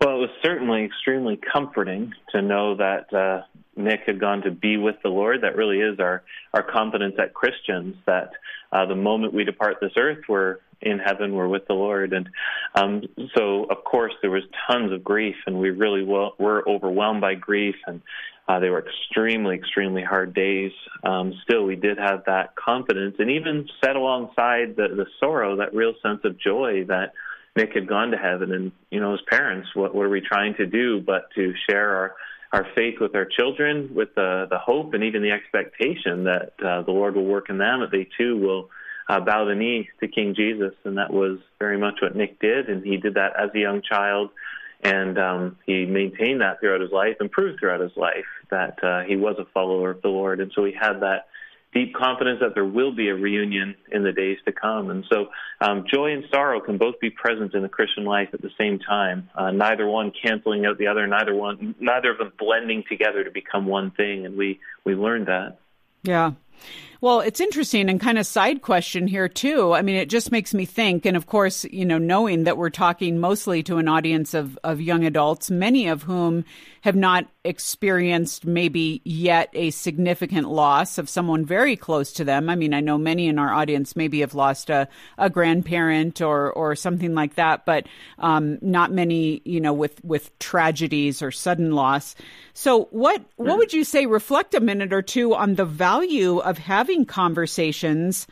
Well, 0.00 0.16
it 0.16 0.20
was 0.20 0.30
certainly 0.42 0.84
extremely 0.84 1.38
comforting 1.52 2.12
to 2.30 2.42
know 2.42 2.76
that 2.76 3.12
uh, 3.12 3.42
Nick 3.76 4.00
had 4.06 4.20
gone 4.20 4.42
to 4.42 4.50
be 4.50 4.76
with 4.76 4.96
the 5.02 5.08
Lord. 5.08 5.42
That 5.42 5.56
really 5.56 5.80
is 5.80 5.98
our, 6.00 6.22
our 6.54 6.62
confidence 6.62 7.16
at 7.18 7.34
Christians 7.34 7.96
that 8.06 8.30
uh, 8.76 8.86
the 8.86 8.94
moment 8.94 9.32
we 9.32 9.44
depart 9.44 9.78
this 9.80 9.92
earth, 9.96 10.18
we're 10.28 10.58
in 10.82 10.98
heaven, 10.98 11.34
we're 11.34 11.48
with 11.48 11.66
the 11.66 11.74
Lord. 11.74 12.12
And 12.12 12.28
um, 12.74 13.02
so, 13.34 13.64
of 13.64 13.84
course, 13.84 14.12
there 14.20 14.30
was 14.30 14.42
tons 14.70 14.92
of 14.92 15.02
grief, 15.02 15.36
and 15.46 15.58
we 15.58 15.70
really 15.70 16.04
well, 16.04 16.34
were 16.38 16.62
overwhelmed 16.68 17.22
by 17.22 17.34
grief, 17.34 17.76
and 17.86 18.02
uh, 18.46 18.60
they 18.60 18.68
were 18.68 18.84
extremely, 18.86 19.56
extremely 19.56 20.02
hard 20.02 20.34
days. 20.34 20.72
Um, 21.02 21.32
still, 21.42 21.64
we 21.64 21.76
did 21.76 21.98
have 21.98 22.24
that 22.26 22.54
confidence, 22.54 23.16
and 23.18 23.30
even 23.30 23.66
set 23.82 23.96
alongside 23.96 24.76
the, 24.76 24.88
the 24.88 25.06
sorrow, 25.18 25.56
that 25.56 25.74
real 25.74 25.94
sense 26.02 26.20
of 26.24 26.38
joy 26.38 26.84
that 26.88 27.12
Nick 27.56 27.72
had 27.72 27.88
gone 27.88 28.10
to 28.10 28.18
heaven, 28.18 28.52
and 28.52 28.72
you 28.90 29.00
know, 29.00 29.14
as 29.14 29.20
parents, 29.30 29.68
what, 29.74 29.94
what 29.94 30.04
are 30.04 30.10
we 30.10 30.20
trying 30.20 30.54
to 30.56 30.66
do 30.66 31.00
but 31.00 31.30
to 31.34 31.54
share 31.68 31.96
our 31.96 32.14
our 32.52 32.66
faith 32.74 33.00
with 33.00 33.14
our 33.14 33.24
children, 33.24 33.90
with 33.94 34.14
the, 34.14 34.46
the 34.50 34.58
hope 34.58 34.94
and 34.94 35.02
even 35.04 35.22
the 35.22 35.30
expectation 35.30 36.24
that 36.24 36.52
uh, 36.64 36.82
the 36.82 36.92
Lord 36.92 37.16
will 37.16 37.24
work 37.24 37.50
in 37.50 37.58
them, 37.58 37.80
that 37.80 37.90
they 37.90 38.08
too 38.16 38.38
will 38.38 38.70
uh, 39.08 39.20
bow 39.20 39.44
the 39.44 39.54
knee 39.54 39.88
to 40.00 40.08
King 40.08 40.34
Jesus. 40.34 40.72
And 40.84 40.98
that 40.98 41.12
was 41.12 41.38
very 41.58 41.78
much 41.78 41.96
what 42.00 42.16
Nick 42.16 42.40
did. 42.40 42.68
And 42.68 42.84
he 42.84 42.96
did 42.96 43.14
that 43.14 43.38
as 43.38 43.50
a 43.54 43.58
young 43.58 43.82
child. 43.82 44.30
And 44.82 45.18
um, 45.18 45.58
he 45.66 45.86
maintained 45.86 46.40
that 46.40 46.60
throughout 46.60 46.80
his 46.80 46.92
life 46.92 47.16
and 47.20 47.30
proved 47.30 47.58
throughout 47.58 47.80
his 47.80 47.96
life 47.96 48.26
that 48.50 48.82
uh, 48.84 49.02
he 49.02 49.16
was 49.16 49.36
a 49.38 49.46
follower 49.52 49.90
of 49.90 50.02
the 50.02 50.08
Lord. 50.08 50.40
And 50.40 50.52
so 50.54 50.64
he 50.64 50.72
had 50.72 51.00
that 51.00 51.26
deep 51.76 51.94
confidence 51.94 52.40
that 52.40 52.54
there 52.54 52.64
will 52.64 52.94
be 52.94 53.08
a 53.08 53.14
reunion 53.14 53.74
in 53.92 54.02
the 54.02 54.12
days 54.12 54.38
to 54.46 54.52
come. 54.52 54.90
And 54.90 55.04
so, 55.12 55.26
um, 55.60 55.84
joy 55.92 56.12
and 56.12 56.24
sorrow 56.30 56.60
can 56.60 56.78
both 56.78 56.98
be 57.00 57.10
present 57.10 57.52
in 57.54 57.62
the 57.62 57.68
Christian 57.68 58.04
life 58.04 58.30
at 58.32 58.40
the 58.40 58.50
same 58.58 58.78
time. 58.78 59.28
Uh, 59.34 59.50
neither 59.50 59.86
one 59.86 60.10
canceling 60.22 60.64
out 60.64 60.78
the 60.78 60.86
other, 60.86 61.06
neither 61.06 61.34
one, 61.34 61.74
neither 61.78 62.10
of 62.12 62.18
them 62.18 62.32
blending 62.38 62.82
together 62.88 63.24
to 63.24 63.30
become 63.30 63.66
one 63.66 63.90
thing. 63.90 64.24
And 64.24 64.36
we 64.38 64.60
we 64.84 64.94
learned 64.94 65.26
that. 65.26 65.58
Yeah. 66.02 66.32
Well, 67.00 67.20
it's 67.20 67.40
interesting 67.40 67.90
and 67.90 68.00
kind 68.00 68.18
of 68.18 68.26
side 68.26 68.62
question 68.62 69.06
here 69.06 69.28
too. 69.28 69.74
I 69.74 69.82
mean, 69.82 69.96
it 69.96 70.08
just 70.08 70.32
makes 70.32 70.54
me 70.54 70.64
think, 70.64 71.04
and 71.04 71.16
of 71.16 71.26
course, 71.26 71.64
you 71.64 71.84
know, 71.84 71.98
knowing 71.98 72.44
that 72.44 72.56
we're 72.56 72.70
talking 72.70 73.18
mostly 73.18 73.62
to 73.64 73.76
an 73.76 73.88
audience 73.88 74.32
of, 74.32 74.58
of 74.64 74.80
young 74.80 75.04
adults, 75.04 75.50
many 75.50 75.88
of 75.88 76.04
whom 76.04 76.44
have 76.80 76.96
not 76.96 77.26
experienced 77.44 78.46
maybe 78.46 79.00
yet 79.04 79.50
a 79.52 79.70
significant 79.70 80.48
loss 80.48 80.98
of 80.98 81.08
someone 81.08 81.44
very 81.44 81.76
close 81.76 82.12
to 82.12 82.24
them. 82.24 82.48
I 82.48 82.54
mean, 82.54 82.72
I 82.72 82.80
know 82.80 82.96
many 82.96 83.26
in 83.26 83.40
our 83.40 83.52
audience 83.52 83.96
maybe 83.96 84.20
have 84.20 84.34
lost 84.34 84.70
a, 84.70 84.88
a 85.18 85.28
grandparent 85.28 86.20
or, 86.20 86.52
or 86.52 86.76
something 86.76 87.14
like 87.14 87.34
that, 87.34 87.66
but 87.66 87.88
um, 88.20 88.58
not 88.62 88.92
many, 88.92 89.42
you 89.44 89.60
know, 89.60 89.72
with, 89.72 90.02
with 90.04 90.36
tragedies 90.38 91.22
or 91.22 91.32
sudden 91.32 91.72
loss. 91.72 92.14
So 92.54 92.84
what, 92.86 93.20
what 93.34 93.58
would 93.58 93.72
you 93.72 93.82
say, 93.82 94.06
reflect 94.06 94.54
a 94.54 94.60
minute 94.60 94.92
or 94.92 95.02
two 95.02 95.34
on 95.34 95.56
the 95.56 95.64
value 95.64 96.38
of 96.38 96.56
having 96.56 96.85
conversations 97.04 98.26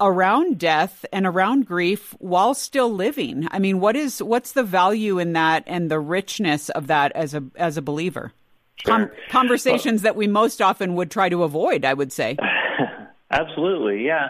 around 0.00 0.58
death 0.58 1.04
and 1.12 1.26
around 1.26 1.66
grief 1.66 2.14
while 2.18 2.54
still 2.54 2.92
living. 2.92 3.48
I 3.50 3.58
mean, 3.58 3.80
what 3.80 3.96
is 3.96 4.22
what's 4.22 4.52
the 4.52 4.62
value 4.62 5.18
in 5.18 5.32
that 5.32 5.64
and 5.66 5.90
the 5.90 6.00
richness 6.00 6.68
of 6.70 6.86
that 6.86 7.12
as 7.12 7.34
a 7.34 7.42
as 7.56 7.76
a 7.76 7.82
believer? 7.82 8.32
Sure. 8.76 9.06
Com- 9.06 9.10
conversations 9.28 10.02
well, 10.02 10.12
that 10.12 10.16
we 10.16 10.28
most 10.28 10.62
often 10.62 10.94
would 10.94 11.10
try 11.10 11.28
to 11.28 11.42
avoid, 11.42 11.84
I 11.84 11.94
would 11.94 12.12
say. 12.12 12.36
Absolutely, 13.30 14.06
yeah. 14.06 14.28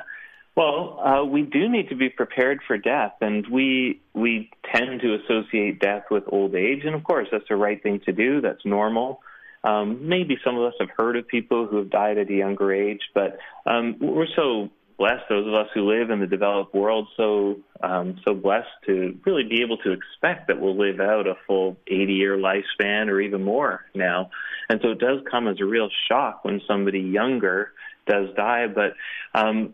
Well, 0.57 0.99
uh, 0.99 1.25
we 1.25 1.43
do 1.43 1.69
need 1.69 1.89
to 1.91 1.95
be 1.95 2.09
prepared 2.09 2.61
for 2.67 2.77
death, 2.79 3.13
and 3.21 3.47
we 3.47 4.01
we 4.15 4.51
tend 4.75 5.01
to 5.03 5.15
associate 5.15 5.79
death 5.79 6.07
with 6.11 6.25
old 6.27 6.55
age, 6.55 6.85
and 6.85 6.95
of 6.95 7.05
course 7.05 7.29
that's 7.31 7.49
the 7.49 7.57
right 7.57 7.81
thing 7.81 8.01
to 8.07 8.13
do. 8.13 8.41
That's 8.41 8.65
normal. 8.65 9.21
Um, 9.65 10.09
maybe 10.09 10.39
some 10.45 10.57
of 10.57 10.65
us 10.65 10.75
have 10.81 10.91
heard 10.97 11.17
of 11.17 11.27
people 11.27 11.67
who 11.67 11.79
have 11.79 11.91
died 11.91 12.19
at 12.19 12.31
a 12.31 12.35
younger 12.35 12.73
age, 12.73 13.03
but 13.15 13.39
um, 13.67 13.97
we're 14.01 14.27
so 14.37 14.71
blessed, 14.99 15.25
those 15.29 15.47
of 15.47 15.55
us 15.55 15.69
who 15.73 15.89
live 15.89 16.11
in 16.11 16.21
the 16.21 16.27
developed 16.27 16.75
world, 16.75 17.09
so 17.17 17.57
um, 17.83 18.21
so 18.27 18.35
blessed 18.35 18.69
to 18.87 19.17
really 19.25 19.45
be 19.45 19.63
able 19.63 19.79
to 19.79 19.93
expect 19.93 20.49
that 20.49 20.61
we'll 20.61 20.77
live 20.77 21.01
out 21.01 21.27
a 21.27 21.35
full 21.47 21.77
80 21.87 22.13
year 22.13 22.37
lifespan 22.37 23.09
or 23.09 23.21
even 23.21 23.45
more 23.45 23.85
now. 23.95 24.31
And 24.69 24.81
so 24.83 24.91
it 24.91 24.99
does 24.99 25.21
come 25.31 25.47
as 25.49 25.61
a 25.61 25.65
real 25.65 25.89
shock 26.09 26.45
when 26.45 26.61
somebody 26.67 27.01
younger 27.01 27.73
does 28.07 28.29
die. 28.37 28.67
But 28.67 28.95
um, 29.35 29.73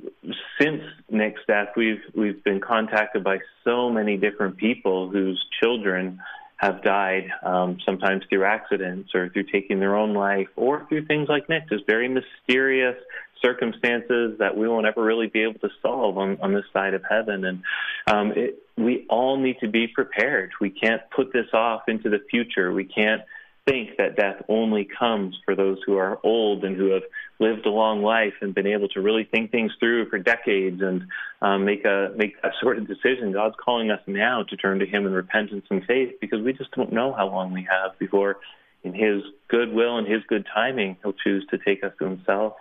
since 0.61 0.83
Nick's 1.09 1.41
death, 1.49 1.69
we've 1.77 2.03
we've 2.15 2.45
been 2.45 2.61
contacted 2.61 3.25
by 3.25 3.39
so 3.65 3.91
many 3.91 4.19
different 4.19 4.59
people 4.59 5.09
whose 5.09 5.43
children 5.63 6.21
have 6.65 6.83
died, 6.83 7.25
um, 7.43 7.79
sometimes 7.85 8.23
through 8.29 8.45
accidents 8.45 9.11
or 9.15 9.29
through 9.29 9.45
taking 9.45 9.81
their 9.81 9.97
own 9.97 10.15
life, 10.15 10.49
or 10.57 10.87
through 10.89 11.05
things 11.05 11.29
like 11.29 11.49
Nick, 11.49 11.69
just 11.69 11.87
very 11.87 12.09
mysterious 12.09 12.97
circumstances 13.43 14.39
that 14.39 14.57
we 14.57 14.67
won't 14.67 14.87
ever 14.87 15.03
really 15.03 15.27
be 15.27 15.43
able 15.43 15.61
to 15.61 15.69
solve 15.83 16.17
on, 16.17 16.39
on 16.41 16.55
this 16.55 16.65
side 16.73 16.95
of 16.95 17.03
heaven. 17.09 17.45
And 17.45 17.63
um, 18.07 18.33
it, 18.35 18.63
we 18.79 19.07
all 19.11 19.37
need 19.37 19.57
to 19.61 19.69
be 19.69 19.87
prepared. 19.87 20.53
We 20.59 20.71
can't 20.71 21.03
put 21.15 21.33
this 21.33 21.49
off 21.53 21.83
into 21.89 22.09
the 22.09 22.21
future. 22.31 22.73
We 22.73 22.85
can't 22.85 23.21
think 23.67 23.97
that 23.99 24.17
death 24.17 24.43
only 24.49 24.89
comes 24.99 25.39
for 25.45 25.55
those 25.55 25.79
who 25.87 25.97
are 25.97 26.19
old 26.25 26.65
and 26.65 26.77
who 26.77 26.91
have 26.93 27.03
lived 27.39 27.67
a 27.67 27.71
long 27.71 28.03
life 28.03 28.35
and 28.41 28.55
been 28.55 28.67
able 28.67 28.89
to 28.89 29.01
really 29.01 29.25
think 29.25 29.51
things 29.51 29.73
through 29.79 30.09
for 30.09 30.19
decades 30.19 30.81
and 30.81 31.07
um, 31.43 31.65
make 31.65 31.85
a 31.85 32.13
make 32.17 32.41
that 32.43 32.53
sort 32.61 32.79
of 32.79 32.87
decision. 32.87 33.33
God's 33.33 33.57
calling 33.63 33.91
us 33.91 34.01
now 34.07 34.43
to 34.45 34.57
turn 34.57 34.79
to 34.79 34.87
Him 34.87 35.07
in 35.07 35.13
repentance 35.13 35.67
and 35.71 35.85
faith 35.85 36.15
because 36.21 36.41
we 36.41 36.53
just 36.53 36.71
don't 36.73 36.93
know 36.93 37.13
how 37.13 37.29
long 37.29 37.53
we 37.53 37.67
have 37.71 37.99
before, 37.99 38.39
in 38.83 38.95
His 38.95 39.23
good 39.49 39.73
will 39.73 39.99
and 39.99 40.07
His 40.07 40.23
good 40.29 40.47
timing, 40.53 40.97
He'll 41.03 41.13
choose 41.13 41.47
to 41.51 41.59
take 41.59 41.83
us 41.83 41.93
to 41.99 42.05
Himself. 42.05 42.55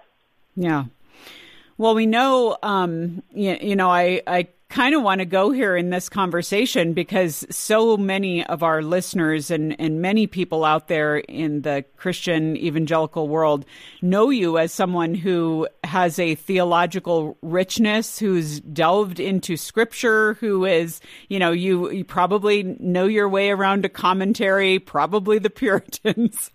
Yeah. 0.56 0.86
Well, 1.78 1.96
we 1.96 2.06
know, 2.06 2.58
um, 2.62 3.24
you, 3.34 3.58
you 3.60 3.76
know, 3.76 3.90
I, 3.90 4.22
I 4.28 4.48
kind 4.74 4.96
of 4.96 5.04
want 5.04 5.20
to 5.20 5.26
go 5.26 5.52
here 5.52 5.78
in 5.78 5.92
this 5.92 6.10
conversation 6.10 6.94
because 6.94 7.46
so 7.52 7.96
many 7.96 8.44
of 8.48 8.64
our 8.64 8.82
listeners 8.82 9.52
and, 9.52 9.80
and 9.80 10.02
many 10.02 10.26
people 10.26 10.66
out 10.66 10.88
there 10.88 11.18
in 11.18 11.62
the 11.62 11.86
Christian 11.96 12.58
evangelical 12.58 13.28
world 13.28 13.68
know 14.02 14.32
you 14.32 14.58
as 14.58 14.74
someone 14.74 15.14
who 15.14 15.68
has 15.84 16.18
a 16.18 16.34
theological 16.34 17.38
richness, 17.44 18.18
who's 18.18 18.62
delved 18.62 19.20
into 19.20 19.58
scripture, 19.58 20.34
who 20.40 20.66
is, 20.66 21.02
you 21.30 21.38
know, 21.38 21.52
you, 21.52 21.92
you 21.92 22.04
probably 22.04 22.64
know 22.80 23.06
your 23.06 23.30
way 23.30 23.52
around 23.52 23.86
a 23.86 23.90
commentary, 23.90 24.80
probably 24.80 25.38
the 25.38 25.50
Puritans, 25.64 26.50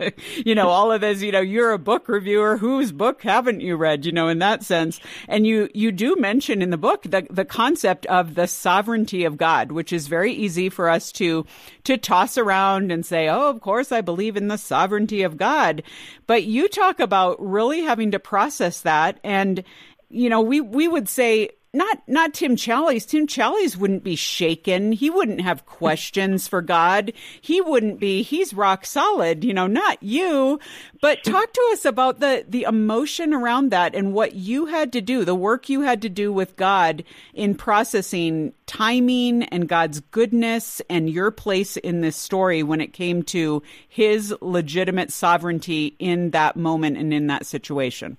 you 0.44 0.56
know, 0.56 0.70
all 0.70 0.90
of 0.90 1.02
this, 1.02 1.22
you 1.22 1.30
know, 1.30 1.40
you're 1.40 1.70
a 1.70 1.78
book 1.78 2.08
reviewer. 2.08 2.56
Whose 2.56 2.90
book 2.90 3.22
haven't 3.22 3.60
you 3.60 3.76
read, 3.76 4.04
you 4.04 4.10
know, 4.10 4.26
in 4.26 4.40
that 4.40 4.64
sense? 4.64 4.98
And 5.28 5.46
you, 5.46 5.68
you 5.72 5.92
do 5.92 6.16
mention 6.16 6.62
in 6.62 6.70
the 6.70 6.76
book 6.76 7.04
the, 7.04 7.24
the 7.30 7.44
concept 7.44 8.07
of 8.08 8.34
the 8.34 8.46
sovereignty 8.46 9.24
of 9.24 9.36
God, 9.36 9.72
which 9.72 9.92
is 9.92 10.08
very 10.08 10.32
easy 10.32 10.68
for 10.68 10.88
us 10.88 11.12
to 11.12 11.46
to 11.84 11.96
toss 11.96 12.36
around 12.36 12.90
and 12.90 13.06
say, 13.06 13.28
"Oh, 13.28 13.48
of 13.48 13.60
course 13.60 13.92
I 13.92 14.00
believe 14.00 14.36
in 14.36 14.48
the 14.48 14.58
sovereignty 14.58 15.22
of 15.22 15.36
God." 15.36 15.82
But 16.26 16.44
you 16.44 16.68
talk 16.68 17.00
about 17.00 17.36
really 17.38 17.82
having 17.82 18.10
to 18.10 18.18
process 18.18 18.80
that 18.80 19.20
and 19.22 19.62
you 20.10 20.30
know, 20.30 20.40
we 20.40 20.60
we 20.60 20.88
would 20.88 21.08
say 21.08 21.50
not 21.74 22.02
not 22.06 22.32
Tim 22.32 22.56
Challies. 22.56 23.06
Tim 23.06 23.26
Challies 23.26 23.76
wouldn't 23.76 24.02
be 24.02 24.16
shaken. 24.16 24.92
He 24.92 25.10
wouldn't 25.10 25.42
have 25.42 25.66
questions 25.66 26.48
for 26.48 26.62
God. 26.62 27.12
He 27.40 27.60
wouldn't 27.60 28.00
be. 28.00 28.22
He's 28.22 28.54
rock 28.54 28.86
solid. 28.86 29.44
You 29.44 29.52
know, 29.52 29.66
not 29.66 30.02
you. 30.02 30.58
But 31.02 31.24
talk 31.24 31.52
to 31.52 31.68
us 31.72 31.84
about 31.84 32.20
the 32.20 32.44
the 32.48 32.62
emotion 32.62 33.34
around 33.34 33.70
that 33.70 33.94
and 33.94 34.14
what 34.14 34.34
you 34.34 34.66
had 34.66 34.92
to 34.94 35.00
do, 35.02 35.24
the 35.24 35.34
work 35.34 35.68
you 35.68 35.82
had 35.82 36.00
to 36.02 36.08
do 36.08 36.32
with 36.32 36.56
God 36.56 37.04
in 37.34 37.54
processing 37.54 38.54
timing 38.66 39.42
and 39.44 39.68
God's 39.68 40.00
goodness 40.00 40.80
and 40.88 41.10
your 41.10 41.30
place 41.30 41.76
in 41.76 42.00
this 42.00 42.16
story 42.16 42.62
when 42.62 42.80
it 42.80 42.94
came 42.94 43.22
to 43.24 43.62
His 43.88 44.34
legitimate 44.40 45.12
sovereignty 45.12 45.96
in 45.98 46.30
that 46.30 46.56
moment 46.56 46.96
and 46.96 47.12
in 47.12 47.26
that 47.26 47.44
situation. 47.44 48.16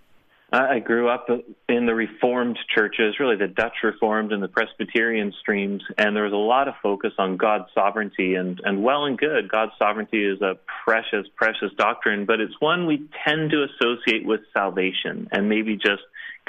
I 0.51 0.79
grew 0.79 1.09
up 1.09 1.27
in 1.67 1.85
the 1.85 1.93
Reformed 1.93 2.57
churches, 2.73 3.19
really 3.19 3.35
the 3.35 3.47
Dutch 3.47 3.83
Reformed 3.83 4.31
and 4.31 4.41
the 4.41 4.47
Presbyterian 4.47 5.31
streams, 5.39 5.83
and 5.97 6.15
there 6.15 6.23
was 6.23 6.33
a 6.33 6.37
lot 6.37 6.67
of 6.67 6.73
focus 6.81 7.13
on 7.19 7.37
God's 7.37 7.65
sovereignty, 7.75 8.33
and, 8.33 8.59
and 8.63 8.83
well 8.83 9.05
and 9.05 9.15
good. 9.15 9.47
God's 9.47 9.73
sovereignty 9.77 10.25
is 10.25 10.41
a 10.41 10.57
precious, 10.83 11.27
precious 11.35 11.71
doctrine, 11.77 12.25
but 12.25 12.39
it's 12.39 12.59
one 12.59 12.87
we 12.87 13.07
tend 13.27 13.51
to 13.51 13.63
associate 13.63 14.25
with 14.25 14.41
salvation 14.51 15.27
and 15.31 15.49
maybe 15.49 15.75
just 15.75 16.01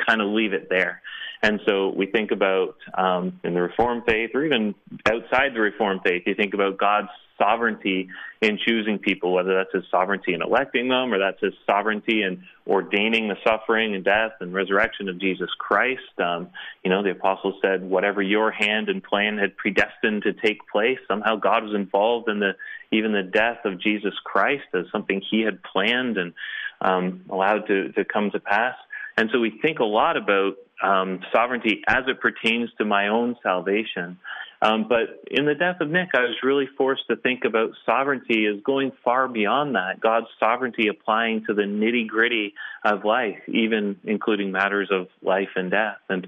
kind 0.06 0.22
of 0.22 0.28
leave 0.28 0.54
it 0.54 0.68
there. 0.70 1.02
And 1.42 1.60
so 1.66 1.88
we 1.88 2.06
think 2.06 2.32
about 2.32 2.76
um, 2.94 3.40
in 3.44 3.54
the 3.54 3.62
Reformed 3.62 4.02
faith, 4.06 4.30
or 4.34 4.44
even 4.44 4.74
outside 5.06 5.54
the 5.54 5.60
Reformed 5.60 6.02
faith, 6.04 6.24
you 6.26 6.34
think 6.34 6.52
about 6.54 6.76
God's 6.76 7.08
sovereignty 7.38 8.08
in 8.42 8.58
choosing 8.58 8.98
people, 8.98 9.32
whether 9.32 9.54
that's 9.54 9.72
his 9.72 9.84
sovereignty 9.90 10.34
in 10.34 10.42
electing 10.42 10.88
them 10.88 11.12
or 11.12 11.18
that's 11.18 11.40
his 11.40 11.54
sovereignty 11.64 12.22
in 12.22 12.42
ordaining 12.66 13.28
the 13.28 13.36
suffering 13.42 13.94
and 13.94 14.04
death 14.04 14.32
and 14.40 14.52
resurrection 14.52 15.08
of 15.08 15.18
Jesus 15.18 15.48
Christ. 15.58 16.02
Um, 16.18 16.50
you 16.84 16.90
know, 16.90 17.02
the 17.02 17.12
apostles 17.12 17.54
said, 17.62 17.82
whatever 17.82 18.20
your 18.20 18.50
hand 18.50 18.90
and 18.90 19.02
plan 19.02 19.38
had 19.38 19.56
predestined 19.56 20.22
to 20.24 20.34
take 20.34 20.58
place, 20.70 20.98
somehow 21.08 21.36
God 21.36 21.64
was 21.64 21.74
involved 21.74 22.28
in 22.28 22.40
the 22.40 22.52
even 22.92 23.12
the 23.12 23.22
death 23.22 23.64
of 23.64 23.80
Jesus 23.80 24.14
Christ 24.24 24.64
as 24.74 24.84
something 24.92 25.22
he 25.30 25.40
had 25.40 25.62
planned 25.62 26.18
and 26.18 26.34
um, 26.80 27.24
allowed 27.30 27.66
to, 27.68 27.92
to 27.92 28.04
come 28.04 28.30
to 28.32 28.40
pass. 28.40 28.74
And 29.16 29.30
so 29.32 29.38
we 29.38 29.50
think 29.62 29.78
a 29.78 29.84
lot 29.84 30.16
about 30.16 30.56
um, 30.82 31.20
sovereignty 31.32 31.82
as 31.86 32.04
it 32.08 32.20
pertains 32.20 32.70
to 32.78 32.84
my 32.84 33.08
own 33.08 33.36
salvation. 33.42 34.18
Um, 34.62 34.86
but 34.88 35.24
in 35.30 35.46
the 35.46 35.54
death 35.54 35.80
of 35.80 35.88
Nick, 35.88 36.10
I 36.14 36.20
was 36.20 36.36
really 36.42 36.68
forced 36.76 37.06
to 37.08 37.16
think 37.16 37.44
about 37.46 37.70
sovereignty 37.86 38.44
as 38.46 38.62
going 38.62 38.92
far 39.02 39.26
beyond 39.26 39.74
that. 39.74 40.00
God's 40.00 40.26
sovereignty 40.38 40.88
applying 40.88 41.44
to 41.46 41.54
the 41.54 41.62
nitty 41.62 42.06
gritty 42.06 42.52
of 42.84 43.06
life, 43.06 43.38
even 43.48 43.96
including 44.04 44.52
matters 44.52 44.90
of 44.92 45.08
life 45.22 45.48
and 45.56 45.70
death. 45.70 45.96
And 46.10 46.26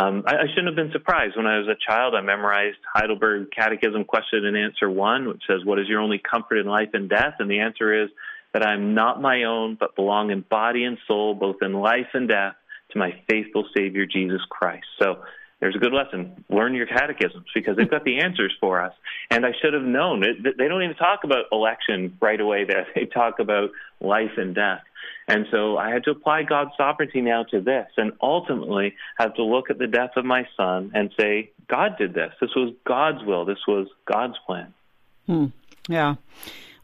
um, 0.00 0.24
I, 0.26 0.36
I 0.36 0.46
shouldn't 0.48 0.68
have 0.68 0.76
been 0.76 0.92
surprised. 0.92 1.36
When 1.36 1.46
I 1.46 1.58
was 1.58 1.68
a 1.68 1.76
child, 1.86 2.14
I 2.14 2.22
memorized 2.22 2.78
Heidelberg 2.90 3.48
Catechism 3.54 4.04
question 4.04 4.46
and 4.46 4.56
answer 4.56 4.88
one, 4.88 5.28
which 5.28 5.42
says, 5.46 5.62
What 5.62 5.78
is 5.78 5.86
your 5.86 6.00
only 6.00 6.18
comfort 6.18 6.56
in 6.56 6.66
life 6.66 6.90
and 6.94 7.10
death? 7.10 7.34
And 7.38 7.50
the 7.50 7.60
answer 7.60 8.04
is 8.04 8.08
that 8.54 8.66
I 8.66 8.72
am 8.72 8.94
not 8.94 9.20
my 9.20 9.42
own, 9.44 9.76
but 9.78 9.94
belong 9.94 10.30
in 10.30 10.40
body 10.40 10.84
and 10.84 10.96
soul, 11.06 11.34
both 11.34 11.56
in 11.60 11.74
life 11.74 12.08
and 12.14 12.28
death, 12.28 12.54
to 12.94 12.98
my 12.98 13.22
faithful 13.28 13.66
Savior, 13.76 14.06
Jesus 14.06 14.40
Christ. 14.48 14.86
So, 14.98 15.18
there's 15.60 15.76
a 15.76 15.78
good 15.78 15.94
lesson. 15.94 16.44
Learn 16.50 16.74
your 16.74 16.86
catechisms 16.86 17.46
because 17.54 17.76
they've 17.76 17.90
got 17.90 18.04
the 18.04 18.18
answers 18.18 18.52
for 18.60 18.82
us. 18.82 18.92
And 19.30 19.46
I 19.46 19.52
should 19.62 19.72
have 19.72 19.82
known. 19.82 20.22
It, 20.22 20.58
they 20.58 20.68
don't 20.68 20.82
even 20.82 20.96
talk 20.96 21.24
about 21.24 21.46
election 21.52 22.18
right 22.20 22.38
away 22.38 22.64
there. 22.64 22.86
They 22.94 23.06
talk 23.06 23.38
about 23.38 23.70
life 23.98 24.32
and 24.36 24.54
death. 24.54 24.82
And 25.26 25.46
so 25.50 25.78
I 25.78 25.90
had 25.90 26.04
to 26.04 26.10
apply 26.10 26.42
God's 26.42 26.72
sovereignty 26.76 27.22
now 27.22 27.44
to 27.44 27.60
this 27.62 27.86
and 27.96 28.12
ultimately 28.20 28.94
have 29.16 29.34
to 29.36 29.42
look 29.42 29.70
at 29.70 29.78
the 29.78 29.86
death 29.86 30.10
of 30.16 30.24
my 30.24 30.46
son 30.54 30.90
and 30.94 31.10
say, 31.18 31.50
God 31.66 31.96
did 31.98 32.12
this. 32.12 32.32
This 32.40 32.50
was 32.54 32.74
God's 32.86 33.24
will. 33.24 33.46
This 33.46 33.66
was 33.66 33.88
God's 34.04 34.36
plan. 34.46 34.74
Hmm. 35.26 35.46
Yeah. 35.88 36.16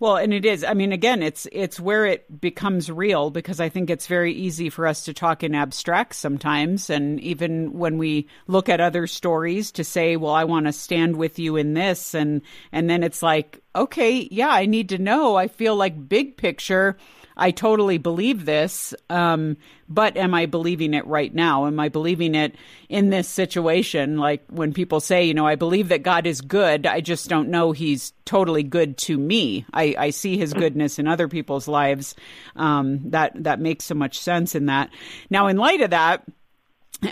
Well, 0.00 0.16
and 0.16 0.32
it 0.32 0.46
is. 0.46 0.64
I 0.64 0.72
mean, 0.72 0.92
again, 0.92 1.22
it's 1.22 1.46
it's 1.52 1.78
where 1.78 2.06
it 2.06 2.40
becomes 2.40 2.90
real 2.90 3.28
because 3.30 3.60
I 3.60 3.68
think 3.68 3.90
it's 3.90 4.06
very 4.06 4.32
easy 4.32 4.70
for 4.70 4.86
us 4.86 5.04
to 5.04 5.12
talk 5.12 5.44
in 5.44 5.54
abstract 5.54 6.14
sometimes, 6.14 6.88
and 6.88 7.20
even 7.20 7.74
when 7.74 7.98
we 7.98 8.26
look 8.46 8.70
at 8.70 8.80
other 8.80 9.06
stories 9.06 9.70
to 9.72 9.84
say, 9.84 10.16
"Well, 10.16 10.32
I 10.32 10.44
want 10.44 10.64
to 10.64 10.72
stand 10.72 11.16
with 11.16 11.38
you 11.38 11.56
in 11.56 11.74
this," 11.74 12.14
and 12.14 12.40
and 12.72 12.88
then 12.88 13.02
it's 13.02 13.22
like, 13.22 13.60
okay, 13.76 14.26
yeah, 14.30 14.48
I 14.48 14.64
need 14.64 14.88
to 14.88 14.98
know. 14.98 15.36
I 15.36 15.48
feel 15.48 15.76
like 15.76 16.08
big 16.08 16.38
picture 16.38 16.96
I 17.40 17.50
totally 17.52 17.96
believe 17.96 18.44
this, 18.44 18.94
um, 19.08 19.56
but 19.88 20.16
am 20.18 20.34
I 20.34 20.44
believing 20.44 20.92
it 20.92 21.06
right 21.06 21.34
now? 21.34 21.66
Am 21.66 21.80
I 21.80 21.88
believing 21.88 22.34
it 22.34 22.54
in 22.90 23.08
this 23.08 23.26
situation? 23.28 24.18
Like 24.18 24.44
when 24.48 24.74
people 24.74 25.00
say, 25.00 25.24
you 25.24 25.32
know, 25.32 25.46
I 25.46 25.54
believe 25.54 25.88
that 25.88 26.02
God 26.02 26.26
is 26.26 26.42
good, 26.42 26.86
I 26.86 27.00
just 27.00 27.30
don't 27.30 27.48
know 27.48 27.72
He's 27.72 28.12
totally 28.26 28.62
good 28.62 28.98
to 28.98 29.16
me. 29.16 29.64
I, 29.72 29.94
I 29.98 30.10
see 30.10 30.36
His 30.36 30.52
goodness 30.52 30.98
in 30.98 31.08
other 31.08 31.28
people's 31.28 31.66
lives. 31.66 32.14
Um, 32.56 33.10
that 33.10 33.32
that 33.42 33.58
makes 33.58 33.86
so 33.86 33.94
much 33.94 34.18
sense 34.18 34.54
in 34.54 34.66
that. 34.66 34.90
Now, 35.30 35.46
in 35.46 35.56
light 35.56 35.80
of 35.80 35.90
that, 35.90 36.24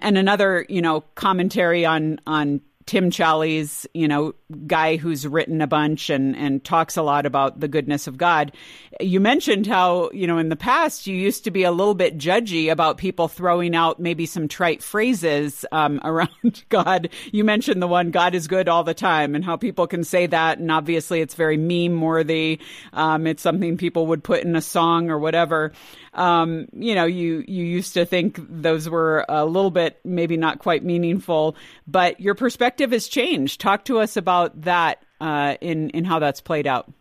and 0.02 0.18
another, 0.18 0.66
you 0.68 0.82
know, 0.82 1.00
commentary 1.14 1.86
on 1.86 2.20
on 2.26 2.60
Tim 2.88 3.10
Challies, 3.10 3.86
you 3.92 4.08
know, 4.08 4.34
guy 4.66 4.96
who's 4.96 5.26
written 5.26 5.60
a 5.60 5.66
bunch 5.66 6.08
and, 6.08 6.34
and 6.34 6.64
talks 6.64 6.96
a 6.96 7.02
lot 7.02 7.26
about 7.26 7.60
the 7.60 7.68
goodness 7.68 8.06
of 8.06 8.16
God. 8.16 8.50
You 8.98 9.20
mentioned 9.20 9.66
how, 9.66 10.08
you 10.14 10.26
know, 10.26 10.38
in 10.38 10.48
the 10.48 10.56
past 10.56 11.06
you 11.06 11.14
used 11.14 11.44
to 11.44 11.50
be 11.50 11.64
a 11.64 11.70
little 11.70 11.92
bit 11.92 12.16
judgy 12.16 12.72
about 12.72 12.96
people 12.96 13.28
throwing 13.28 13.76
out 13.76 14.00
maybe 14.00 14.24
some 14.24 14.48
trite 14.48 14.82
phrases 14.82 15.66
um, 15.70 16.00
around 16.04 16.64
God. 16.70 17.10
You 17.30 17.44
mentioned 17.44 17.82
the 17.82 17.86
one, 17.86 18.10
God 18.10 18.34
is 18.34 18.48
good 18.48 18.70
all 18.70 18.84
the 18.84 18.94
time, 18.94 19.34
and 19.34 19.44
how 19.44 19.58
people 19.58 19.86
can 19.86 20.02
say 20.02 20.26
that. 20.26 20.58
And 20.58 20.72
obviously 20.72 21.20
it's 21.20 21.34
very 21.34 21.58
meme 21.58 22.00
worthy. 22.00 22.58
Um, 22.94 23.26
it's 23.26 23.42
something 23.42 23.76
people 23.76 24.06
would 24.06 24.24
put 24.24 24.44
in 24.44 24.56
a 24.56 24.62
song 24.62 25.10
or 25.10 25.18
whatever 25.18 25.72
um, 26.14 26.66
you 26.72 26.94
know, 26.94 27.04
you 27.04 27.44
you 27.46 27.64
used 27.64 27.94
to 27.94 28.04
think 28.04 28.38
those 28.48 28.88
were 28.88 29.24
a 29.28 29.44
little 29.44 29.70
bit 29.70 30.00
maybe 30.04 30.36
not 30.36 30.58
quite 30.58 30.84
meaningful, 30.84 31.56
but 31.86 32.20
your 32.20 32.34
perspective 32.34 32.92
has 32.92 33.08
changed. 33.08 33.60
Talk 33.60 33.84
to 33.86 34.00
us 34.00 34.16
about 34.16 34.62
that 34.62 35.02
uh, 35.20 35.56
in 35.60 35.90
in 35.90 36.04
how 36.04 36.18
that's 36.18 36.40
played 36.40 36.66
out 36.66 36.92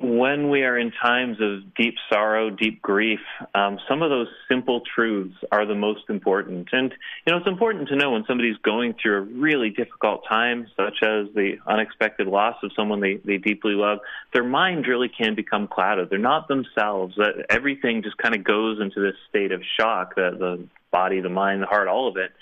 when 0.00 0.50
we 0.50 0.62
are 0.62 0.76
in 0.76 0.90
times 0.90 1.36
of 1.40 1.72
deep 1.76 1.94
sorrow, 2.12 2.50
deep 2.50 2.82
grief, 2.82 3.20
um, 3.54 3.78
some 3.88 4.02
of 4.02 4.10
those 4.10 4.26
simple 4.48 4.82
truths 4.92 5.36
are 5.52 5.66
the 5.66 5.74
most 5.76 6.02
important. 6.08 6.68
And, 6.72 6.92
you 7.24 7.32
know, 7.32 7.38
it's 7.38 7.46
important 7.46 7.88
to 7.88 7.96
know 7.96 8.10
when 8.10 8.24
somebody's 8.26 8.56
going 8.56 8.96
through 9.00 9.18
a 9.18 9.20
really 9.20 9.70
difficult 9.70 10.24
time, 10.28 10.66
such 10.76 11.02
as 11.02 11.28
the 11.34 11.58
unexpected 11.68 12.26
loss 12.26 12.56
of 12.64 12.72
someone 12.74 13.00
they, 13.00 13.20
they 13.24 13.38
deeply 13.38 13.74
love, 13.74 13.98
their 14.32 14.42
mind 14.42 14.88
really 14.88 15.08
can 15.08 15.36
become 15.36 15.68
clouded. 15.68 16.10
They're 16.10 16.18
not 16.18 16.48
themselves. 16.48 17.14
That 17.16 17.46
everything 17.48 18.02
just 18.02 18.16
kind 18.18 18.34
of 18.34 18.42
goes 18.42 18.80
into 18.80 19.00
this 19.00 19.16
state 19.28 19.52
of 19.52 19.62
shock, 19.78 20.16
the, 20.16 20.30
the 20.36 20.64
body, 20.90 21.20
the 21.20 21.28
mind, 21.28 21.62
the 21.62 21.66
heart, 21.66 21.86
all 21.86 22.08
of 22.08 22.16
it. 22.16 22.32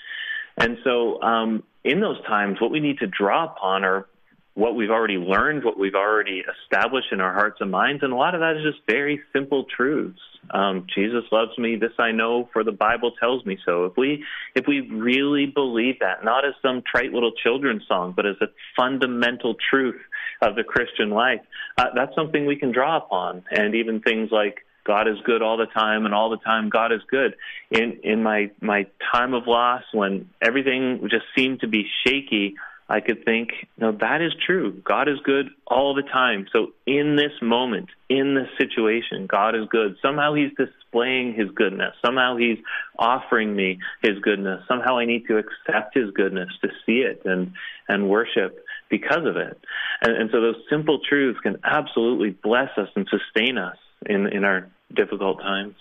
And 0.57 0.77
so, 0.83 1.21
um, 1.21 1.63
in 1.83 1.99
those 1.99 2.21
times, 2.25 2.61
what 2.61 2.71
we 2.71 2.79
need 2.79 2.99
to 2.99 3.07
draw 3.07 3.45
upon 3.45 3.83
are 3.83 4.07
what 4.55 4.75
we've 4.75 4.91
already 4.91 5.17
learned, 5.17 5.63
what 5.63 5.79
we've 5.79 5.95
already 5.95 6.43
established 6.63 7.07
in 7.11 7.19
our 7.21 7.33
hearts 7.33 7.57
and 7.59 7.71
minds, 7.71 8.03
and 8.03 8.13
a 8.13 8.15
lot 8.15 8.35
of 8.35 8.41
that 8.41 8.55
is 8.57 8.63
just 8.63 8.85
very 8.87 9.19
simple 9.33 9.65
truths. 9.65 10.19
Um, 10.51 10.85
Jesus 10.93 11.23
loves 11.31 11.57
me. 11.57 11.75
This 11.75 11.93
I 11.97 12.11
know, 12.11 12.49
for 12.53 12.63
the 12.63 12.71
Bible 12.71 13.13
tells 13.19 13.45
me 13.45 13.57
so. 13.65 13.85
If 13.85 13.97
we 13.97 14.23
if 14.55 14.65
we 14.67 14.81
really 14.81 15.45
believe 15.45 15.99
that, 15.99 16.23
not 16.23 16.45
as 16.45 16.53
some 16.61 16.83
trite 16.89 17.13
little 17.13 17.31
children's 17.31 17.83
song, 17.87 18.13
but 18.15 18.25
as 18.25 18.35
a 18.41 18.47
fundamental 18.75 19.55
truth 19.69 20.01
of 20.41 20.55
the 20.55 20.63
Christian 20.63 21.09
life, 21.09 21.41
uh, 21.77 21.87
that's 21.95 22.13
something 22.13 22.45
we 22.45 22.57
can 22.57 22.71
draw 22.71 22.97
upon. 22.97 23.43
And 23.51 23.75
even 23.75 24.01
things 24.01 24.29
like 24.31 24.65
God 24.85 25.07
is 25.07 25.15
good 25.25 25.41
all 25.41 25.57
the 25.57 25.65
time, 25.65 26.05
and 26.05 26.13
all 26.13 26.29
the 26.29 26.37
time 26.37 26.69
God 26.69 26.91
is 26.91 27.01
good. 27.09 27.35
In 27.71 27.99
in 28.03 28.21
my 28.21 28.51
my 28.61 28.85
time 29.13 29.33
of 29.33 29.47
loss, 29.47 29.83
when 29.93 30.29
everything 30.41 31.07
just 31.09 31.25
seemed 31.35 31.61
to 31.61 31.67
be 31.67 31.87
shaky. 32.05 32.55
I 32.89 32.99
could 32.99 33.23
think, 33.23 33.49
no, 33.77 33.91
that 33.93 34.21
is 34.21 34.33
true. 34.45 34.81
God 34.83 35.07
is 35.07 35.17
good 35.23 35.49
all 35.65 35.93
the 35.95 36.03
time. 36.03 36.47
So 36.51 36.73
in 36.85 37.15
this 37.15 37.31
moment, 37.41 37.89
in 38.09 38.35
this 38.35 38.49
situation, 38.57 39.25
God 39.25 39.55
is 39.55 39.67
good. 39.69 39.95
Somehow 40.01 40.33
He's 40.33 40.51
displaying 40.57 41.33
His 41.33 41.49
goodness. 41.55 41.95
Somehow 42.05 42.35
He's 42.37 42.57
offering 42.99 43.55
me 43.55 43.79
His 44.01 44.19
goodness. 44.19 44.63
Somehow 44.67 44.97
I 44.97 45.05
need 45.05 45.27
to 45.27 45.37
accept 45.37 45.95
His 45.95 46.11
goodness, 46.11 46.49
to 46.61 46.69
see 46.85 46.99
it 46.99 47.21
and, 47.25 47.53
and 47.87 48.09
worship 48.09 48.63
because 48.89 49.25
of 49.25 49.37
it. 49.37 49.57
And, 50.01 50.15
and 50.15 50.29
so 50.31 50.41
those 50.41 50.57
simple 50.69 50.99
truths 51.07 51.39
can 51.39 51.57
absolutely 51.63 52.31
bless 52.31 52.77
us 52.77 52.89
and 52.95 53.07
sustain 53.09 53.57
us 53.57 53.77
in, 54.05 54.27
in 54.27 54.43
our 54.43 54.69
difficult 54.93 55.39
times. 55.39 55.75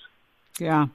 Yeah. 0.59 0.86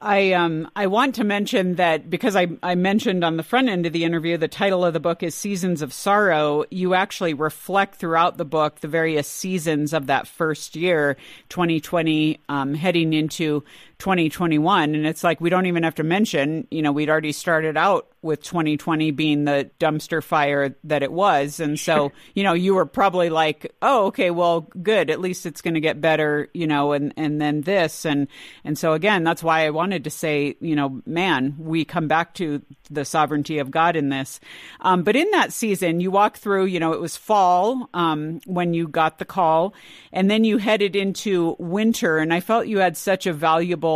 I 0.00 0.32
um 0.32 0.70
I 0.76 0.86
want 0.86 1.16
to 1.16 1.24
mention 1.24 1.74
that 1.74 2.08
because 2.08 2.36
I 2.36 2.46
I 2.62 2.76
mentioned 2.76 3.24
on 3.24 3.36
the 3.36 3.42
front 3.42 3.68
end 3.68 3.84
of 3.84 3.92
the 3.92 4.04
interview 4.04 4.36
the 4.36 4.46
title 4.46 4.84
of 4.84 4.92
the 4.92 5.00
book 5.00 5.24
is 5.24 5.34
Seasons 5.34 5.82
of 5.82 5.92
Sorrow. 5.92 6.64
You 6.70 6.94
actually 6.94 7.34
reflect 7.34 7.96
throughout 7.96 8.36
the 8.36 8.44
book 8.44 8.78
the 8.78 8.86
various 8.86 9.26
seasons 9.26 9.92
of 9.92 10.06
that 10.06 10.28
first 10.28 10.76
year, 10.76 11.16
2020, 11.48 12.38
um, 12.48 12.74
heading 12.74 13.12
into 13.12 13.64
2021, 13.98 14.94
and 14.94 15.06
it's 15.06 15.24
like 15.24 15.40
we 15.40 15.50
don't 15.50 15.66
even 15.66 15.82
have 15.82 15.96
to 15.96 16.04
mention. 16.04 16.66
You 16.70 16.82
know, 16.82 16.92
we'd 16.92 17.10
already 17.10 17.32
started 17.32 17.76
out 17.76 18.08
with 18.20 18.42
2020 18.42 19.12
being 19.12 19.44
the 19.44 19.70
dumpster 19.78 20.22
fire 20.22 20.74
that 20.82 21.04
it 21.04 21.12
was. 21.12 21.60
And 21.60 21.78
so, 21.78 22.10
you 22.34 22.42
know, 22.42 22.52
you 22.52 22.74
were 22.74 22.86
probably 22.86 23.30
like, 23.30 23.72
oh, 23.80 24.06
okay, 24.06 24.30
well, 24.30 24.62
good. 24.82 25.08
At 25.08 25.20
least 25.20 25.46
it's 25.46 25.62
going 25.62 25.74
to 25.74 25.80
get 25.80 26.00
better, 26.00 26.48
you 26.52 26.66
know, 26.66 26.92
and, 26.92 27.14
and 27.16 27.40
then 27.40 27.60
this. 27.60 28.04
And, 28.04 28.26
and 28.64 28.76
so 28.76 28.92
again, 28.92 29.22
that's 29.22 29.42
why 29.42 29.66
I 29.66 29.70
wanted 29.70 30.04
to 30.04 30.10
say, 30.10 30.56
you 30.60 30.74
know, 30.74 31.00
man, 31.06 31.54
we 31.58 31.84
come 31.84 32.08
back 32.08 32.34
to 32.34 32.60
the 32.90 33.04
sovereignty 33.04 33.58
of 33.58 33.70
God 33.70 33.94
in 33.94 34.08
this. 34.08 34.40
Um, 34.80 35.04
but 35.04 35.14
in 35.14 35.30
that 35.30 35.52
season, 35.52 36.00
you 36.00 36.10
walk 36.10 36.38
through, 36.38 36.64
you 36.64 36.80
know, 36.80 36.92
it 36.94 37.00
was 37.00 37.16
fall 37.16 37.88
um, 37.94 38.40
when 38.46 38.74
you 38.74 38.88
got 38.88 39.18
the 39.18 39.24
call, 39.24 39.74
and 40.12 40.28
then 40.28 40.42
you 40.42 40.58
headed 40.58 40.96
into 40.96 41.54
winter. 41.58 42.18
And 42.18 42.34
I 42.34 42.40
felt 42.40 42.66
you 42.66 42.78
had 42.78 42.96
such 42.96 43.26
a 43.26 43.32
valuable 43.32 43.87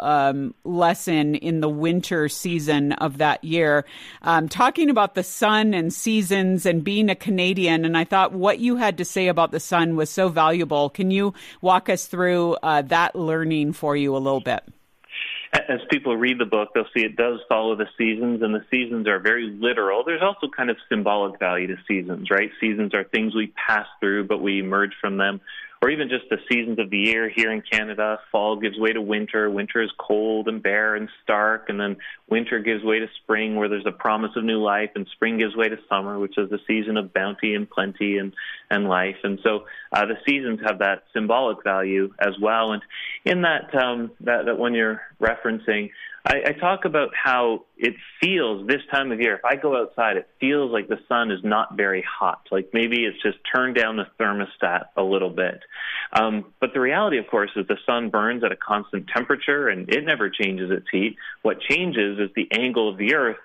um, 0.00 0.54
lesson 0.64 1.34
in 1.34 1.60
the 1.60 1.68
winter 1.68 2.28
season 2.28 2.92
of 2.92 3.18
that 3.18 3.42
year, 3.42 3.84
um, 4.22 4.48
talking 4.48 4.90
about 4.90 5.14
the 5.14 5.22
sun 5.22 5.74
and 5.74 5.92
seasons 5.92 6.66
and 6.66 6.84
being 6.84 7.10
a 7.10 7.14
Canadian. 7.14 7.84
And 7.84 7.96
I 7.96 8.04
thought 8.04 8.32
what 8.32 8.58
you 8.58 8.76
had 8.76 8.98
to 8.98 9.04
say 9.04 9.28
about 9.28 9.50
the 9.50 9.60
sun 9.60 9.96
was 9.96 10.10
so 10.10 10.28
valuable. 10.28 10.90
Can 10.90 11.10
you 11.10 11.34
walk 11.60 11.88
us 11.88 12.06
through 12.06 12.54
uh, 12.62 12.82
that 12.82 13.14
learning 13.14 13.72
for 13.72 13.96
you 13.96 14.16
a 14.16 14.18
little 14.18 14.40
bit? 14.40 14.62
as 15.52 15.80
people 15.90 16.16
read 16.16 16.38
the 16.38 16.44
book, 16.44 16.70
they'll 16.74 16.84
see 16.94 17.04
it 17.04 17.16
does 17.16 17.40
follow 17.48 17.74
the 17.74 17.88
seasons, 17.96 18.42
and 18.42 18.54
the 18.54 18.64
seasons 18.70 19.08
are 19.08 19.18
very 19.18 19.50
literal. 19.50 20.04
There's 20.04 20.22
also 20.22 20.48
kind 20.54 20.70
of 20.70 20.76
symbolic 20.88 21.38
value 21.38 21.68
to 21.68 21.76
seasons, 21.86 22.30
right? 22.30 22.50
Seasons 22.60 22.94
are 22.94 23.04
things 23.04 23.34
we 23.34 23.52
pass 23.66 23.86
through, 24.00 24.26
but 24.26 24.42
we 24.42 24.60
emerge 24.60 24.92
from 25.00 25.16
them 25.16 25.40
or 25.80 25.90
even 25.90 26.08
just 26.08 26.24
the 26.28 26.38
seasons 26.50 26.78
of 26.78 26.90
the 26.90 26.98
year 26.98 27.28
here 27.28 27.52
in 27.52 27.62
Canada. 27.62 28.18
Fall 28.32 28.56
gives 28.56 28.78
way 28.78 28.92
to 28.92 29.00
winter. 29.00 29.48
Winter 29.48 29.82
is 29.82 29.90
cold 29.98 30.48
and 30.48 30.62
bare 30.62 30.96
and 30.96 31.08
stark, 31.22 31.68
and 31.68 31.80
then 31.80 31.96
winter 32.28 32.58
gives 32.58 32.82
way 32.82 32.98
to 32.98 33.06
spring, 33.22 33.56
where 33.56 33.68
there's 33.68 33.86
a 33.86 33.92
promise 33.92 34.32
of 34.36 34.44
new 34.44 34.60
life, 34.60 34.90
and 34.94 35.06
spring 35.12 35.38
gives 35.38 35.54
way 35.54 35.68
to 35.68 35.76
summer, 35.88 36.18
which 36.18 36.36
is 36.36 36.50
the 36.50 36.58
season 36.66 36.96
of 36.96 37.12
bounty 37.12 37.54
and 37.54 37.70
plenty 37.70 38.18
and 38.18 38.34
and 38.70 38.88
life. 38.88 39.16
And 39.22 39.38
so 39.42 39.66
uh, 39.92 40.06
the 40.06 40.16
seasons 40.26 40.60
have 40.66 40.80
that 40.80 41.04
symbolic 41.12 41.62
value 41.62 42.12
as 42.18 42.34
well. 42.40 42.72
And 42.72 42.82
in 43.24 43.42
that 43.42 43.74
um, 43.74 44.10
that 44.20 44.46
that 44.46 44.58
one 44.58 44.74
you're 44.74 45.00
referencing, 45.20 45.90
I, 46.28 46.48
I 46.48 46.52
talk 46.52 46.84
about 46.84 47.08
how 47.14 47.64
it 47.78 47.94
feels 48.20 48.66
this 48.66 48.82
time 48.92 49.12
of 49.12 49.20
year. 49.20 49.36
If 49.36 49.44
I 49.46 49.56
go 49.56 49.80
outside, 49.80 50.18
it 50.18 50.28
feels 50.38 50.70
like 50.70 50.86
the 50.86 50.98
sun 51.08 51.30
is 51.30 51.40
not 51.42 51.74
very 51.74 52.04
hot. 52.06 52.46
Like 52.50 52.68
maybe 52.74 53.04
it's 53.04 53.20
just 53.22 53.38
turned 53.54 53.76
down 53.76 53.96
the 53.96 54.06
thermostat 54.20 54.88
a 54.94 55.02
little 55.02 55.30
bit. 55.30 55.60
Um, 56.12 56.52
but 56.60 56.74
the 56.74 56.80
reality, 56.80 57.16
of 57.16 57.26
course, 57.28 57.50
is 57.56 57.66
the 57.66 57.78
sun 57.86 58.10
burns 58.10 58.44
at 58.44 58.52
a 58.52 58.56
constant 58.56 59.08
temperature 59.08 59.68
and 59.68 59.88
it 59.88 60.04
never 60.04 60.28
changes 60.28 60.70
its 60.70 60.86
heat. 60.92 61.16
What 61.40 61.62
changes 61.62 62.18
is 62.18 62.28
the 62.36 62.48
angle 62.52 62.90
of 62.90 62.98
the 62.98 63.14
earth 63.14 63.38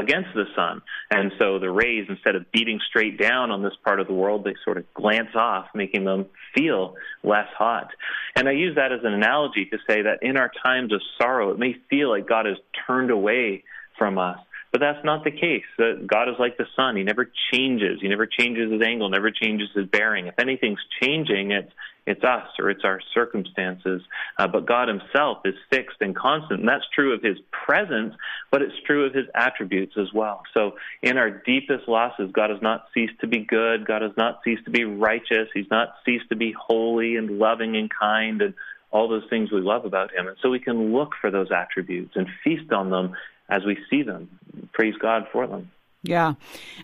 against 0.00 0.30
the 0.34 0.44
sun. 0.54 0.82
And 1.10 1.32
so 1.38 1.58
the 1.58 1.70
rays, 1.70 2.06
instead 2.08 2.34
of 2.34 2.50
beating 2.52 2.80
straight 2.88 3.18
down 3.18 3.50
on 3.50 3.62
this 3.62 3.74
part 3.84 4.00
of 4.00 4.06
the 4.06 4.12
world, 4.12 4.44
they 4.44 4.54
sort 4.64 4.78
of 4.78 4.92
glance 4.94 5.34
off, 5.34 5.66
making 5.74 6.04
them 6.04 6.26
feel 6.54 6.94
less 7.22 7.48
hot. 7.56 7.90
And 8.34 8.48
I 8.48 8.52
use 8.52 8.76
that 8.76 8.92
as 8.92 9.00
an 9.04 9.12
analogy 9.12 9.66
to 9.66 9.78
say 9.88 10.02
that 10.02 10.22
in 10.22 10.36
our 10.36 10.50
times 10.64 10.92
of 10.92 11.00
sorrow, 11.18 11.50
it 11.50 11.58
may 11.58 11.76
feel 11.90 12.10
like 12.10 12.28
God 12.28 12.46
has 12.46 12.56
turned 12.86 13.10
away 13.10 13.64
from 13.98 14.18
us. 14.18 14.38
But 14.76 14.92
that's 14.92 15.04
not 15.06 15.24
the 15.24 15.30
case. 15.30 15.64
God 16.06 16.28
is 16.28 16.34
like 16.38 16.58
the 16.58 16.66
sun. 16.76 16.96
He 16.96 17.02
never 17.02 17.30
changes. 17.50 17.98
He 18.02 18.08
never 18.08 18.26
changes 18.26 18.70
his 18.70 18.82
angle, 18.82 19.08
never 19.08 19.30
changes 19.30 19.70
his 19.74 19.86
bearing. 19.86 20.26
If 20.26 20.38
anything's 20.38 20.80
changing, 21.02 21.52
it's 21.52 21.72
it's 22.06 22.22
us 22.22 22.46
or 22.58 22.68
it's 22.68 22.84
our 22.84 23.00
circumstances. 23.14 24.02
Uh, 24.38 24.48
but 24.48 24.66
God 24.66 24.88
Himself 24.88 25.38
is 25.46 25.54
fixed 25.70 25.96
and 26.02 26.14
constant. 26.14 26.60
And 26.60 26.68
that's 26.68 26.84
true 26.94 27.14
of 27.14 27.22
His 27.22 27.38
presence, 27.50 28.14
but 28.50 28.60
it's 28.60 28.74
true 28.86 29.06
of 29.06 29.14
His 29.14 29.24
attributes 29.34 29.94
as 29.98 30.12
well. 30.12 30.42
So 30.52 30.72
in 31.02 31.16
our 31.16 31.30
deepest 31.30 31.88
losses, 31.88 32.30
God 32.34 32.50
has 32.50 32.60
not 32.60 32.84
ceased 32.92 33.18
to 33.22 33.26
be 33.26 33.46
good. 33.46 33.86
God 33.86 34.02
has 34.02 34.12
not 34.18 34.40
ceased 34.44 34.66
to 34.66 34.70
be 34.70 34.84
righteous. 34.84 35.48
He's 35.54 35.70
not 35.70 35.94
ceased 36.04 36.28
to 36.28 36.36
be 36.36 36.52
holy 36.52 37.16
and 37.16 37.38
loving 37.38 37.78
and 37.78 37.88
kind 37.90 38.42
and 38.42 38.52
all 38.90 39.08
those 39.08 39.24
things 39.30 39.50
we 39.50 39.62
love 39.62 39.86
about 39.86 40.12
Him. 40.12 40.28
And 40.28 40.36
so 40.42 40.50
we 40.50 40.60
can 40.60 40.92
look 40.92 41.12
for 41.18 41.30
those 41.30 41.48
attributes 41.50 42.12
and 42.14 42.26
feast 42.44 42.72
on 42.72 42.90
them 42.90 43.16
as 43.48 43.64
we 43.64 43.78
see 43.90 44.02
them. 44.02 44.38
Praise 44.72 44.94
God 45.00 45.28
for 45.32 45.46
them. 45.46 45.70
Yeah. 46.02 46.34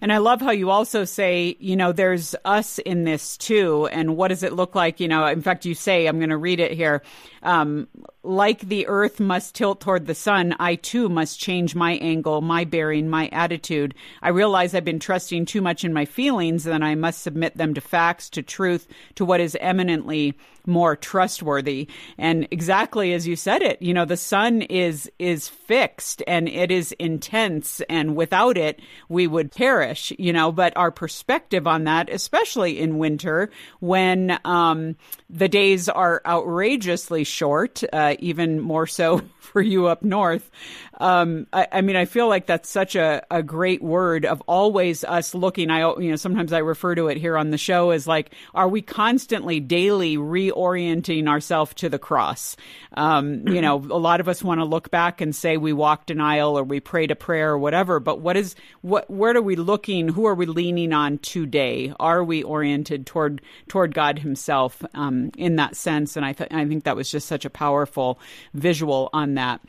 And 0.01 0.13
I 0.13 0.19
love 0.19 0.41
how 0.41 0.51
you 0.51 0.71
also 0.71 1.05
say, 1.05 1.57
you 1.61 1.77
know, 1.77 1.93
there's 1.93 2.35
us 2.45 2.79
in 2.81 3.05
this 3.05 3.37
too. 3.37 3.87
And 3.93 4.17
what 4.17 4.29
does 4.29 4.43
it 4.43 4.53
look 4.53 4.75
like? 4.75 4.99
You 4.99 5.07
know, 5.07 5.27
in 5.27 5.43
fact, 5.43 5.65
you 5.65 5.75
say, 5.75 6.07
I'm 6.07 6.19
going 6.19 6.31
to 6.31 6.37
read 6.37 6.59
it 6.59 6.73
here. 6.73 7.03
Um, 7.43 7.89
like 8.25 8.61
the 8.61 8.87
earth 8.87 9.19
must 9.21 9.55
tilt 9.55 9.81
toward 9.81 10.07
the 10.07 10.15
sun, 10.15 10.55
I 10.61 10.77
too 10.77 11.09
must 11.09 11.41
change 11.41 11.75
my 11.75 11.95
angle, 11.95 12.41
my 12.41 12.65
bearing, 12.65 13.09
my 13.09 13.29
attitude. 13.33 13.95
I 14.23 14.29
realize 14.29 14.75
I've 14.75 14.85
been 14.85 15.01
trusting 15.01 15.47
too 15.47 15.61
much 15.61 15.85
in 15.85 15.93
my 15.93 16.05
feelings 16.05 16.67
and 16.67 16.85
I 16.85 16.95
must 16.95 17.23
submit 17.23 17.57
them 17.57 17.75
to 17.75 17.81
facts, 17.81 18.31
to 18.31 18.43
truth, 18.43 18.87
to 19.17 19.25
what 19.25 19.41
is 19.41 19.57
eminently 19.61 20.35
more 20.67 20.95
trustworthy. 20.95 21.89
And 22.17 22.47
exactly 22.53 23.13
as 23.13 23.27
you 23.27 23.35
said 23.35 23.63
it, 23.63 23.83
you 23.83 23.93
know, 23.93 24.05
the 24.05 24.17
sun 24.17 24.63
is 24.63 25.11
is 25.19 25.49
fixed 25.49 26.23
and 26.29 26.49
it 26.49 26.71
is 26.71 26.93
intense 26.93 27.81
and 27.89 28.15
without 28.15 28.57
it 28.57 28.81
we 29.13 29.27
would 29.27 29.53
perish, 29.53 30.13
you 30.19 30.33
know, 30.33 30.51
but 30.51 30.77
our 30.77 30.91
perspective 30.91 31.67
on 31.67 31.85
that, 31.85 32.09
especially 32.11 32.81
in 32.81 32.99
winter 32.99 33.51
when 33.81 34.39
um, 34.45 34.97
the 35.29 35.49
days 35.49 35.89
are 35.89 36.23
outrageously 36.27 37.25
short, 37.25 37.83
uh, 37.93 38.15
even 38.19 38.59
more 38.59 38.87
so 38.87 39.21
for 39.39 39.61
you 39.61 39.87
up 39.87 40.03
north. 40.03 40.51
Um, 40.99 41.47
I, 41.53 41.67
I, 41.73 41.81
mean, 41.81 41.97
I 41.97 42.05
feel 42.05 42.29
like 42.29 42.47
that's 42.47 42.71
such 42.71 42.95
a, 42.95 43.25
a 43.31 43.43
great 43.43 43.83
word 43.83 44.25
of 44.25 44.41
always 44.47 45.05
us 45.05 45.35
looking. 45.35 45.69
I, 45.69 45.81
you 45.99 46.11
know, 46.11 46.17
sometimes 46.17 46.53
I 46.53 46.59
refer 46.59 46.95
to 46.95 47.09
it 47.09 47.17
here 47.17 47.37
on 47.37 47.51
the 47.51 47.59
show 47.59 47.91
as 47.91 48.07
like, 48.07 48.33
are 48.55 48.69
we 48.69 48.83
constantly, 48.83 49.59
daily 49.59 50.17
reorienting 50.17 51.29
ourselves 51.29 51.75
to 51.75 51.89
the 51.89 51.99
cross? 51.99 52.57
Um, 52.95 53.49
you 53.49 53.61
know, 53.61 53.77
a 53.77 53.99
lot 53.99 54.21
of 54.21 54.29
us 54.29 54.45
want 54.45 54.61
to 54.61 54.65
look 54.65 54.91
back 54.91 55.21
and 55.21 55.35
say 55.35 55.57
we 55.57 55.73
walked 55.73 56.11
an 56.11 56.21
aisle 56.21 56.57
or 56.57 56.63
we 56.63 56.79
prayed 56.79 57.11
a 57.11 57.17
prayer 57.17 57.51
or 57.51 57.59
whatever, 57.59 57.99
but 57.99 58.21
what 58.21 58.37
is, 58.37 58.55
what, 58.83 59.02
where 59.09 59.37
are 59.37 59.43
we 59.43 59.57
looking? 59.57 60.09
Who 60.09 60.27
are 60.27 60.35
we 60.35 60.47
leaning 60.47 60.93
on 60.93 61.19
today? 61.19 61.93
Are 61.99 62.23
we 62.23 62.43
oriented 62.43 63.07
toward, 63.07 63.43
toward 63.69 63.95
God 63.95 64.19
himself, 64.19 64.83
um, 64.95 65.31
in 65.37 65.57
that 65.57 65.77
sense? 65.77 66.17
And 66.17 66.25
I, 66.25 66.33
th- 66.33 66.53
I 66.53 66.65
think 66.67 66.85
that 66.85 66.97
was 66.97 67.11
just 67.11 67.27
such 67.27 67.45
a 67.45 67.51
powerful 67.51 68.19
visual 68.55 69.11
on 69.13 69.35
that. 69.35 69.61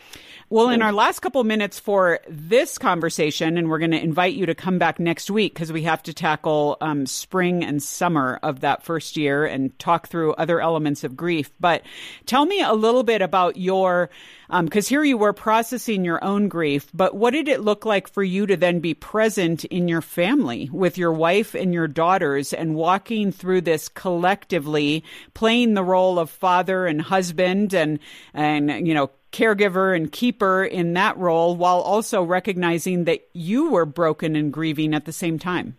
Well, 0.50 0.70
in 0.70 0.84
our 0.84 0.92
last 0.94 1.22
couple 1.22 1.44
minutes 1.44 1.80
for 1.80 2.20
this 2.30 2.78
conversation, 2.78 3.58
and 3.58 3.70
we're 3.70 3.80
going 3.80 3.92
to 3.92 4.00
invite 4.00 4.36
you 4.36 4.46
to 4.46 4.54
come 4.54 4.78
back 4.78 5.00
next 5.00 5.32
week 5.32 5.54
because 5.56 5.72
we 5.72 5.82
have 5.84 6.04
to 6.04 6.14
tackle 6.14 6.78
um, 6.80 7.08
spring 7.08 7.64
and 7.64 7.82
summer 7.82 8.40
of 8.44 8.60
that 8.60 8.84
first 8.84 9.18
year 9.18 9.46
and 9.46 9.78
talk 9.80 10.08
through 10.08 10.34
other 10.34 10.62
elements 10.62 11.04
of 11.04 11.18
grief. 11.18 11.52
But 11.60 11.82
tell 12.28 12.46
me 12.46 12.62
a 12.62 12.74
little 12.74 13.02
bit 13.02 13.24
about 13.24 13.58
your, 13.58 14.12
because 14.48 14.86
um, 14.86 14.90
here 14.90 15.04
you 15.04 15.18
were 15.18 15.34
processing 15.34 16.06
your 16.06 16.24
own 16.24 16.50
grief, 16.50 16.88
but 16.94 17.16
what 17.16 17.32
did 17.32 17.48
it 17.48 17.62
look 17.62 17.84
like 17.84 18.08
for 18.08 18.24
you 18.24 18.46
to 18.46 18.56
then 18.56 18.80
be 18.80 18.94
present 18.94 19.23
in 19.28 19.88
your 19.88 20.02
family 20.02 20.70
with 20.72 20.98
your 20.98 21.12
wife 21.12 21.56
and 21.56 21.74
your 21.74 21.88
daughters 21.88 22.54
and 22.54 22.76
walking 22.76 23.32
through 23.32 23.62
this 23.62 23.90
collectively, 23.90 25.04
playing 25.34 25.74
the 25.74 25.84
role 25.84 26.20
of 26.20 26.30
father 26.30 26.86
and 26.86 27.02
husband 27.02 27.74
and, 27.74 28.00
and, 28.34 28.88
you 28.88 28.94
know, 28.94 29.10
caregiver 29.32 29.96
and 29.96 30.12
keeper 30.12 30.64
in 30.64 30.94
that 30.94 31.18
role 31.18 31.56
while 31.56 31.80
also 31.80 32.22
recognizing 32.24 33.06
that 33.06 33.28
you 33.34 33.70
were 33.70 33.86
broken 33.86 34.36
and 34.36 34.54
grieving 34.54 34.94
at 34.94 35.06
the 35.06 35.12
same 35.12 35.40
time? 35.40 35.76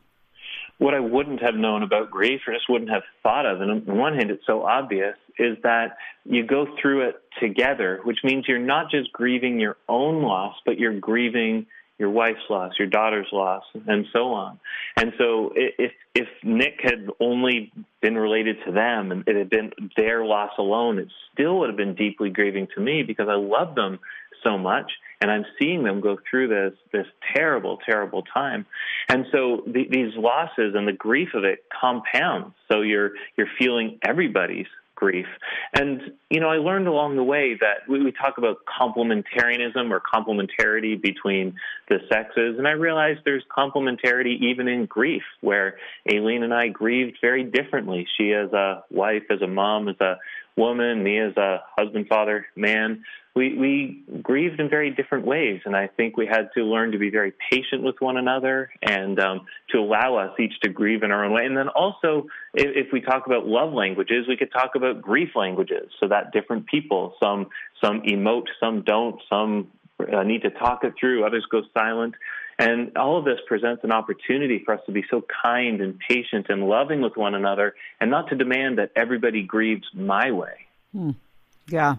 What 0.78 0.92
I 0.92 1.00
wouldn't 1.00 1.40
have 1.40 1.54
known 1.54 1.82
about 1.82 2.10
grief 2.10 2.40
or 2.48 2.52
just 2.52 2.68
wouldn't 2.68 2.90
have 2.90 3.04
thought 3.22 3.46
of, 3.46 3.60
and 3.60 3.70
on 3.70 3.96
one 3.96 4.14
hand, 4.14 4.30
it's 4.30 4.44
so 4.44 4.64
obvious, 4.64 5.14
is 5.38 5.56
that 5.62 5.96
you 6.24 6.44
go 6.44 6.66
through 6.80 7.08
it 7.08 7.16
together, 7.40 8.00
which 8.02 8.18
means 8.24 8.46
you're 8.48 8.58
not 8.58 8.90
just 8.90 9.12
grieving 9.12 9.60
your 9.60 9.76
own 9.88 10.22
loss, 10.22 10.56
but 10.66 10.78
you're 10.78 10.98
grieving 10.98 11.66
your 11.98 12.10
wife's 12.10 12.42
loss, 12.50 12.72
your 12.78 12.88
daughter's 12.88 13.28
loss, 13.32 13.62
and 13.86 14.06
so 14.12 14.32
on. 14.32 14.58
And 14.96 15.12
so 15.18 15.52
if 15.54 15.92
if 16.14 16.28
Nick 16.42 16.80
had 16.82 17.08
only 17.20 17.72
been 18.00 18.16
related 18.16 18.56
to 18.66 18.72
them 18.72 19.12
and 19.12 19.26
it 19.26 19.36
had 19.36 19.50
been 19.50 19.72
their 19.96 20.24
loss 20.24 20.52
alone, 20.58 20.98
it 20.98 21.08
still 21.32 21.58
would 21.60 21.68
have 21.68 21.76
been 21.76 21.94
deeply 21.94 22.30
grieving 22.30 22.68
to 22.74 22.80
me 22.80 23.02
because 23.02 23.28
I 23.28 23.36
love 23.36 23.74
them 23.74 23.98
so 24.42 24.58
much 24.58 24.92
and 25.20 25.30
I'm 25.30 25.44
seeing 25.58 25.84
them 25.84 26.00
go 26.00 26.18
through 26.28 26.48
this 26.48 26.78
this 26.92 27.06
terrible, 27.34 27.78
terrible 27.84 28.22
time. 28.22 28.66
And 29.08 29.26
so 29.32 29.62
the, 29.66 29.86
these 29.90 30.12
losses 30.16 30.74
and 30.74 30.86
the 30.86 30.92
grief 30.92 31.30
of 31.34 31.44
it 31.44 31.64
compounds. 31.80 32.54
So 32.70 32.82
you're 32.82 33.12
you're 33.36 33.48
feeling 33.58 33.98
everybody's 34.06 34.66
grief. 35.04 35.26
And, 35.74 36.00
you 36.30 36.40
know, 36.40 36.48
I 36.48 36.56
learned 36.56 36.88
along 36.88 37.16
the 37.16 37.22
way 37.22 37.58
that 37.60 37.86
we, 37.86 38.02
we 38.02 38.10
talk 38.10 38.38
about 38.38 38.56
complementarianism 38.80 39.90
or 39.90 40.00
complementarity 40.00 41.00
between 41.00 41.56
the 41.90 41.98
sexes. 42.10 42.56
And 42.56 42.66
I 42.66 42.70
realized 42.70 43.20
there's 43.26 43.44
complementarity 43.54 44.40
even 44.40 44.66
in 44.66 44.86
grief, 44.86 45.22
where 45.42 45.76
Aileen 46.10 46.42
and 46.42 46.54
I 46.54 46.68
grieved 46.68 47.18
very 47.20 47.44
differently. 47.44 48.06
She 48.16 48.32
as 48.32 48.50
a 48.54 48.84
wife, 48.90 49.24
as 49.28 49.42
a 49.42 49.46
mom, 49.46 49.88
as 49.90 50.00
a 50.00 50.16
woman, 50.56 51.04
me 51.04 51.18
as 51.18 51.36
a 51.36 51.58
husband, 51.76 52.06
father, 52.08 52.46
man 52.56 53.04
we, 53.34 53.58
we 53.58 54.20
grieved 54.22 54.60
in 54.60 54.68
very 54.68 54.90
different 54.90 55.26
ways. 55.26 55.60
And 55.64 55.74
I 55.76 55.88
think 55.88 56.16
we 56.16 56.26
had 56.26 56.50
to 56.54 56.62
learn 56.62 56.92
to 56.92 56.98
be 56.98 57.10
very 57.10 57.32
patient 57.50 57.82
with 57.82 57.96
one 57.98 58.16
another 58.16 58.70
and 58.80 59.18
um, 59.18 59.46
to 59.70 59.78
allow 59.78 60.16
us 60.16 60.38
each 60.38 60.58
to 60.62 60.68
grieve 60.68 61.02
in 61.02 61.10
our 61.10 61.24
own 61.24 61.32
way. 61.32 61.44
And 61.44 61.56
then 61.56 61.68
also, 61.68 62.26
if, 62.54 62.86
if 62.86 62.92
we 62.92 63.00
talk 63.00 63.26
about 63.26 63.46
love 63.46 63.72
languages, 63.72 64.26
we 64.28 64.36
could 64.36 64.52
talk 64.52 64.76
about 64.76 65.02
grief 65.02 65.30
languages 65.34 65.90
so 65.98 66.08
that 66.08 66.32
different 66.32 66.66
people, 66.66 67.14
some, 67.20 67.48
some 67.82 68.02
emote, 68.02 68.46
some 68.60 68.82
don't, 68.82 69.20
some 69.28 69.72
uh, 70.00 70.22
need 70.22 70.42
to 70.42 70.50
talk 70.50 70.84
it 70.84 70.94
through, 70.98 71.26
others 71.26 71.44
go 71.50 71.62
silent. 71.76 72.14
And 72.56 72.96
all 72.96 73.18
of 73.18 73.24
this 73.24 73.40
presents 73.48 73.82
an 73.82 73.90
opportunity 73.90 74.62
for 74.64 74.74
us 74.74 74.80
to 74.86 74.92
be 74.92 75.04
so 75.10 75.24
kind 75.42 75.80
and 75.80 75.98
patient 76.08 76.46
and 76.48 76.68
loving 76.68 77.00
with 77.00 77.16
one 77.16 77.34
another 77.34 77.74
and 78.00 78.12
not 78.12 78.28
to 78.28 78.36
demand 78.36 78.78
that 78.78 78.92
everybody 78.94 79.42
grieves 79.42 79.86
my 79.92 80.30
way. 80.30 80.66
Hmm. 80.92 81.10
Yeah. 81.68 81.96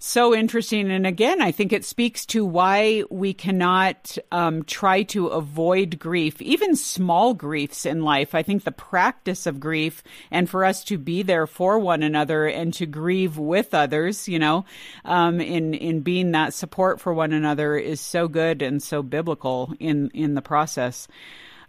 So 0.00 0.32
interesting. 0.32 0.92
And 0.92 1.06
again, 1.08 1.42
I 1.42 1.50
think 1.50 1.72
it 1.72 1.84
speaks 1.84 2.24
to 2.26 2.44
why 2.44 3.02
we 3.10 3.34
cannot 3.34 4.16
um, 4.30 4.62
try 4.62 5.02
to 5.04 5.26
avoid 5.26 5.98
grief, 5.98 6.40
even 6.40 6.76
small 6.76 7.34
griefs 7.34 7.84
in 7.84 8.02
life. 8.02 8.32
I 8.32 8.44
think 8.44 8.62
the 8.62 8.70
practice 8.70 9.44
of 9.44 9.58
grief 9.58 10.04
and 10.30 10.48
for 10.48 10.64
us 10.64 10.84
to 10.84 10.98
be 10.98 11.22
there 11.22 11.48
for 11.48 11.80
one 11.80 12.04
another 12.04 12.46
and 12.46 12.72
to 12.74 12.86
grieve 12.86 13.38
with 13.38 13.74
others, 13.74 14.28
you 14.28 14.38
know, 14.38 14.64
um, 15.04 15.40
in, 15.40 15.74
in 15.74 16.02
being 16.02 16.30
that 16.30 16.54
support 16.54 17.00
for 17.00 17.12
one 17.12 17.32
another 17.32 17.76
is 17.76 18.00
so 18.00 18.28
good 18.28 18.62
and 18.62 18.80
so 18.80 19.02
biblical 19.02 19.74
in, 19.80 20.10
in 20.14 20.34
the 20.34 20.42
process. 20.42 21.08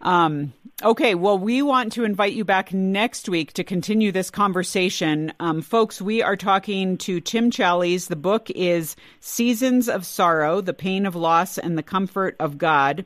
Um, 0.01 0.53
okay, 0.81 1.13
well, 1.15 1.37
we 1.37 1.61
want 1.61 1.93
to 1.93 2.03
invite 2.03 2.33
you 2.33 2.45
back 2.45 2.73
next 2.73 3.27
week 3.27 3.53
to 3.53 3.63
continue 3.63 4.11
this 4.11 4.29
conversation. 4.29 5.33
Um, 5.39 5.61
folks, 5.61 6.01
we 6.01 6.21
are 6.21 6.37
talking 6.37 6.97
to 6.99 7.19
Tim 7.19 7.51
Challies. 7.51 8.07
The 8.07 8.15
book 8.15 8.49
is 8.51 8.95
Seasons 9.19 9.89
of 9.89 10.05
Sorrow 10.05 10.61
The 10.61 10.73
Pain 10.73 11.05
of 11.05 11.15
Loss 11.15 11.57
and 11.57 11.77
the 11.77 11.83
Comfort 11.83 12.35
of 12.39 12.57
God. 12.57 13.05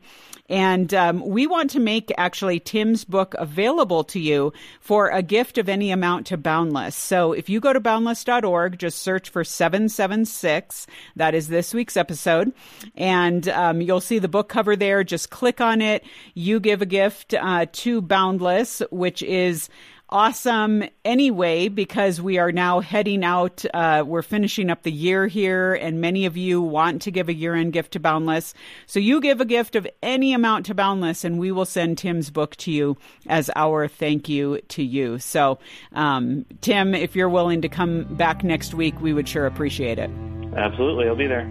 And 0.49 0.93
um, 0.93 1.25
we 1.25 1.47
want 1.47 1.71
to 1.71 1.79
make 1.79 2.11
actually 2.17 2.59
Tim's 2.59 3.05
book 3.05 3.33
available 3.39 4.03
to 4.05 4.19
you 4.19 4.51
for 4.81 5.09
a 5.09 5.23
gift 5.23 5.57
of 5.57 5.69
any 5.69 5.89
amount 5.89 6.27
to 6.27 6.37
Boundless. 6.37 6.95
So 6.95 7.31
if 7.31 7.49
you 7.49 7.59
go 7.59 7.71
to 7.73 7.79
boundless.org, 7.79 8.77
just 8.77 8.99
search 8.99 9.29
for 9.29 9.43
776. 9.43 10.85
That 11.15 11.33
is 11.33 11.47
this 11.47 11.73
week's 11.73 11.95
episode. 11.97 12.51
And 12.95 13.47
um, 13.49 13.81
you'll 13.81 14.01
see 14.01 14.19
the 14.19 14.27
book 14.27 14.49
cover 14.49 14.75
there. 14.75 15.03
Just 15.03 15.31
click 15.31 15.61
on 15.61 15.81
it. 15.81 16.03
You 16.35 16.59
give 16.59 16.82
a 16.83 16.85
gift 16.85 17.33
uh, 17.33 17.65
to 17.71 18.01
Boundless, 18.01 18.83
which 18.91 19.23
is 19.23 19.69
awesome 20.09 20.83
anyway 21.03 21.69
because 21.69 22.21
we 22.21 22.37
are 22.37 22.51
now 22.51 22.81
heading 22.81 23.23
out. 23.23 23.65
Uh, 23.73 24.03
we're 24.05 24.21
finishing 24.21 24.69
up 24.69 24.83
the 24.83 24.91
year 24.91 25.25
here, 25.25 25.73
and 25.73 26.01
many 26.01 26.25
of 26.25 26.37
you 26.37 26.61
want 26.61 27.01
to 27.01 27.09
give 27.09 27.29
a 27.29 27.33
year 27.33 27.55
end 27.55 27.73
gift 27.73 27.93
to 27.93 27.99
Boundless. 27.99 28.53
So 28.85 28.99
you 28.99 29.21
give 29.21 29.41
a 29.41 29.45
gift 29.45 29.75
of 29.75 29.87
any 30.03 30.33
amount 30.33 30.67
to 30.67 30.75
Boundless, 30.75 31.23
and 31.23 31.39
we 31.39 31.51
will 31.51 31.65
send 31.65 31.97
Tim's 31.97 32.29
book 32.29 32.55
to 32.57 32.71
you 32.71 32.97
as 33.27 33.49
our 33.55 33.87
thank 33.87 34.29
you 34.29 34.59
to 34.67 34.83
you. 34.83 35.17
So, 35.19 35.57
um, 35.93 36.45
Tim, 36.61 36.93
if 36.93 37.15
you're 37.15 37.29
willing 37.29 37.61
to 37.61 37.69
come 37.69 38.03
back 38.15 38.43
next 38.43 38.73
week, 38.75 38.99
we 39.01 39.13
would 39.13 39.27
sure 39.27 39.45
appreciate 39.45 39.97
it. 39.97 40.11
Absolutely, 40.55 41.07
I'll 41.07 41.15
be 41.15 41.27
there. 41.27 41.49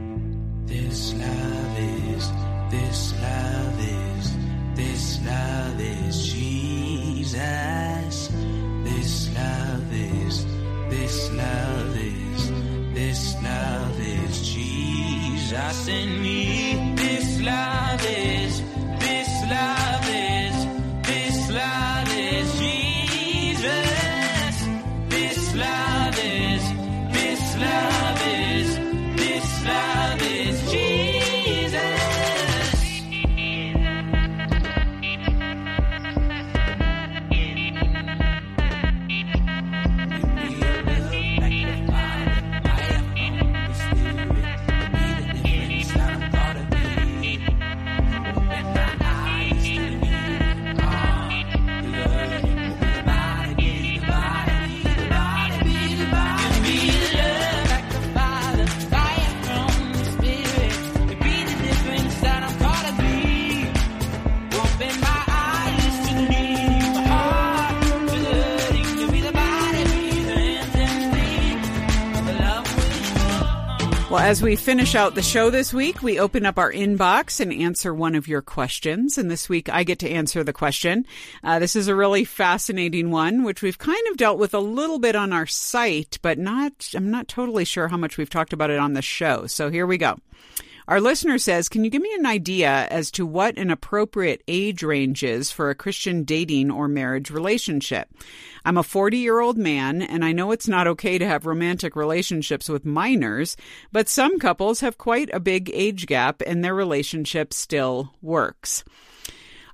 This 0.67 1.15
love 1.15 1.79
is 1.79 2.31
This 2.71 3.13
love 3.21 3.69
is, 3.69 3.72
this 4.75 5.21
love 5.25 5.81
is 5.81 6.33
Jesus. 6.33 8.29
This 8.85 9.35
love 9.35 9.93
is, 9.93 10.47
this 10.89 11.31
love 11.33 11.97
is, 11.97 12.51
this 12.95 13.35
love 13.43 14.01
is 14.01 14.55
Jesus 14.55 15.89
in 15.89 16.23
me. 16.23 16.95
This 16.97 17.41
love 17.41 18.05
is, 18.07 18.63
this 18.99 19.29
love 19.49 20.09
is, 20.09 20.42
as 74.23 74.41
we 74.41 74.55
finish 74.55 74.95
out 74.95 75.17
the 75.17 75.21
show 75.21 75.51
this 75.51 75.75
week, 75.75 76.01
we 76.01 76.21
open 76.21 76.47
up 76.47 76.57
our 76.57 76.71
inbox 76.71 77.41
and 77.41 77.53
answer 77.53 77.93
one 77.93 78.15
of 78.15 78.29
your 78.29 78.41
questions. 78.41 79.19
And 79.19 79.29
this 79.29 79.49
week, 79.49 79.69
I 79.69 79.83
get 79.83 79.99
to 79.99 80.09
answer 80.09 80.45
the 80.45 80.53
question. 80.53 81.07
Uh, 81.43 81.59
this 81.59 81.75
is 81.75 81.89
a 81.89 81.95
really 81.97 82.25
fascinating 82.25 83.11
one, 83.11 83.43
which 83.43 83.63
we've 83.63 83.79
kind 83.79 84.07
of 84.13 84.17
dealt 84.17 84.39
with 84.39 84.55
a 84.55 84.61
little 84.61 85.01
bit 85.01 85.17
on 85.17 85.33
our 85.33 85.49
site, 85.49 86.21
but 86.23 86.39
not, 86.39 86.93
I'm 86.95 87.11
not 87.11 87.27
totally 87.27 87.65
sure 87.65 87.89
how 87.89 87.97
much 87.97 88.17
we've 88.17 88.31
talked 88.31 88.53
about 88.53 88.71
it 88.71 88.79
on 88.79 88.93
the 88.93 89.03
show. 89.03 89.49
So 89.49 89.71
here 89.71 89.89
we 89.89 89.99
go. 89.99 90.17
Our 90.89 91.01
listener 91.01 91.39
says, 91.39 91.69
Can 91.69 91.85
you 91.85 91.91
give 91.91 92.03
me 92.03 92.13
an 92.15 92.27
idea 92.27 92.89
as 92.91 93.11
to 93.13 93.25
what 93.25 93.57
an 93.57 93.71
appropriate 93.71 94.43
age 94.49 94.83
range 94.83 95.23
is 95.23 95.53
for 95.53 95.71
a 95.71 95.75
Christian 95.75 96.25
dating 96.25 96.71
or 96.71 96.89
marriage 96.89 97.31
relationship? 97.31 98.09
I'm 98.65 98.77
a 98.77 98.83
40 98.83 99.19
year 99.19 99.41
old 99.41 99.57
man, 99.57 100.03
and 100.03 100.25
I 100.25 100.33
know 100.33 100.51
it's 100.51 100.69
not 100.69 100.87
okay 100.89 101.19
to 101.19 101.27
have 101.27 101.47
romantic 101.47 101.95
relationships 101.95 102.69
with 102.69 102.85
minors, 102.85 103.57
but 103.93 104.09
some 104.09 104.39
couples 104.39 104.81
have 104.81 104.99
quite 104.99 105.31
a 105.33 105.41
big 105.41 105.71
age 105.73 106.07
gap 106.07 106.43
and 106.45 106.65
their 106.65 106.75
relationship 106.75 107.53
still 107.53 108.15
works. 108.21 108.85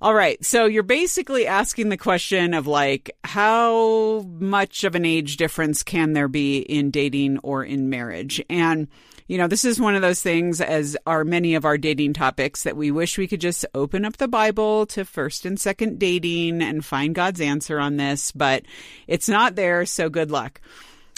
All 0.00 0.14
right. 0.14 0.42
So 0.44 0.66
you're 0.66 0.84
basically 0.84 1.46
asking 1.46 1.88
the 1.88 1.96
question 1.96 2.54
of 2.54 2.68
like, 2.68 3.16
how 3.24 4.20
much 4.38 4.84
of 4.84 4.94
an 4.94 5.04
age 5.04 5.36
difference 5.36 5.82
can 5.82 6.12
there 6.12 6.28
be 6.28 6.58
in 6.58 6.92
dating 6.92 7.38
or 7.38 7.64
in 7.64 7.90
marriage? 7.90 8.40
And 8.48 8.86
you 9.28 9.36
know, 9.36 9.46
this 9.46 9.64
is 9.64 9.78
one 9.78 9.94
of 9.94 10.00
those 10.00 10.22
things, 10.22 10.60
as 10.60 10.96
are 11.06 11.22
many 11.22 11.54
of 11.54 11.66
our 11.66 11.76
dating 11.76 12.14
topics, 12.14 12.62
that 12.62 12.76
we 12.76 12.90
wish 12.90 13.18
we 13.18 13.28
could 13.28 13.42
just 13.42 13.66
open 13.74 14.06
up 14.06 14.16
the 14.16 14.26
Bible 14.26 14.86
to 14.86 15.04
first 15.04 15.44
and 15.44 15.60
second 15.60 15.98
dating 15.98 16.62
and 16.62 16.84
find 16.84 17.14
God's 17.14 17.42
answer 17.42 17.78
on 17.78 17.98
this, 17.98 18.32
but 18.32 18.64
it's 19.06 19.28
not 19.28 19.54
there, 19.54 19.84
so 19.84 20.08
good 20.08 20.30
luck. 20.30 20.62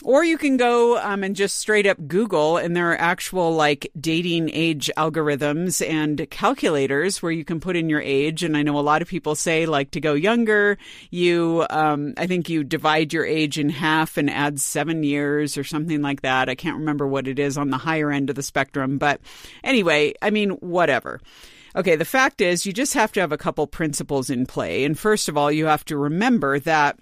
Or 0.03 0.25
you 0.25 0.39
can 0.39 0.57
go 0.57 0.99
um, 0.99 1.23
and 1.23 1.37
just 1.37 1.59
straight 1.59 1.87
up 1.87 1.99
Google, 2.09 2.57
and 2.57 2.75
there 2.75 2.91
are 2.91 3.01
actual 3.01 3.53
like 3.53 3.91
dating 4.01 4.51
age 4.51 4.91
algorithms 4.97 5.87
and 5.87 6.27
calculators 6.31 7.23
where 7.23 7.33
you 7.33 7.45
can 7.45 7.61
put 7.61 7.77
in 7.77 7.91
your 7.91 8.01
age. 8.01 8.43
And 8.43 8.57
I 8.57 8.63
know 8.63 8.79
a 8.79 8.81
lot 8.81 9.03
of 9.03 9.09
people 9.09 9.35
say 9.35 9.67
like 9.67 9.91
to 9.91 10.01
go 10.01 10.15
younger, 10.15 10.79
you, 11.11 11.67
um, 11.69 12.15
I 12.17 12.27
think 12.27 12.49
you 12.49 12.65
divide 12.65 13.13
your 13.13 13.27
age 13.27 13.59
in 13.59 13.69
half 13.69 14.17
and 14.17 14.31
add 14.31 14.59
seven 14.59 15.03
years 15.03 15.59
or 15.59 15.65
something 15.65 16.01
like 16.01 16.23
that. 16.23 16.49
I 16.49 16.55
can't 16.55 16.79
remember 16.79 17.07
what 17.07 17.29
it 17.29 17.39
is 17.39 17.59
on 17.59 17.69
the 17.69 17.79
higher 17.79 18.11
end 18.11 18.31
of 18.31 18.37
the 18.37 18.43
spectrum, 18.43 18.97
but 18.97 19.21
anyway, 19.63 20.15
I 20.23 20.31
mean, 20.31 20.51
whatever. 20.61 21.21
Okay, 21.77 21.95
the 21.95 22.05
fact 22.05 22.41
is, 22.41 22.67
you 22.67 22.73
just 22.73 22.95
have 22.95 23.13
to 23.13 23.21
have 23.21 23.33
a 23.33 23.39
couple 23.39 23.67
principles 23.67 24.29
in 24.29 24.45
play. 24.45 24.85
And 24.85 24.99
first 24.99 25.29
of 25.29 25.37
all, 25.37 25.53
you 25.53 25.67
have 25.67 25.85
to 25.85 25.97
remember 25.97 26.59
that 26.61 26.99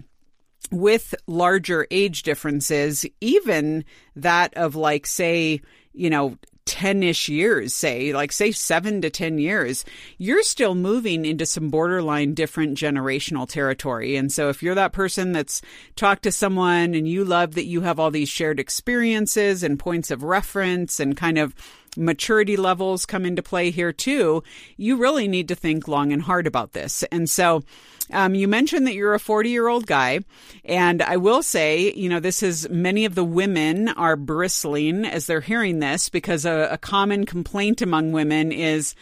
with 0.71 1.15
larger 1.27 1.87
age 1.91 2.23
differences, 2.23 3.05
even 3.21 3.85
that 4.15 4.53
of 4.55 4.75
like, 4.75 5.05
say, 5.07 5.61
you 5.93 6.09
know, 6.09 6.37
10 6.69 7.01
ish 7.01 7.29
years, 7.29 7.73
say, 7.73 8.13
like, 8.13 8.31
say, 8.31 8.51
seven 8.51 9.01
to 9.01 9.09
10 9.09 9.39
years, 9.39 9.83
you're 10.19 10.43
still 10.43 10.75
moving 10.75 11.25
into 11.25 11.43
some 11.43 11.69
borderline 11.69 12.35
different 12.35 12.77
generational 12.77 13.49
territory. 13.49 14.15
And 14.15 14.31
so, 14.31 14.49
if 14.49 14.61
you're 14.61 14.75
that 14.75 14.93
person 14.93 15.31
that's 15.31 15.63
talked 15.95 16.21
to 16.23 16.31
someone 16.31 16.93
and 16.93 17.07
you 17.07 17.25
love 17.25 17.55
that 17.55 17.65
you 17.65 17.81
have 17.81 17.99
all 17.99 18.11
these 18.11 18.29
shared 18.29 18.59
experiences 18.59 19.63
and 19.63 19.79
points 19.79 20.11
of 20.11 20.21
reference 20.21 20.99
and 20.99 21.17
kind 21.17 21.39
of 21.39 21.55
maturity 21.99 22.57
levels 22.57 23.05
come 23.05 23.25
into 23.25 23.43
play 23.43 23.71
here 23.71 23.91
too, 23.91 24.43
you 24.77 24.95
really 24.97 25.27
need 25.27 25.47
to 25.49 25.55
think 25.55 25.87
long 25.87 26.11
and 26.11 26.23
hard 26.23 26.47
about 26.47 26.71
this. 26.71 27.03
And 27.11 27.29
so, 27.29 27.63
um, 28.11 28.33
you 28.33 28.47
mentioned 28.47 28.87
that 28.87 28.95
you're 28.95 29.13
a 29.13 29.19
40 29.19 29.49
year 29.49 29.67
old 29.67 29.85
guy. 29.85 30.21
And 30.65 31.01
I 31.01 31.17
will 31.17 31.43
say, 31.43 31.93
you 31.93 32.09
know, 32.09 32.19
this 32.19 32.41
is 32.41 32.67
many 32.69 33.05
of 33.05 33.15
the 33.15 33.23
women 33.23 33.89
are 33.89 34.15
bristling 34.15 35.05
as 35.05 35.27
they're 35.27 35.41
hearing 35.41 35.79
this 35.79 36.09
because 36.09 36.45
a, 36.45 36.69
a 36.71 36.77
common 36.77 37.25
complaint 37.25 37.81
among 37.81 38.11
women 38.11 38.51
is, 38.51 38.95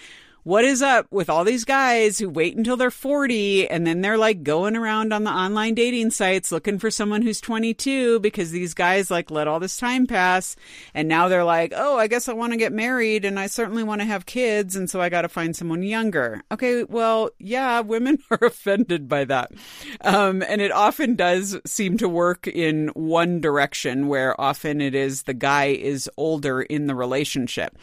what 0.47 0.63
is 0.63 0.81
up 0.81 1.05
with 1.11 1.29
all 1.29 1.43
these 1.43 1.65
guys 1.65 2.17
who 2.17 2.29
wait 2.29 2.55
until 2.55 2.77
they're 2.77 2.89
40 2.89 3.69
and 3.69 3.85
then 3.85 3.99
they're 3.99 4.17
like 4.17 4.43
going 4.43 4.77
around 4.77 5.11
on 5.11 5.25
the 5.25 5.29
online 5.29 5.73
dating 5.73 6.09
sites 6.09 6.53
looking 6.53 6.79
for 6.79 6.89
someone 6.89 7.21
who's 7.21 7.41
22 7.41 8.21
because 8.21 8.51
these 8.51 8.73
guys 8.73 9.11
like 9.11 9.29
let 9.29 9.49
all 9.49 9.59
this 9.59 9.75
time 9.75 10.07
pass 10.07 10.55
and 10.93 11.09
now 11.09 11.27
they're 11.27 11.43
like, 11.43 11.73
"Oh, 11.75 11.97
I 11.97 12.07
guess 12.07 12.29
I 12.29 12.33
want 12.33 12.53
to 12.53 12.57
get 12.57 12.71
married 12.71 13.25
and 13.25 13.37
I 13.37 13.47
certainly 13.47 13.83
want 13.83 13.99
to 13.99 14.07
have 14.07 14.25
kids 14.25 14.77
and 14.77 14.89
so 14.89 15.01
I 15.01 15.09
got 15.09 15.23
to 15.23 15.27
find 15.27 15.53
someone 15.53 15.83
younger." 15.83 16.41
Okay, 16.49 16.85
well, 16.85 17.29
yeah, 17.39 17.81
women 17.81 18.19
are 18.31 18.39
offended 18.41 19.09
by 19.09 19.25
that. 19.25 19.51
Um, 19.99 20.41
and 20.47 20.61
it 20.61 20.71
often 20.71 21.17
does 21.17 21.59
seem 21.65 21.97
to 21.97 22.07
work 22.07 22.47
in 22.47 22.87
one 22.93 23.41
direction 23.41 24.07
where 24.07 24.39
often 24.39 24.79
it 24.79 24.95
is 24.95 25.23
the 25.23 25.33
guy 25.33 25.65
is 25.65 26.09
older 26.15 26.61
in 26.61 26.87
the 26.87 26.95
relationship. 26.95 27.77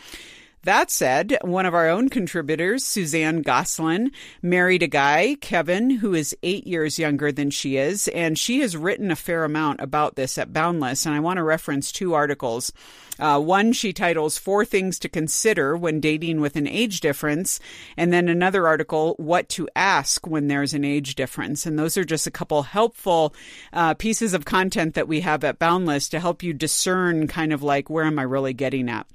That 0.64 0.90
said, 0.90 1.36
one 1.42 1.66
of 1.66 1.74
our 1.74 1.90
own 1.90 2.08
contributors, 2.08 2.84
Suzanne 2.84 3.42
Gosselin, 3.42 4.10
married 4.40 4.82
a 4.82 4.86
guy, 4.86 5.36
Kevin, 5.42 5.90
who 5.90 6.14
is 6.14 6.34
eight 6.42 6.66
years 6.66 6.98
younger 6.98 7.30
than 7.30 7.50
she 7.50 7.76
is, 7.76 8.08
and 8.08 8.38
she 8.38 8.60
has 8.60 8.74
written 8.74 9.10
a 9.10 9.16
fair 9.16 9.44
amount 9.44 9.80
about 9.80 10.16
this 10.16 10.38
at 10.38 10.54
Boundless. 10.54 11.04
And 11.04 11.14
I 11.14 11.20
want 11.20 11.36
to 11.36 11.42
reference 11.42 11.92
two 11.92 12.14
articles. 12.14 12.72
Uh, 13.18 13.38
one 13.38 13.74
she 13.74 13.92
titles 13.92 14.38
Four 14.38 14.64
Things 14.64 14.98
to 15.00 15.08
Consider 15.08 15.76
When 15.76 16.00
Dating 16.00 16.40
with 16.40 16.56
an 16.56 16.66
Age 16.66 17.00
Difference, 17.00 17.60
and 17.98 18.10
then 18.10 18.30
another 18.30 18.66
article, 18.66 19.16
What 19.18 19.50
to 19.50 19.68
Ask 19.76 20.26
When 20.26 20.48
There's 20.48 20.72
an 20.72 20.84
Age 20.84 21.14
Difference. 21.14 21.66
And 21.66 21.78
those 21.78 21.98
are 21.98 22.04
just 22.04 22.26
a 22.26 22.30
couple 22.30 22.62
helpful 22.62 23.34
uh, 23.74 23.92
pieces 23.92 24.32
of 24.32 24.46
content 24.46 24.94
that 24.94 25.08
we 25.08 25.20
have 25.20 25.44
at 25.44 25.58
Boundless 25.58 26.08
to 26.08 26.20
help 26.20 26.42
you 26.42 26.54
discern 26.54 27.28
kind 27.28 27.52
of 27.52 27.62
like 27.62 27.90
where 27.90 28.04
am 28.04 28.18
I 28.18 28.22
really 28.22 28.54
getting 28.54 28.88
at. 28.88 29.06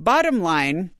Bottom 0.00 0.40
line, 0.40 0.92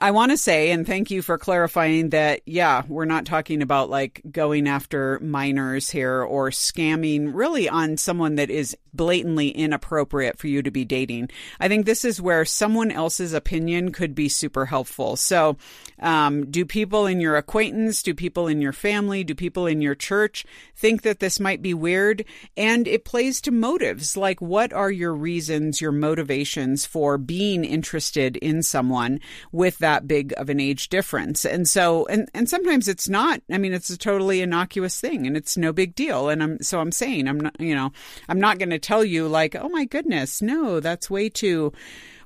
I 0.00 0.10
want 0.10 0.32
to 0.32 0.36
say, 0.36 0.70
and 0.72 0.86
thank 0.86 1.10
you 1.10 1.22
for 1.22 1.38
clarifying 1.38 2.10
that, 2.10 2.40
yeah, 2.46 2.82
we're 2.88 3.04
not 3.04 3.24
talking 3.24 3.62
about 3.62 3.88
like 3.88 4.20
going 4.30 4.68
after 4.68 5.20
minors 5.20 5.88
here 5.90 6.22
or 6.22 6.50
scamming 6.50 7.30
really 7.32 7.68
on 7.68 7.96
someone 7.96 8.34
that 8.36 8.50
is 8.50 8.76
blatantly 8.92 9.48
inappropriate 9.50 10.38
for 10.38 10.48
you 10.48 10.62
to 10.62 10.70
be 10.70 10.84
dating. 10.84 11.30
I 11.60 11.68
think 11.68 11.86
this 11.86 12.04
is 12.04 12.20
where 12.20 12.44
someone 12.44 12.90
else's 12.90 13.32
opinion 13.32 13.92
could 13.92 14.14
be 14.14 14.28
super 14.28 14.66
helpful. 14.66 15.16
So, 15.16 15.56
um, 16.00 16.50
do 16.50 16.64
people 16.64 17.06
in 17.06 17.20
your 17.20 17.36
acquaintance, 17.36 18.02
do 18.02 18.14
people 18.14 18.46
in 18.46 18.60
your 18.60 18.72
family, 18.72 19.24
do 19.24 19.34
people 19.34 19.66
in 19.66 19.80
your 19.80 19.94
church 19.94 20.44
think 20.76 21.02
that 21.02 21.20
this 21.20 21.40
might 21.40 21.62
be 21.62 21.74
weird? 21.74 22.24
And 22.56 22.86
it 22.86 23.04
plays 23.04 23.40
to 23.42 23.50
motives. 23.50 24.16
Like, 24.16 24.40
what 24.40 24.72
are 24.72 24.90
your 24.90 25.14
reasons, 25.14 25.80
your 25.80 25.92
motivations 25.92 26.86
for 26.86 27.18
being 27.18 27.64
interested 27.64 28.36
in 28.36 28.62
someone 28.62 29.20
with 29.52 29.77
that 29.78 30.06
big 30.06 30.34
of 30.36 30.48
an 30.48 30.60
age 30.60 30.88
difference? 30.88 31.44
And 31.44 31.68
so, 31.68 32.06
and, 32.06 32.28
and 32.34 32.48
sometimes 32.48 32.88
it's 32.88 33.08
not, 33.08 33.40
I 33.50 33.58
mean, 33.58 33.72
it's 33.72 33.90
a 33.90 33.98
totally 33.98 34.40
innocuous 34.40 35.00
thing 35.00 35.26
and 35.26 35.36
it's 35.36 35.56
no 35.56 35.72
big 35.72 35.94
deal. 35.94 36.28
And 36.28 36.42
I'm, 36.42 36.62
so 36.62 36.80
I'm 36.80 36.92
saying, 36.92 37.28
I'm 37.28 37.40
not, 37.40 37.60
you 37.60 37.74
know, 37.74 37.92
I'm 38.28 38.40
not 38.40 38.58
going 38.58 38.70
to 38.70 38.78
tell 38.78 39.04
you 39.04 39.28
like, 39.28 39.54
oh 39.54 39.68
my 39.68 39.84
goodness, 39.84 40.42
no, 40.42 40.80
that's 40.80 41.10
way 41.10 41.28
too 41.28 41.72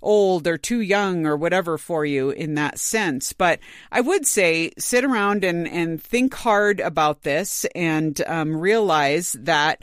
old 0.02 0.46
or 0.46 0.58
too 0.58 0.80
young 0.80 1.26
or 1.26 1.36
whatever 1.36 1.78
for 1.78 2.04
you 2.04 2.30
in 2.30 2.54
that 2.54 2.78
sense. 2.78 3.32
But 3.32 3.60
I 3.90 4.00
would 4.00 4.26
say 4.26 4.72
sit 4.78 5.04
around 5.04 5.44
and, 5.44 5.68
and 5.68 6.02
think 6.02 6.34
hard 6.34 6.80
about 6.80 7.22
this 7.22 7.64
and 7.74 8.20
um, 8.26 8.56
realize 8.56 9.36
that 9.40 9.82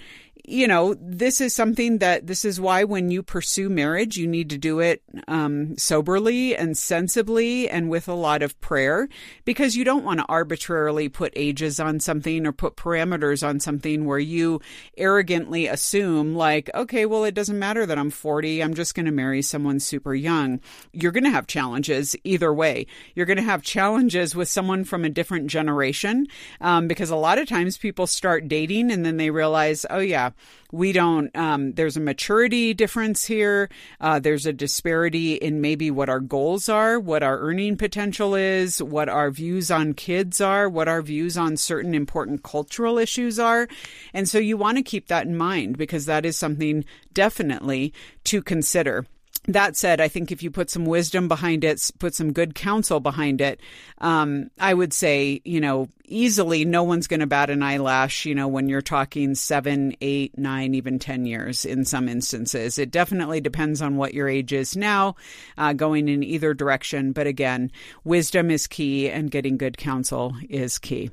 you 0.49 0.67
know, 0.67 0.95
this 0.99 1.39
is 1.41 1.53
something 1.53 1.99
that 1.99 2.25
this 2.25 2.43
is 2.43 2.59
why 2.59 2.83
when 2.83 3.11
you 3.11 3.21
pursue 3.21 3.69
marriage, 3.69 4.17
you 4.17 4.25
need 4.25 4.49
to 4.49 4.57
do 4.57 4.79
it 4.79 5.03
um, 5.27 5.77
soberly 5.77 6.55
and 6.55 6.75
sensibly 6.75 7.69
and 7.69 7.87
with 7.87 8.07
a 8.07 8.13
lot 8.13 8.41
of 8.41 8.59
prayer 8.59 9.07
because 9.45 9.75
you 9.75 9.83
don't 9.83 10.03
want 10.03 10.19
to 10.19 10.25
arbitrarily 10.27 11.07
put 11.07 11.31
ages 11.35 11.79
on 11.79 11.99
something 11.99 12.47
or 12.47 12.51
put 12.51 12.75
parameters 12.75 13.47
on 13.47 13.59
something 13.59 14.05
where 14.05 14.17
you 14.17 14.59
arrogantly 14.97 15.67
assume, 15.67 16.33
like, 16.33 16.71
okay, 16.73 17.05
well, 17.05 17.23
it 17.25 17.35
doesn't 17.35 17.59
matter 17.59 17.85
that 17.85 17.99
I'm 17.99 18.09
40, 18.09 18.63
I'm 18.63 18.73
just 18.73 18.95
going 18.95 19.05
to 19.05 19.11
marry 19.11 19.43
someone 19.43 19.79
super 19.79 20.15
young. 20.15 20.59
You're 20.93 21.11
going 21.11 21.25
to 21.25 21.29
have 21.29 21.45
challenges 21.45 22.15
either 22.23 22.51
way. 22.51 22.87
You're 23.13 23.27
going 23.27 23.37
to 23.37 23.43
have 23.43 23.61
challenges 23.61 24.35
with 24.35 24.49
someone 24.49 24.83
from 24.83 25.05
a 25.05 25.09
different 25.09 25.45
generation 25.45 26.25
um, 26.59 26.87
because 26.87 27.11
a 27.11 27.15
lot 27.15 27.37
of 27.37 27.47
times 27.47 27.77
people 27.77 28.07
start 28.07 28.47
dating 28.47 28.89
and 28.89 29.05
then 29.05 29.17
they 29.17 29.29
realize, 29.29 29.85
oh, 29.91 29.99
yeah, 29.99 30.31
we 30.71 30.91
don't 30.91 31.35
um, 31.35 31.73
there's 31.73 31.97
a 31.97 32.01
maturity 32.01 32.73
difference 32.73 33.25
here. 33.25 33.69
Uh, 33.99 34.19
there's 34.19 34.45
a 34.45 34.53
disparity 34.53 35.35
in 35.35 35.61
maybe 35.61 35.89
what 35.91 36.09
our 36.09 36.19
goals 36.19 36.69
are 36.69 36.99
what 36.99 37.23
our 37.23 37.39
earning 37.39 37.75
potential 37.77 38.35
is 38.35 38.81
what 38.81 39.09
our 39.09 39.31
views 39.31 39.71
on 39.71 39.93
kids 39.93 40.41
are 40.41 40.69
what 40.69 40.87
our 40.87 41.01
views 41.01 41.37
on 41.37 41.57
certain 41.57 41.95
important 41.95 42.43
cultural 42.43 42.97
issues 42.97 43.39
are. 43.39 43.67
And 44.13 44.27
so 44.29 44.37
you 44.37 44.57
want 44.57 44.77
to 44.77 44.83
keep 44.83 45.07
that 45.07 45.25
in 45.25 45.37
mind 45.37 45.77
because 45.77 46.05
that 46.05 46.25
is 46.25 46.37
something 46.37 46.85
definitely 47.13 47.93
to 48.25 48.41
consider 48.41 49.05
that 49.47 49.75
said, 49.75 50.01
I 50.01 50.07
think 50.07 50.31
if 50.31 50.43
you 50.43 50.51
put 50.51 50.69
some 50.69 50.85
wisdom 50.85 51.27
behind 51.27 51.63
it, 51.63 51.89
put 51.99 52.13
some 52.13 52.33
good 52.33 52.55
counsel 52.55 52.99
behind 52.99 53.41
it, 53.41 53.59
um, 53.99 54.51
I 54.59 54.73
would 54.73 54.93
say, 54.93 55.41
you 55.45 55.61
know, 55.61 55.87
easily 56.05 56.65
no 56.65 56.83
one's 56.83 57.07
going 57.07 57.19
to 57.21 57.27
bat 57.27 57.49
an 57.49 57.63
eyelash, 57.63 58.25
you 58.25 58.35
know, 58.35 58.47
when 58.47 58.67
you're 58.67 58.81
talking 58.81 59.35
seven, 59.35 59.95
eight, 60.01 60.37
nine, 60.37 60.73
even 60.73 60.99
10 60.99 61.25
years 61.25 61.65
in 61.65 61.85
some 61.85 62.09
instances. 62.09 62.77
It 62.77 62.91
definitely 62.91 63.41
depends 63.41 63.81
on 63.81 63.95
what 63.95 64.13
your 64.13 64.27
age 64.27 64.53
is 64.53 64.75
now, 64.75 65.15
uh, 65.57 65.73
going 65.73 66.09
in 66.09 66.23
either 66.23 66.53
direction. 66.53 67.11
But 67.11 67.27
again, 67.27 67.71
wisdom 68.03 68.51
is 68.51 68.67
key 68.67 69.09
and 69.09 69.31
getting 69.31 69.57
good 69.57 69.77
counsel 69.77 70.35
is 70.49 70.79
key. 70.79 71.11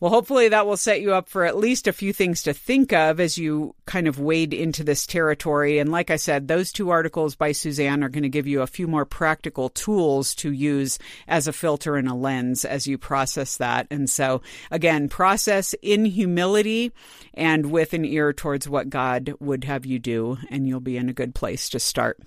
Well, 0.00 0.12
hopefully 0.12 0.48
that 0.48 0.64
will 0.64 0.76
set 0.76 1.00
you 1.00 1.12
up 1.12 1.28
for 1.28 1.44
at 1.44 1.56
least 1.56 1.88
a 1.88 1.92
few 1.92 2.12
things 2.12 2.42
to 2.44 2.54
think 2.54 2.92
of 2.92 3.18
as 3.18 3.36
you 3.36 3.74
kind 3.84 4.06
of 4.06 4.20
wade 4.20 4.54
into 4.54 4.84
this 4.84 5.08
territory. 5.08 5.80
And 5.80 5.90
like 5.90 6.10
I 6.10 6.16
said, 6.16 6.46
those 6.46 6.70
two 6.70 6.90
articles 6.90 7.34
by 7.34 7.50
Suzanne 7.50 8.04
are 8.04 8.08
going 8.08 8.22
to 8.22 8.28
give 8.28 8.46
you 8.46 8.62
a 8.62 8.68
few 8.68 8.86
more 8.86 9.04
practical 9.04 9.70
tools 9.70 10.36
to 10.36 10.52
use 10.52 11.00
as 11.26 11.48
a 11.48 11.52
filter 11.52 11.96
and 11.96 12.08
a 12.08 12.14
lens 12.14 12.64
as 12.64 12.86
you 12.86 12.96
process 12.96 13.56
that. 13.56 13.88
And 13.90 14.08
so, 14.08 14.40
again, 14.70 15.08
process 15.08 15.74
in 15.82 16.04
humility 16.04 16.92
and 17.34 17.72
with 17.72 17.92
an 17.92 18.04
ear 18.04 18.32
towards 18.32 18.68
what 18.68 18.90
God 18.90 19.34
would 19.40 19.64
have 19.64 19.84
you 19.84 19.98
do, 19.98 20.38
and 20.48 20.68
you'll 20.68 20.78
be 20.78 20.96
in 20.96 21.08
a 21.08 21.14
good 21.14 21.34
place 21.34 21.68
to 21.70 21.80
start. 21.80 22.20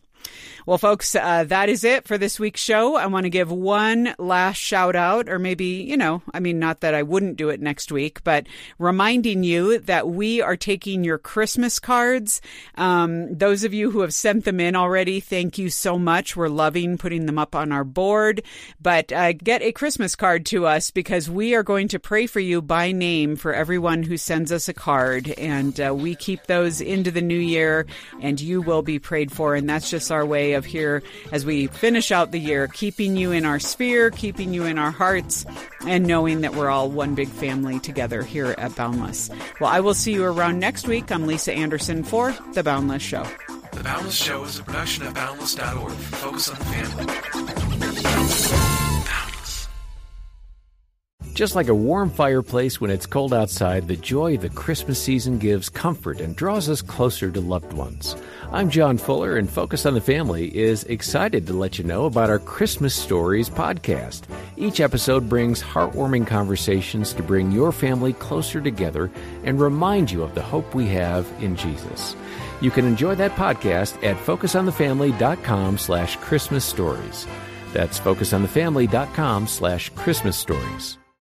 Well, 0.65 0.77
folks, 0.77 1.15
uh, 1.15 1.45
that 1.45 1.69
is 1.69 1.83
it 1.83 2.07
for 2.07 2.19
this 2.19 2.39
week's 2.39 2.61
show. 2.61 2.95
I 2.95 3.07
want 3.07 3.23
to 3.23 3.31
give 3.31 3.51
one 3.51 4.13
last 4.19 4.57
shout 4.57 4.95
out, 4.95 5.27
or 5.27 5.39
maybe, 5.39 5.65
you 5.65 5.97
know, 5.97 6.21
I 6.35 6.39
mean, 6.39 6.59
not 6.59 6.81
that 6.81 6.93
I 6.93 7.01
wouldn't 7.01 7.37
do 7.37 7.49
it 7.49 7.59
next 7.59 7.91
week, 7.91 8.23
but 8.23 8.45
reminding 8.77 9.43
you 9.43 9.79
that 9.79 10.07
we 10.07 10.39
are 10.39 10.55
taking 10.55 11.03
your 11.03 11.17
Christmas 11.17 11.79
cards. 11.79 12.41
Um, 12.75 13.33
those 13.33 13.63
of 13.63 13.73
you 13.73 13.89
who 13.89 14.01
have 14.01 14.13
sent 14.13 14.45
them 14.45 14.59
in 14.59 14.75
already, 14.75 15.19
thank 15.19 15.57
you 15.57 15.71
so 15.71 15.97
much. 15.97 16.35
We're 16.35 16.47
loving 16.47 16.99
putting 16.99 17.25
them 17.25 17.39
up 17.39 17.55
on 17.55 17.71
our 17.71 17.83
board. 17.83 18.43
But 18.79 19.11
uh, 19.11 19.33
get 19.33 19.63
a 19.63 19.71
Christmas 19.71 20.15
card 20.15 20.45
to 20.47 20.67
us 20.67 20.91
because 20.91 21.27
we 21.27 21.55
are 21.55 21.63
going 21.63 21.87
to 21.87 21.99
pray 21.99 22.27
for 22.27 22.39
you 22.39 22.61
by 22.61 22.91
name 22.91 23.35
for 23.35 23.53
everyone 23.53 24.03
who 24.03 24.15
sends 24.15 24.51
us 24.51 24.69
a 24.69 24.73
card. 24.73 25.29
And 25.39 25.79
uh, 25.81 25.95
we 25.95 26.13
keep 26.13 26.45
those 26.45 26.81
into 26.81 27.09
the 27.09 27.21
new 27.21 27.33
year, 27.39 27.87
and 28.21 28.39
you 28.39 28.61
will 28.61 28.83
be 28.83 28.99
prayed 28.99 29.31
for. 29.31 29.55
And 29.55 29.67
that's 29.67 29.89
just 29.89 30.10
our 30.11 30.25
way 30.25 30.53
of 30.53 30.65
here 30.65 31.01
as 31.31 31.45
we 31.45 31.67
finish 31.67 32.11
out 32.11 32.31
the 32.31 32.39
year, 32.39 32.67
keeping 32.67 33.15
you 33.15 33.31
in 33.31 33.45
our 33.45 33.59
sphere, 33.59 34.11
keeping 34.11 34.53
you 34.53 34.63
in 34.63 34.77
our 34.77 34.91
hearts, 34.91 35.45
and 35.87 36.05
knowing 36.05 36.41
that 36.41 36.55
we're 36.55 36.69
all 36.69 36.89
one 36.89 37.15
big 37.15 37.29
family 37.29 37.79
together 37.79 38.21
here 38.21 38.53
at 38.57 38.75
Boundless. 38.75 39.29
Well, 39.59 39.69
I 39.69 39.79
will 39.79 39.93
see 39.93 40.13
you 40.13 40.23
around 40.25 40.59
next 40.59 40.87
week. 40.87 41.11
I'm 41.11 41.25
Lisa 41.25 41.53
Anderson 41.53 42.03
for 42.03 42.35
The 42.53 42.63
Boundless 42.63 43.01
Show. 43.01 43.25
The 43.71 43.83
Boundless 43.83 44.15
Show 44.15 44.43
is 44.43 44.59
a 44.59 44.63
production 44.63 45.07
of 45.07 45.13
Boundless.org. 45.13 45.93
Focus 45.93 46.49
on 46.49 46.59
the 46.59 46.65
family. 46.65 47.05
Boundless. 48.03 48.71
Just 51.33 51.55
like 51.55 51.69
a 51.69 51.75
warm 51.75 52.09
fireplace 52.09 52.81
when 52.81 52.91
it's 52.91 53.05
cold 53.05 53.33
outside, 53.33 53.87
the 53.87 53.95
joy 53.95 54.35
of 54.35 54.41
the 54.41 54.49
Christmas 54.49 55.01
season 55.01 55.39
gives 55.39 55.69
comfort 55.69 56.19
and 56.19 56.35
draws 56.35 56.69
us 56.69 56.81
closer 56.81 57.31
to 57.31 57.39
loved 57.39 57.71
ones. 57.73 58.15
I'm 58.53 58.69
John 58.69 58.97
Fuller, 58.97 59.37
and 59.37 59.49
Focus 59.49 59.85
on 59.85 59.93
the 59.93 60.01
Family 60.01 60.53
is 60.53 60.83
excited 60.83 61.47
to 61.47 61.53
let 61.53 61.77
you 61.77 61.85
know 61.85 62.03
about 62.03 62.29
our 62.29 62.37
Christmas 62.37 62.93
Stories 62.93 63.49
podcast. 63.49 64.23
Each 64.57 64.81
episode 64.81 65.29
brings 65.29 65.63
heartwarming 65.63 66.27
conversations 66.27 67.13
to 67.13 67.23
bring 67.23 67.53
your 67.53 67.71
family 67.71 68.11
closer 68.11 68.59
together 68.59 69.09
and 69.45 69.61
remind 69.61 70.11
you 70.11 70.21
of 70.21 70.35
the 70.35 70.41
hope 70.41 70.75
we 70.75 70.85
have 70.87 71.25
in 71.39 71.55
Jesus. 71.55 72.13
You 72.59 72.71
can 72.71 72.85
enjoy 72.85 73.15
that 73.15 73.37
podcast 73.37 74.03
at 74.03 74.17
focusonthefamily.com 74.17 75.77
slash 75.77 76.17
Christmas 76.17 76.65
stories. 76.65 77.25
That's 77.71 78.01
focusonthefamily.com 78.01 79.47
slash 79.47 79.89
Christmas 79.91 80.35
stories. 80.35 80.97